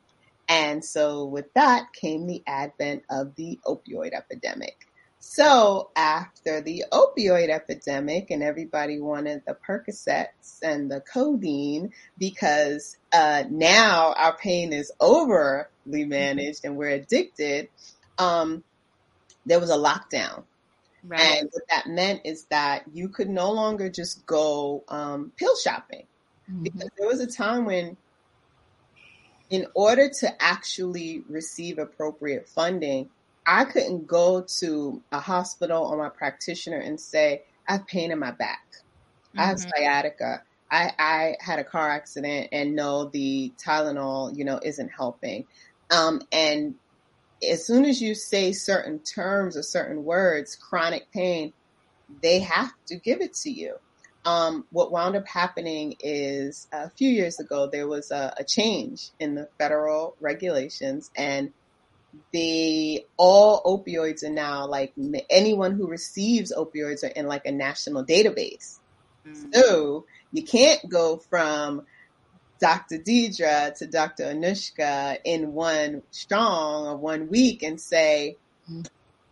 And 0.47 0.85
so 0.85 1.25
with 1.25 1.53
that 1.55 1.91
came 1.93 2.27
the 2.27 2.43
advent 2.47 3.03
of 3.09 3.35
the 3.35 3.59
opioid 3.65 4.13
epidemic. 4.13 4.87
So 5.27 5.89
after 5.95 6.61
the 6.61 6.85
opioid 6.91 7.49
epidemic 7.49 8.29
and 8.29 8.43
everybody 8.43 8.99
wanted 8.99 9.41
the 9.47 9.57
Percocets 9.67 10.59
and 10.61 10.89
the 10.89 11.01
codeine 11.01 11.91
because 12.15 12.95
uh, 13.11 13.43
now 13.49 14.13
our 14.15 14.37
pain 14.37 14.71
is 14.71 14.91
overly 14.99 15.65
managed 16.05 16.63
and 16.63 16.77
we're 16.77 16.89
addicted, 16.89 17.69
um, 18.19 18.63
there 19.47 19.59
was 19.59 19.71
a 19.71 19.77
lockdown. 19.77 20.43
Right. 21.03 21.19
And 21.19 21.49
what 21.51 21.63
that 21.69 21.87
meant 21.87 22.21
is 22.23 22.45
that 22.51 22.83
you 22.93 23.09
could 23.09 23.27
no 23.27 23.51
longer 23.51 23.89
just 23.89 24.27
go 24.27 24.83
um, 24.87 25.31
pill 25.37 25.57
shopping 25.57 26.05
because 26.61 26.91
there 26.99 27.07
was 27.07 27.19
a 27.19 27.27
time 27.27 27.65
when 27.65 27.97
in 29.49 29.65
order 29.73 30.07
to 30.19 30.43
actually 30.43 31.23
receive 31.27 31.79
appropriate 31.79 32.47
funding, 32.47 33.09
I 33.45 33.65
couldn't 33.65 34.07
go 34.07 34.45
to 34.59 35.03
a 35.11 35.19
hospital 35.19 35.83
or 35.85 35.97
my 35.97 36.09
practitioner 36.09 36.79
and 36.79 36.99
say, 36.99 37.43
I 37.67 37.73
have 37.73 37.87
pain 37.87 38.11
in 38.11 38.19
my 38.19 38.31
back. 38.31 38.59
I 39.37 39.45
have 39.47 39.59
Mhm. 39.59 39.63
sciatica. 39.75 40.43
I, 40.71 40.91
I 40.97 41.35
had 41.39 41.59
a 41.59 41.63
car 41.63 41.89
accident 41.89 42.49
and 42.51 42.75
no, 42.75 43.09
the 43.09 43.53
Tylenol, 43.63 44.35
you 44.35 44.45
know, 44.45 44.59
isn't 44.63 44.89
helping. 44.89 45.45
Um, 45.91 46.21
and 46.31 46.75
as 47.47 47.65
soon 47.65 47.85
as 47.85 48.01
you 48.01 48.15
say 48.15 48.53
certain 48.53 49.01
terms 49.03 49.57
or 49.57 49.63
certain 49.63 50.03
words, 50.03 50.55
chronic 50.55 51.11
pain, 51.13 51.53
they 52.21 52.39
have 52.39 52.71
to 52.87 52.99
give 52.99 53.21
it 53.21 53.33
to 53.43 53.49
you. 53.51 53.75
Um, 54.25 54.65
what 54.71 54.91
wound 54.91 55.15
up 55.15 55.27
happening 55.27 55.95
is 55.99 56.67
a 56.71 56.89
few 56.91 57.09
years 57.09 57.39
ago, 57.39 57.69
there 57.71 57.87
was 57.87 58.09
a, 58.11 58.33
a 58.39 58.43
change 58.43 59.11
in 59.19 59.35
the 59.35 59.49
federal 59.59 60.17
regulations 60.19 61.11
and 61.15 61.53
the 62.31 63.05
all 63.17 63.63
opioids 63.63 64.23
are 64.23 64.29
now 64.29 64.67
like 64.67 64.93
anyone 65.29 65.73
who 65.73 65.87
receives 65.87 66.53
opioids 66.55 67.03
are 67.03 67.07
in 67.07 67.27
like 67.27 67.45
a 67.45 67.51
national 67.51 68.05
database. 68.05 68.79
Mm. 69.27 69.53
So 69.53 70.05
you 70.31 70.43
can't 70.43 70.87
go 70.89 71.17
from 71.17 71.85
Dr. 72.59 72.97
Deidre 72.97 73.75
to 73.77 73.87
Dr. 73.87 74.25
Anushka 74.25 75.17
in 75.23 75.53
one 75.53 76.03
strong 76.11 76.87
or 76.87 76.97
one 76.97 77.27
week 77.29 77.63
and 77.63 77.79
say. 77.79 78.37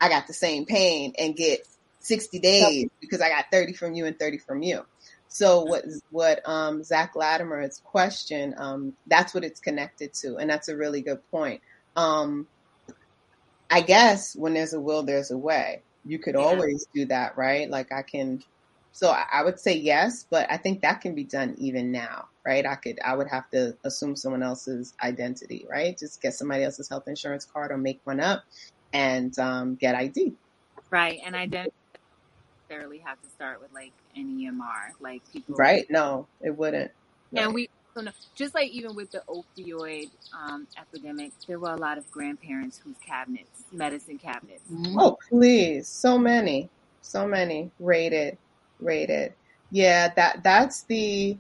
I 0.04 0.10
got 0.10 0.28
the 0.28 0.34
same 0.34 0.66
pain 0.66 1.14
and 1.18 1.34
get 1.34 1.66
60 2.02 2.40
days 2.40 2.90
because 3.00 3.22
I 3.22 3.30
got 3.30 3.46
30 3.52 3.72
from 3.72 3.94
you 3.94 4.06
and 4.06 4.20
30 4.20 4.40
from 4.40 4.62
you. 4.62 4.86
So 5.30 5.64
what 5.64 5.86
what 6.12 6.48
um, 6.48 6.84
Zach 6.84 7.16
Latimer's 7.16 7.82
question, 7.84 8.54
um, 8.58 8.94
that's 9.08 9.34
what 9.34 9.44
it's 9.44 9.60
connected 9.60 10.14
to, 10.16 10.36
and 10.38 10.50
that's 10.50 10.68
a 10.68 10.76
really 10.76 11.02
good 11.02 11.20
point. 11.32 11.62
Um, 11.96 12.48
I 13.74 13.82
guess 13.82 14.36
when 14.36 14.54
there's 14.54 14.74
a 14.74 14.80
will, 14.80 15.02
there's 15.04 15.32
a 15.32 15.38
way. 15.38 15.84
You 16.06 16.20
could 16.20 16.36
Yeah. 16.36 16.44
always 16.46 16.86
do 16.94 17.06
that, 17.08 17.36
right? 17.38 17.68
Like 17.68 17.92
I 17.92 18.04
can. 18.04 18.40
So 18.92 19.10
I 19.10 19.44
would 19.44 19.60
say 19.60 19.76
yes, 19.76 20.28
but 20.30 20.46
I 20.52 20.58
think 20.58 20.82
that 20.84 21.02
can 21.02 21.16
be 21.16 21.24
done 21.24 21.56
even 21.58 21.92
now, 21.92 22.26
right? 22.46 22.64
I 22.68 22.76
could, 22.76 23.00
I 23.04 23.16
would 23.16 23.28
have 23.30 23.50
to 23.50 23.74
assume 23.84 24.16
someone 24.16 24.44
else's 24.44 24.94
identity, 25.04 25.66
right? 25.68 25.98
Just 25.98 26.22
get 26.22 26.36
somebody 26.36 26.64
else's 26.64 26.90
health 26.90 27.06
insurance 27.08 27.48
card 27.52 27.72
or 27.72 27.78
make 27.80 28.02
one 28.04 28.20
up 28.20 28.44
and 28.94 29.38
um, 29.40 29.76
get 29.76 29.96
ID. 29.96 30.36
Right. 30.92 31.20
And 31.26 31.36
I 31.36 31.48
don't 31.48 31.74
necessarily 32.70 33.00
have 33.04 33.20
to 33.22 33.30
start 33.32 33.62
with 33.62 33.72
like 33.74 33.94
an 34.16 34.38
EMR, 34.40 34.94
like 35.02 35.24
people. 35.34 35.56
Right? 35.58 35.88
No, 35.90 36.28
it 36.42 36.56
wouldn't. 36.56 36.92
And 37.36 37.48
Right. 37.48 37.56
we 37.56 37.68
also 37.96 38.06
know, 38.06 38.12
just 38.36 38.56
like 38.56 38.72
even 38.72 38.96
with 38.96 39.12
the 39.12 39.24
opioid 39.28 40.10
um, 40.34 40.68
epidemic, 40.80 41.32
there 41.48 41.60
were 41.60 41.72
a 41.72 41.78
lot 41.78 41.98
of 41.98 42.10
grandparents 42.12 42.80
whose 42.84 42.96
cabinets, 43.06 43.64
medicine 43.72 44.18
cabinets. 44.18 44.64
Mhm. 44.72 44.96
Oh, 44.98 45.18
please. 45.30 45.88
So 45.88 46.18
many. 46.18 46.70
So 47.02 47.28
many. 47.28 47.72
Rated. 47.80 48.38
Rated. 48.80 49.34
Yeah, 49.72 50.14
that 50.16 50.44
that's 50.44 50.84
the 50.84 51.38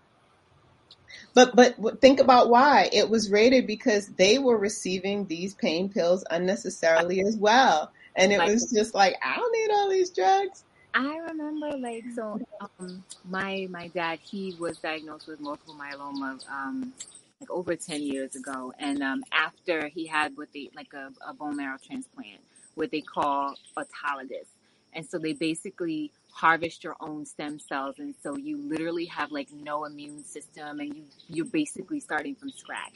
but 1.33 1.55
but 1.55 2.01
think 2.01 2.19
about 2.19 2.49
why. 2.49 2.89
It 2.91 3.09
was 3.09 3.29
rated 3.29 3.67
because 3.67 4.07
they 4.07 4.37
were 4.39 4.57
receiving 4.57 5.25
these 5.25 5.53
pain 5.53 5.89
pills 5.89 6.23
unnecessarily 6.29 7.21
as 7.21 7.37
well. 7.37 7.91
And 8.15 8.31
it 8.31 8.39
was 8.39 8.71
just 8.71 8.93
like, 8.93 9.15
I 9.23 9.35
don't 9.35 9.51
need 9.51 9.71
all 9.71 9.89
these 9.89 10.11
drugs. 10.11 10.63
I 10.93 11.17
remember 11.29 11.71
like 11.77 12.03
so 12.15 12.39
um 12.79 13.03
my 13.25 13.67
my 13.69 13.87
dad 13.87 14.19
he 14.21 14.55
was 14.59 14.77
diagnosed 14.77 15.27
with 15.27 15.39
multiple 15.39 15.75
myeloma 15.75 16.39
um 16.49 16.93
like 17.41 17.49
over 17.49 17.75
10 17.75 18.01
years 18.03 18.35
ago. 18.35 18.73
And 18.79 19.01
um 19.01 19.23
after 19.31 19.87
he 19.87 20.05
had 20.07 20.37
what 20.37 20.49
they 20.53 20.69
like 20.75 20.93
a, 20.93 21.09
a 21.27 21.33
bone 21.33 21.57
marrow 21.57 21.77
transplant 21.85 22.41
what 22.75 22.91
they 22.91 23.01
call 23.01 23.55
autologous. 23.77 24.47
And 24.93 25.05
so 25.05 25.17
they 25.17 25.33
basically 25.33 26.11
harvest 26.31 26.83
your 26.83 26.95
own 26.99 27.25
stem 27.25 27.59
cells. 27.59 27.95
And 27.99 28.15
so 28.23 28.35
you 28.37 28.57
literally 28.57 29.05
have 29.05 29.31
like 29.31 29.49
no 29.51 29.85
immune 29.85 30.23
system 30.23 30.79
and 30.79 30.95
you 30.95 31.03
you're 31.27 31.45
basically 31.45 31.99
starting 31.99 32.35
from 32.35 32.51
scratch. 32.51 32.93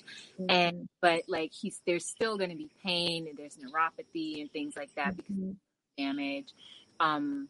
And 0.50 0.88
but 1.02 1.24
like 1.28 1.52
he's 1.52 1.82
there's 1.86 2.06
still 2.06 2.38
going 2.38 2.52
to 2.52 2.56
be 2.56 2.70
pain 2.84 3.28
and 3.28 3.38
there's 3.38 3.58
neuropathy 3.58 4.42
and 4.42 4.52
things 4.52 4.76
like 4.76 4.94
that 4.96 5.16
because 5.18 5.36
Mhm. 5.36 5.56
damage. 5.98 6.54
Um, 7.00 7.48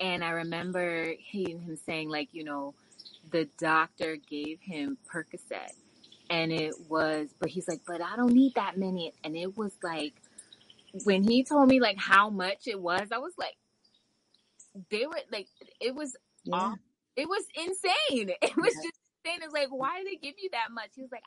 and 0.00 0.24
I 0.24 0.30
remember 0.30 1.12
hearing 1.18 1.60
him 1.60 1.76
saying, 1.86 2.10
like, 2.10 2.28
you 2.32 2.44
know, 2.44 2.74
the 3.30 3.48
doctor 3.58 4.16
gave 4.16 4.60
him 4.60 4.98
Percocet, 5.12 5.72
and 6.30 6.52
it 6.52 6.74
was, 6.88 7.28
but 7.40 7.50
he's 7.50 7.68
like, 7.68 7.82
but 7.86 8.02
I 8.02 8.16
don't 8.16 8.32
need 8.32 8.54
that 8.56 8.78
many. 8.78 9.12
And 9.24 9.36
it 9.36 9.56
was 9.56 9.72
like, 9.82 10.14
when 11.04 11.24
he 11.24 11.44
told 11.44 11.68
me 11.68 11.80
like 11.80 11.98
how 11.98 12.30
much 12.30 12.66
it 12.66 12.80
was, 12.80 13.08
I 13.12 13.18
was 13.18 13.34
like, 13.38 13.56
they 14.90 15.06
were 15.06 15.14
like, 15.32 15.48
it 15.80 15.94
was, 15.94 16.16
Yeah. 16.44 16.54
off. 16.54 16.78
it 17.16 17.28
was 17.28 17.44
insane. 17.56 18.30
It 18.42 18.56
was 18.56 18.74
Yeah. 18.74 18.82
just 18.82 18.98
insane. 19.24 19.40
It's 19.44 19.54
like, 19.54 19.68
why 19.70 19.98
did 19.98 20.08
they 20.08 20.16
give 20.16 20.36
you 20.42 20.50
that 20.52 20.68
much? 20.72 20.90
He 20.94 21.02
was 21.02 21.12
like, 21.12 21.22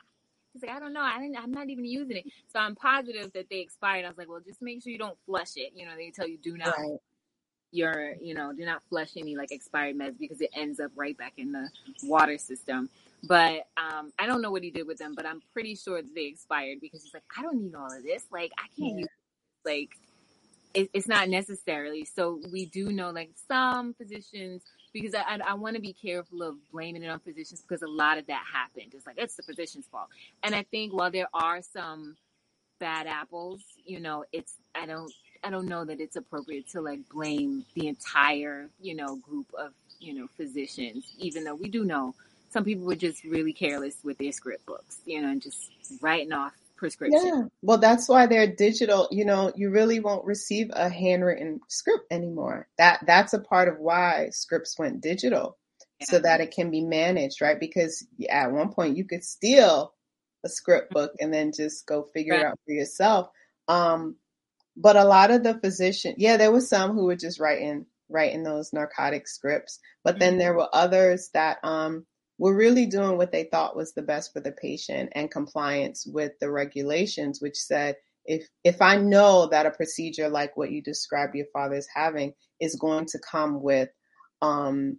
he's 0.52 0.62
like, 0.62 0.72
I 0.72 0.80
don't 0.80 0.92
know. 0.92 1.02
I 1.02 1.20
didn't, 1.20 1.38
I'm 1.38 1.52
not 1.52 1.70
even 1.70 1.84
using 1.84 2.18
it. 2.18 2.26
So 2.52 2.58
I'm 2.60 2.76
positive 2.76 3.32
that 3.34 3.48
they 3.50 3.60
expired. 3.60 4.04
I 4.04 4.08
was 4.08 4.18
like, 4.18 4.28
well, 4.28 4.40
just 4.46 4.62
make 4.62 4.82
sure 4.82 4.92
you 4.92 4.98
don't 4.98 5.18
flush 5.26 5.52
it. 5.56 5.72
You 5.76 5.86
know, 5.86 5.96
they 5.96 6.10
tell 6.10 6.28
you 6.28 6.38
do 6.38 6.56
not 6.58 6.78
Right. 6.78 6.98
Your, 7.72 8.14
you 8.20 8.34
know, 8.34 8.52
do 8.52 8.64
not 8.64 8.82
flush 8.88 9.10
any 9.16 9.36
like 9.36 9.52
expired 9.52 9.96
meds 9.96 10.18
because 10.18 10.40
it 10.40 10.50
ends 10.54 10.80
up 10.80 10.92
right 10.96 11.16
back 11.16 11.34
in 11.36 11.52
the 11.52 11.68
water 12.04 12.38
system. 12.38 12.88
But 13.24 13.66
um, 13.76 14.12
I 14.18 14.26
don't 14.26 14.42
know 14.42 14.50
what 14.50 14.62
he 14.62 14.70
did 14.70 14.86
with 14.86 14.98
them, 14.98 15.14
but 15.14 15.26
I'm 15.26 15.42
pretty 15.52 15.74
sure 15.74 16.00
they 16.02 16.26
expired 16.26 16.78
because 16.80 17.02
he's 17.02 17.14
like, 17.14 17.24
I 17.36 17.42
don't 17.42 17.60
need 17.62 17.74
all 17.74 17.92
of 17.92 18.02
this. 18.02 18.24
Like, 18.30 18.52
I 18.58 18.68
can't 18.78 18.94
Yeah. 18.94 19.00
use 19.00 19.08
like 19.64 19.90
it, 20.74 20.90
it's 20.92 21.08
not 21.08 21.28
necessarily. 21.28 22.04
So 22.04 22.40
we 22.52 22.66
do 22.66 22.92
know 22.92 23.10
like 23.10 23.30
some 23.48 23.94
physicians 23.94 24.62
because 24.92 25.14
I, 25.14 25.22
I, 25.22 25.38
I 25.48 25.54
want 25.54 25.76
to 25.76 25.82
be 25.82 25.92
careful 25.92 26.42
of 26.42 26.56
blaming 26.72 27.02
it 27.02 27.08
on 27.08 27.20
physicians 27.20 27.62
because 27.62 27.82
a 27.82 27.88
lot 27.88 28.18
of 28.18 28.26
that 28.28 28.44
happened. 28.52 28.94
It's 28.94 29.06
like 29.06 29.16
it's 29.18 29.36
the 29.36 29.42
physician's 29.42 29.86
fault. 29.90 30.08
And 30.42 30.54
I 30.54 30.64
think 30.64 30.92
while 30.94 31.10
there 31.10 31.28
are 31.34 31.62
some 31.62 32.16
bad 32.80 33.06
apples, 33.06 33.62
you 33.84 34.00
know, 34.00 34.24
it's 34.32 34.54
I 34.74 34.86
don't 34.86 35.12
I 35.42 35.50
don't 35.50 35.66
know 35.66 35.84
that 35.84 36.00
it's 36.00 36.16
appropriate 36.16 36.68
to 36.70 36.80
like 36.80 37.08
blame 37.08 37.64
the 37.74 37.88
entire, 37.88 38.68
you 38.80 38.94
know, 38.94 39.16
group 39.16 39.46
of, 39.58 39.72
you 40.00 40.14
know, 40.14 40.28
physicians, 40.36 41.12
even 41.18 41.44
though 41.44 41.54
we 41.54 41.68
do 41.68 41.84
know 41.84 42.14
some 42.50 42.64
people 42.64 42.86
were 42.86 42.96
just 42.96 43.24
really 43.24 43.52
careless 43.52 43.96
with 44.02 44.18
their 44.18 44.32
script 44.32 44.66
books, 44.66 45.00
you 45.04 45.20
know, 45.20 45.28
and 45.28 45.42
just 45.42 45.70
writing 46.00 46.32
off 46.32 46.52
prescription. 46.76 47.20
Yeah. 47.24 47.42
Well, 47.62 47.78
that's 47.78 48.08
why 48.08 48.26
they're 48.26 48.54
digital. 48.54 49.08
You 49.10 49.24
know, 49.24 49.52
you 49.54 49.70
really 49.70 50.00
won't 50.00 50.24
receive 50.24 50.70
a 50.72 50.88
handwritten 50.88 51.60
script 51.68 52.06
anymore. 52.10 52.68
That 52.78 53.00
that's 53.06 53.34
a 53.34 53.40
part 53.40 53.68
of 53.68 53.78
why 53.78 54.30
scripts 54.30 54.78
went 54.78 55.00
digital. 55.02 55.58
Yeah. 56.00 56.06
So 56.06 56.18
that 56.20 56.40
it 56.40 56.52
can 56.52 56.70
be 56.70 56.80
managed, 56.80 57.40
right? 57.42 57.58
Because 57.58 58.06
at 58.30 58.52
one 58.52 58.72
point 58.72 58.96
you 58.96 59.04
could 59.04 59.24
steal 59.24 59.92
a 60.44 60.48
script 60.48 60.92
book 60.92 61.12
and 61.20 61.34
then 61.34 61.52
just 61.52 61.86
go 61.86 62.04
figure 62.14 62.34
right. 62.34 62.42
it 62.42 62.46
out 62.46 62.60
for 62.64 62.72
yourself. 62.72 63.28
Um, 63.66 64.16
but 64.80 64.96
a 64.96 65.04
lot 65.04 65.30
of 65.30 65.42
the 65.42 65.58
physician, 65.58 66.14
yeah, 66.18 66.36
there 66.36 66.52
was 66.52 66.68
some 66.68 66.92
who 66.92 67.04
were 67.04 67.16
just 67.16 67.40
writing 67.40 67.86
writing 68.08 68.42
those 68.42 68.72
narcotic 68.72 69.28
scripts, 69.28 69.80
but 70.04 70.14
mm-hmm. 70.14 70.20
then 70.20 70.38
there 70.38 70.54
were 70.54 70.68
others 70.72 71.30
that 71.34 71.58
um 71.64 72.06
were 72.38 72.54
really 72.54 72.86
doing 72.86 73.16
what 73.18 73.32
they 73.32 73.44
thought 73.44 73.76
was 73.76 73.92
the 73.92 74.02
best 74.02 74.32
for 74.32 74.40
the 74.40 74.52
patient 74.52 75.10
and 75.14 75.30
compliance 75.30 76.06
with 76.06 76.32
the 76.40 76.50
regulations, 76.50 77.42
which 77.42 77.56
said 77.56 77.96
if 78.24 78.46
if 78.62 78.80
I 78.80 78.96
know 78.96 79.48
that 79.48 79.66
a 79.66 79.70
procedure 79.72 80.28
like 80.28 80.56
what 80.56 80.70
you 80.70 80.80
described 80.80 81.34
your 81.34 81.46
father 81.52 81.74
is 81.74 81.88
having 81.92 82.34
is 82.60 82.76
going 82.76 83.06
to 83.06 83.18
come 83.18 83.60
with 83.60 83.88
um, 84.42 84.98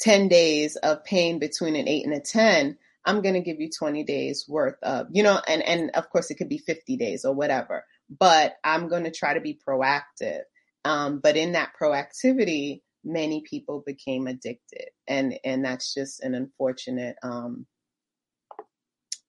10 0.00 0.28
days 0.28 0.76
of 0.76 1.04
pain 1.04 1.38
between 1.38 1.76
an 1.76 1.88
8 1.88 2.04
and 2.06 2.14
a 2.14 2.20
10 2.20 2.76
i'm 3.06 3.22
going 3.22 3.34
to 3.34 3.40
give 3.40 3.60
you 3.60 3.70
20 3.70 4.04
days 4.04 4.44
worth 4.48 4.76
of 4.82 5.06
you 5.10 5.22
know 5.22 5.40
and 5.48 5.62
and 5.62 5.90
of 5.92 6.10
course 6.10 6.30
it 6.30 6.34
could 6.34 6.48
be 6.48 6.58
50 6.58 6.96
days 6.96 7.24
or 7.24 7.34
whatever 7.34 7.84
but 8.08 8.56
i'm 8.64 8.88
going 8.88 9.04
to 9.04 9.10
try 9.10 9.34
to 9.34 9.40
be 9.40 9.58
proactive. 9.66 10.42
Um, 10.84 11.18
but 11.18 11.36
in 11.36 11.52
that 11.52 11.72
proactivity 11.80 12.82
many 13.04 13.42
people 13.42 13.82
became 13.86 14.26
addicted 14.26 14.90
and 15.06 15.38
and 15.44 15.64
that's 15.64 15.94
just 15.94 16.22
an 16.22 16.34
unfortunate 16.34 17.16
um, 17.22 17.66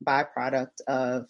byproduct 0.05 0.81
of 0.87 1.27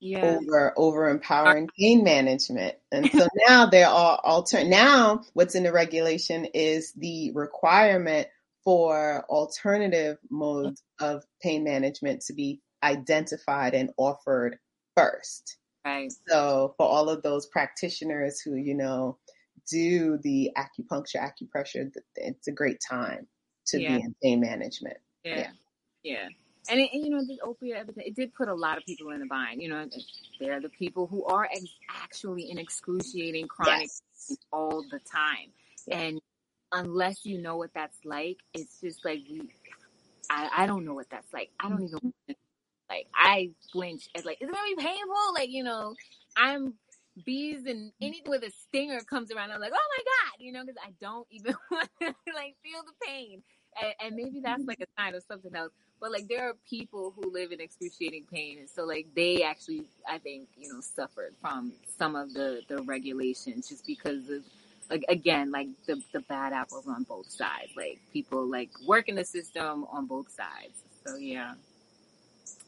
yeah. 0.00 0.36
over 0.36 0.74
over 0.76 1.08
empowering 1.08 1.68
pain 1.78 2.04
management. 2.04 2.74
And 2.92 3.10
so 3.10 3.26
now 3.48 3.66
there 3.66 3.88
are 3.88 4.20
alter 4.22 4.64
now 4.64 5.22
what's 5.32 5.54
in 5.54 5.62
the 5.62 5.72
regulation 5.72 6.46
is 6.52 6.92
the 6.92 7.32
requirement 7.32 8.28
for 8.64 9.24
alternative 9.28 10.18
modes 10.30 10.82
of 11.00 11.24
pain 11.42 11.64
management 11.64 12.22
to 12.22 12.34
be 12.34 12.60
identified 12.82 13.74
and 13.74 13.90
offered 13.96 14.58
first 14.96 15.56
right 15.84 16.12
so 16.28 16.74
for 16.76 16.86
all 16.86 17.08
of 17.08 17.22
those 17.22 17.46
practitioners 17.46 18.40
who 18.40 18.54
you 18.54 18.74
know 18.74 19.18
do 19.70 20.18
the 20.18 20.50
acupuncture, 20.56 21.16
acupressure, 21.16 21.90
it's 22.16 22.48
a 22.48 22.52
great 22.52 22.80
time 22.80 23.26
to 23.66 23.80
yeah. 23.80 23.96
be 23.96 24.02
in 24.02 24.14
pain 24.22 24.40
management. 24.40 24.96
Yeah. 25.24 25.38
Yeah. 25.38 25.50
yeah. 26.02 26.28
And, 26.70 26.80
it, 26.80 26.90
and, 26.92 27.04
you 27.04 27.10
know, 27.10 27.22
the 27.26 27.40
opioid 27.44 27.80
epidemic, 27.80 28.08
it 28.08 28.16
did 28.16 28.34
put 28.34 28.48
a 28.48 28.54
lot 28.54 28.78
of 28.78 28.84
people 28.84 29.10
in 29.10 29.20
the 29.20 29.26
bind. 29.26 29.60
You 29.60 29.68
know, 29.68 29.86
they're 30.40 30.60
the 30.60 30.70
people 30.70 31.06
who 31.06 31.24
are 31.24 31.44
ex- 31.44 31.64
actually 31.90 32.50
in 32.50 32.58
excruciating 32.58 33.48
chronic 33.48 33.82
yes. 33.82 34.36
all 34.50 34.82
the 34.90 34.98
time. 35.00 35.52
Yeah. 35.86 35.98
And 35.98 36.20
unless 36.72 37.24
you 37.24 37.40
know 37.40 37.56
what 37.56 37.70
that's 37.74 37.98
like, 38.04 38.38
it's 38.54 38.80
just 38.80 39.04
like, 39.04 39.20
we, 39.30 39.42
I, 40.30 40.48
I 40.58 40.66
don't 40.66 40.86
know 40.86 40.94
what 40.94 41.10
that's 41.10 41.32
like. 41.34 41.50
I 41.60 41.68
don't 41.68 41.82
even 41.82 42.14
like, 42.88 43.06
I 43.14 43.50
flinch 43.72 44.08
at 44.14 44.24
like, 44.24 44.40
is 44.40 44.48
it 44.48 44.52
going 44.52 44.70
to 44.70 44.76
be 44.76 44.82
painful? 44.82 45.34
Like, 45.34 45.50
you 45.50 45.64
know, 45.64 45.94
I'm 46.36 46.74
bees 47.24 47.64
and 47.66 47.92
anything 48.00 48.30
with 48.30 48.42
a 48.42 48.50
stinger 48.50 49.00
comes 49.00 49.30
around, 49.30 49.52
I'm 49.52 49.60
like, 49.60 49.72
oh 49.72 49.88
my 49.98 50.04
god, 50.04 50.44
you 50.44 50.52
know, 50.52 50.64
because 50.64 50.80
I 50.84 50.90
don't 51.00 51.26
even 51.30 51.54
want 51.70 51.88
to 52.00 52.06
like 52.34 52.56
feel 52.62 52.82
the 52.84 53.06
pain, 53.06 53.42
and, 53.80 53.94
and, 54.00 54.16
maybe 54.16 54.40
that's 54.40 54.64
like 54.64 54.80
a 54.80 54.86
sign 55.00 55.14
of 55.14 55.22
something 55.28 55.54
else. 55.54 55.72
But 56.00 56.10
like, 56.10 56.28
there 56.28 56.48
are 56.48 56.54
people 56.68 57.14
who 57.16 57.32
live 57.32 57.52
in 57.52 57.60
excruciating 57.60 58.26
pain, 58.32 58.58
and 58.58 58.68
so 58.68 58.84
like 58.84 59.06
they 59.14 59.42
actually, 59.42 59.84
I 60.08 60.18
think, 60.18 60.48
you 60.56 60.72
know, 60.72 60.80
suffered 60.80 61.34
from 61.40 61.72
some 61.98 62.16
of 62.16 62.32
the 62.34 62.62
the 62.68 62.82
regulations 62.82 63.68
just 63.68 63.86
because 63.86 64.28
of. 64.28 64.42
Like 64.90 65.06
again, 65.08 65.50
like 65.50 65.68
the 65.86 66.02
the 66.12 66.20
bad 66.20 66.52
apples 66.52 66.86
on 66.86 67.04
both 67.04 67.30
sides. 67.30 67.70
Like 67.74 68.00
people 68.12 68.46
like 68.46 68.68
work 68.86 69.08
in 69.08 69.14
the 69.14 69.24
system 69.24 69.86
on 69.90 70.04
both 70.04 70.30
sides. 70.30 70.74
So 71.06 71.16
yeah, 71.16 71.54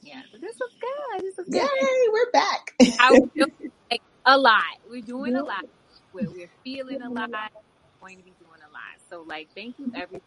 yeah. 0.06 0.22
But 0.30 0.40
this 0.40 0.56
was 0.58 0.70
good. 0.80 1.22
This 1.22 1.36
was 1.36 1.46
good. 1.46 1.62
Yay, 1.62 2.08
we're 2.12 2.30
back. 2.30 2.74
I 3.00 3.20
like, 3.90 4.02
a 4.24 4.38
lot. 4.38 4.62
We're 4.88 5.02
doing 5.02 5.34
a 5.34 5.42
lot. 5.42 5.66
We're, 6.12 6.30
we're 6.30 6.50
feeling 6.62 7.02
a 7.02 7.10
lot. 7.10 7.30
We're 7.30 8.00
going 8.00 8.18
to 8.18 8.24
be 8.24 8.32
doing 8.38 8.60
a 8.60 8.72
lot. 8.72 9.00
So, 9.10 9.24
like, 9.26 9.48
thank 9.54 9.78
you 9.78 9.90
everyone 9.94 10.20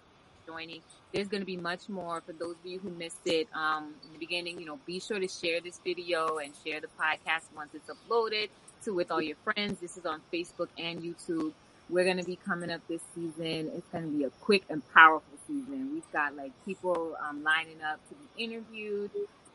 for 0.45 0.51
joining. 0.51 0.81
There's 1.13 1.29
going 1.29 1.41
to 1.41 1.45
be 1.45 1.57
much 1.57 1.87
more 1.87 2.21
for 2.21 2.33
those 2.33 2.55
of 2.55 2.65
you 2.65 2.79
who 2.79 2.89
missed 2.89 3.25
it 3.25 3.47
um, 3.53 3.93
in 4.05 4.13
the 4.13 4.19
beginning. 4.19 4.59
You 4.59 4.65
know, 4.65 4.79
be 4.85 4.99
sure 4.99 5.19
to 5.19 5.27
share 5.27 5.61
this 5.61 5.79
video 5.83 6.37
and 6.37 6.53
share 6.65 6.81
the 6.81 6.87
podcast 6.99 7.43
once 7.55 7.69
it's 7.73 7.89
uploaded 7.89 8.49
to 8.83 8.93
with 8.93 9.11
all 9.11 9.21
your 9.21 9.37
friends. 9.43 9.79
This 9.79 9.97
is 9.97 10.05
on 10.05 10.21
Facebook 10.33 10.67
and 10.77 11.01
YouTube. 11.01 11.53
We're 11.89 12.03
going 12.03 12.17
to 12.17 12.25
be 12.25 12.35
coming 12.35 12.69
up 12.69 12.81
this 12.87 13.01
season. 13.15 13.71
It's 13.75 13.87
going 13.87 14.03
to 14.03 14.17
be 14.17 14.23
a 14.25 14.29
quick 14.41 14.63
and 14.69 14.83
powerful 14.93 15.37
season. 15.47 15.91
We've 15.93 16.11
got 16.11 16.35
like 16.35 16.51
people 16.65 17.15
um, 17.27 17.43
lining 17.43 17.81
up 17.81 17.99
to 18.09 18.15
be 18.15 18.43
interviewed. 18.43 19.11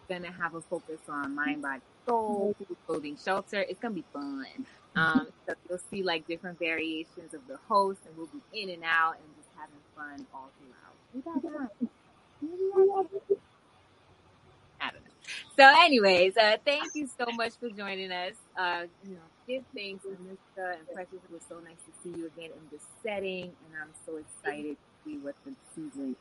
To 0.08 0.32
have 0.32 0.54
a 0.54 0.60
focus 0.60 1.00
on 1.08 1.34
mind, 1.34 1.62
body, 1.62 1.80
soul, 2.06 2.54
clothing, 2.86 3.16
shelter. 3.22 3.60
It's 3.62 3.80
gonna 3.80 3.94
be 3.94 4.04
fun. 4.12 4.46
Um, 4.96 5.28
so 5.46 5.54
you'll 5.68 5.78
see 5.90 6.02
like 6.02 6.26
different 6.26 6.58
variations 6.58 7.34
of 7.34 7.40
the 7.48 7.58
host, 7.68 8.00
and 8.06 8.16
we'll 8.16 8.28
be 8.28 8.42
in 8.52 8.70
and 8.70 8.84
out 8.84 9.16
and 9.16 9.24
just 9.36 9.48
having 9.56 9.80
fun 9.96 10.26
all 10.34 10.50
throughout. 10.58 10.96
I 14.80 14.90
don't 14.90 15.04
know. 15.04 15.10
So, 15.58 15.64
anyways, 15.84 16.36
uh, 16.36 16.58
thank 16.64 16.94
you 16.94 17.08
so 17.18 17.26
much 17.32 17.54
for 17.58 17.70
joining 17.70 18.12
us. 18.12 18.34
Uh, 18.58 18.84
you 19.04 19.14
know, 19.14 19.22
give 19.48 19.64
thanks 19.74 20.04
to 20.04 20.16
Mr. 20.16 20.74
and 20.74 20.90
Precious. 20.92 21.14
It 21.14 21.32
was 21.32 21.42
so 21.48 21.60
nice 21.60 21.78
to 21.86 21.92
see 22.02 22.10
you 22.18 22.26
again 22.26 22.50
in 22.52 22.68
this 22.70 22.82
setting, 23.02 23.44
and 23.44 23.82
I'm 23.82 23.92
so 24.06 24.16
excited 24.18 24.76
to 24.76 25.10
see 25.10 25.18
what 25.18 25.34
the 25.44 25.52
season. 25.74 26.16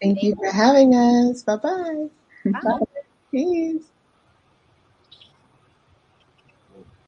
Thank 0.00 0.22
you 0.22 0.34
for 0.36 0.50
having 0.50 0.94
us. 0.94 1.42
Bye-bye. 1.42 2.08
Bye. 2.46 2.78
Peace. 3.30 3.84